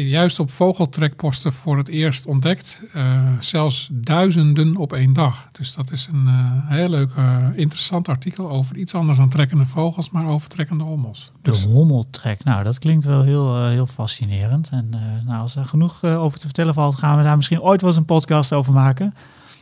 Juist 0.03 0.39
op 0.39 0.51
vogeltrekposten 0.51 1.53
voor 1.53 1.77
het 1.77 1.87
eerst 1.87 2.25
ontdekt. 2.25 2.81
eh, 2.93 3.23
zelfs 3.39 3.89
duizenden 3.91 4.75
op 4.75 4.93
één 4.93 5.13
dag. 5.13 5.49
Dus 5.51 5.73
dat 5.73 5.91
is 5.91 6.07
een 6.13 6.27
eh, 6.27 6.69
heel 6.69 6.89
leuk, 6.89 7.09
eh, 7.15 7.45
interessant 7.55 8.07
artikel 8.07 8.49
over 8.49 8.77
iets 8.77 8.93
anders 8.93 9.17
dan 9.17 9.29
trekkende 9.29 9.65
vogels, 9.65 10.09
maar 10.09 10.27
over 10.27 10.49
trekkende 10.49 10.83
hommels. 10.83 11.31
De 11.41 11.51
Dus 11.51 11.63
hommeltrek. 11.63 12.43
Nou, 12.43 12.63
dat 12.63 12.79
klinkt 12.79 13.05
wel 13.05 13.23
heel, 13.23 13.67
heel 13.67 13.85
fascinerend. 13.87 14.69
En 14.69 14.89
nou, 15.25 15.41
als 15.41 15.55
er 15.55 15.65
genoeg 15.65 16.03
over 16.03 16.39
te 16.39 16.45
vertellen 16.45 16.73
valt, 16.73 16.95
gaan 16.95 17.17
we 17.17 17.23
daar 17.23 17.35
misschien 17.35 17.61
ooit 17.61 17.81
wel 17.81 17.89
eens 17.89 17.99
een 17.99 18.05
podcast 18.05 18.53
over 18.53 18.73
maken. 18.73 19.13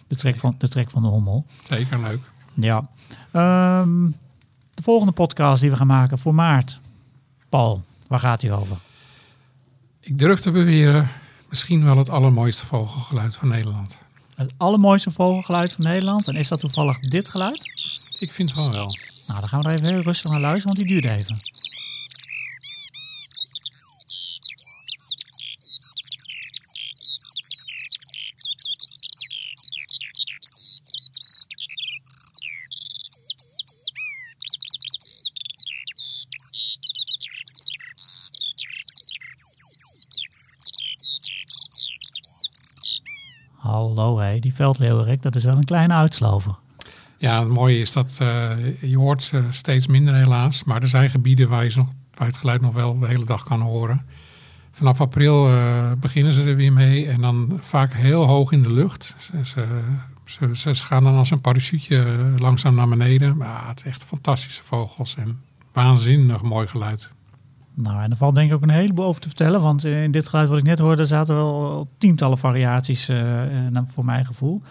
De 0.08 0.16
trek 0.16 0.40
van 0.40 0.56
de, 0.58 0.68
trek 0.68 0.90
van 0.90 1.02
de 1.02 1.08
hommel. 1.08 1.46
zeker 1.64 2.00
leuk. 2.00 2.32
Ja. 2.54 2.90
Ehm, 3.32 4.08
de 4.74 4.84
volgende 4.84 5.14
podcast 5.14 5.62
die 5.62 5.70
we 5.70 5.76
gaan 5.76 5.88
maken 5.88 6.18
voor 6.18 6.36
maart. 6.36 6.80
Paul, 7.50 7.82
waar 8.08 8.20
gaat 8.20 8.40
die 8.40 8.52
over? 8.52 8.78
Ik 10.06 10.20
durf 10.20 10.40
te 10.40 10.52
beweren, 10.52 11.10
misschien 11.50 11.84
wel 11.84 11.98
het 11.98 12.10
allermooiste 12.10 12.66
vogelgeluid 12.66 13.36
van 13.36 13.48
Nederland. 13.48 14.00
Het 14.36 14.54
allermooiste 14.58 15.12
vogelgeluid 15.12 15.74
van 15.74 15.84
Nederland. 15.84 16.28
En 16.28 16.36
is 16.36 16.48
dat 16.48 16.60
toevallig 16.60 17.00
dit 17.00 17.30
geluid? 17.30 17.70
Ik 18.20 18.32
vind 18.32 18.52
van 18.52 18.72
wel. 18.72 18.98
Nou, 19.28 19.40
dan 19.40 19.50
gaan 19.50 19.62
we 19.62 19.70
er 19.70 19.76
even 19.76 19.94
heel 19.94 20.02
rustig 20.02 20.32
naar 20.32 20.40
luisteren, 20.40 20.76
want 20.76 20.88
die 20.88 21.02
duurt 21.02 21.20
even. 21.20 21.38
Hallo 43.66 44.18
hé, 44.18 44.40
die 44.40 44.45
veldleeuwerik, 44.56 45.22
dat 45.22 45.36
is 45.36 45.44
wel 45.44 45.56
een 45.56 45.64
kleine 45.64 45.94
uitslover. 45.94 46.56
Ja, 47.18 47.40
het 47.40 47.50
mooie 47.50 47.80
is 47.80 47.92
dat 47.92 48.18
eh, 48.20 48.50
je 48.82 48.98
hoort 48.98 49.24
ze 49.24 49.44
steeds 49.50 49.88
minder 49.88 50.16
helaas. 50.16 50.64
Maar 50.64 50.82
er 50.82 50.88
zijn 50.88 51.10
gebieden 51.10 51.50
waar 51.50 51.64
je, 51.64 51.72
nog, 51.76 51.88
waar 52.14 52.28
het 52.28 52.38
geluid 52.38 52.62
nog 52.62 52.74
wel 52.74 53.00
de 53.00 53.08
hele 53.08 53.26
dag 53.26 53.44
kan 53.44 53.62
horen. 53.62 54.06
Vanaf 54.72 55.02
april 55.02 55.48
eh, 55.48 55.92
beginnen 55.98 56.34
ze 56.34 56.44
er 56.44 56.56
weer 56.56 56.74
mee. 56.74 57.08
En 57.08 57.22
dan 57.22 57.58
vaak 57.62 57.94
heel 57.94 58.24
hoog 58.26 58.52
in 58.52 58.62
de 58.62 58.74
lucht. 58.74 59.16
Ze, 59.44 60.54
ze, 60.54 60.76
gaan 60.76 61.04
dan 61.04 61.16
als 61.16 61.32
een 61.32 61.42
parachute 61.42 62.06
langzaam 62.38 62.76
naar 62.76 62.88
beneden. 62.88 63.38
Maar 63.38 63.68
het 63.68 63.80
is 63.80 63.86
echt 63.86 64.04
fantastische 64.04 64.64
vogels. 64.64 65.16
En 65.16 65.42
waanzinnig 65.74 66.42
mooi 66.42 66.68
geluid. 66.68 67.10
Nou, 67.76 68.02
en 68.02 68.12
er 68.12 68.18
valt 68.18 68.36
denk 68.36 68.50
ik 68.50 68.56
ook 68.56 68.62
een 68.62 68.70
heleboel 68.70 69.06
over 69.06 69.22
te 69.22 69.28
vertellen. 69.28 69.62
Want 69.62 69.86
in 69.86 70.12
dit 70.12 70.28
geluid 70.28 70.50
wat 70.50 70.58
ik 70.58 70.64
net 70.64 70.80
hoorde, 70.80 71.06
zaten 71.06 71.36
wel 71.36 71.90
tientallen 71.98 72.38
variaties 72.38 73.10
eh, 73.10 73.68
eh, 73.68 73.84
voor 73.86 74.06
mijn 74.06 74.26
gevoel. 74.26 74.62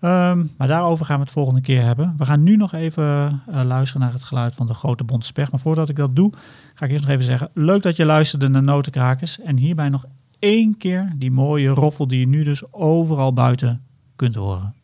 Ehm, 0.00 0.44
maar 0.56 0.68
daarover 0.68 1.06
gaan 1.06 1.16
we 1.16 1.22
het 1.22 1.32
volgende 1.32 1.60
keer 1.60 1.82
hebben. 1.82 2.14
We 2.16 2.24
gaan 2.24 2.42
nu 2.42 2.56
nog 2.56 2.72
even 2.72 3.42
eh, 3.46 3.64
luisteren 3.64 4.02
naar 4.02 4.12
het 4.12 4.24
geluid 4.24 4.54
van 4.54 4.66
de 4.66 4.74
grote 4.74 5.04
bonte 5.04 5.26
spech. 5.26 5.50
Maar 5.50 5.60
voordat 5.60 5.88
ik 5.88 5.96
dat 5.96 6.16
doe, 6.16 6.32
ga 6.74 6.84
ik 6.84 6.90
eerst 6.90 7.02
nog 7.02 7.12
even 7.12 7.24
zeggen... 7.24 7.50
leuk 7.54 7.82
dat 7.82 7.96
je 7.96 8.04
luisterde 8.04 8.48
naar 8.48 8.62
Notenkrakers. 8.62 9.40
En 9.40 9.56
hierbij 9.56 9.88
nog 9.88 10.04
één 10.38 10.76
keer 10.76 11.12
die 11.16 11.30
mooie 11.30 11.68
roffel 11.68 12.06
die 12.06 12.20
je 12.20 12.28
nu 12.28 12.42
dus 12.42 12.72
overal 12.72 13.32
buiten 13.32 13.82
kunt 14.16 14.34
horen. 14.34 14.74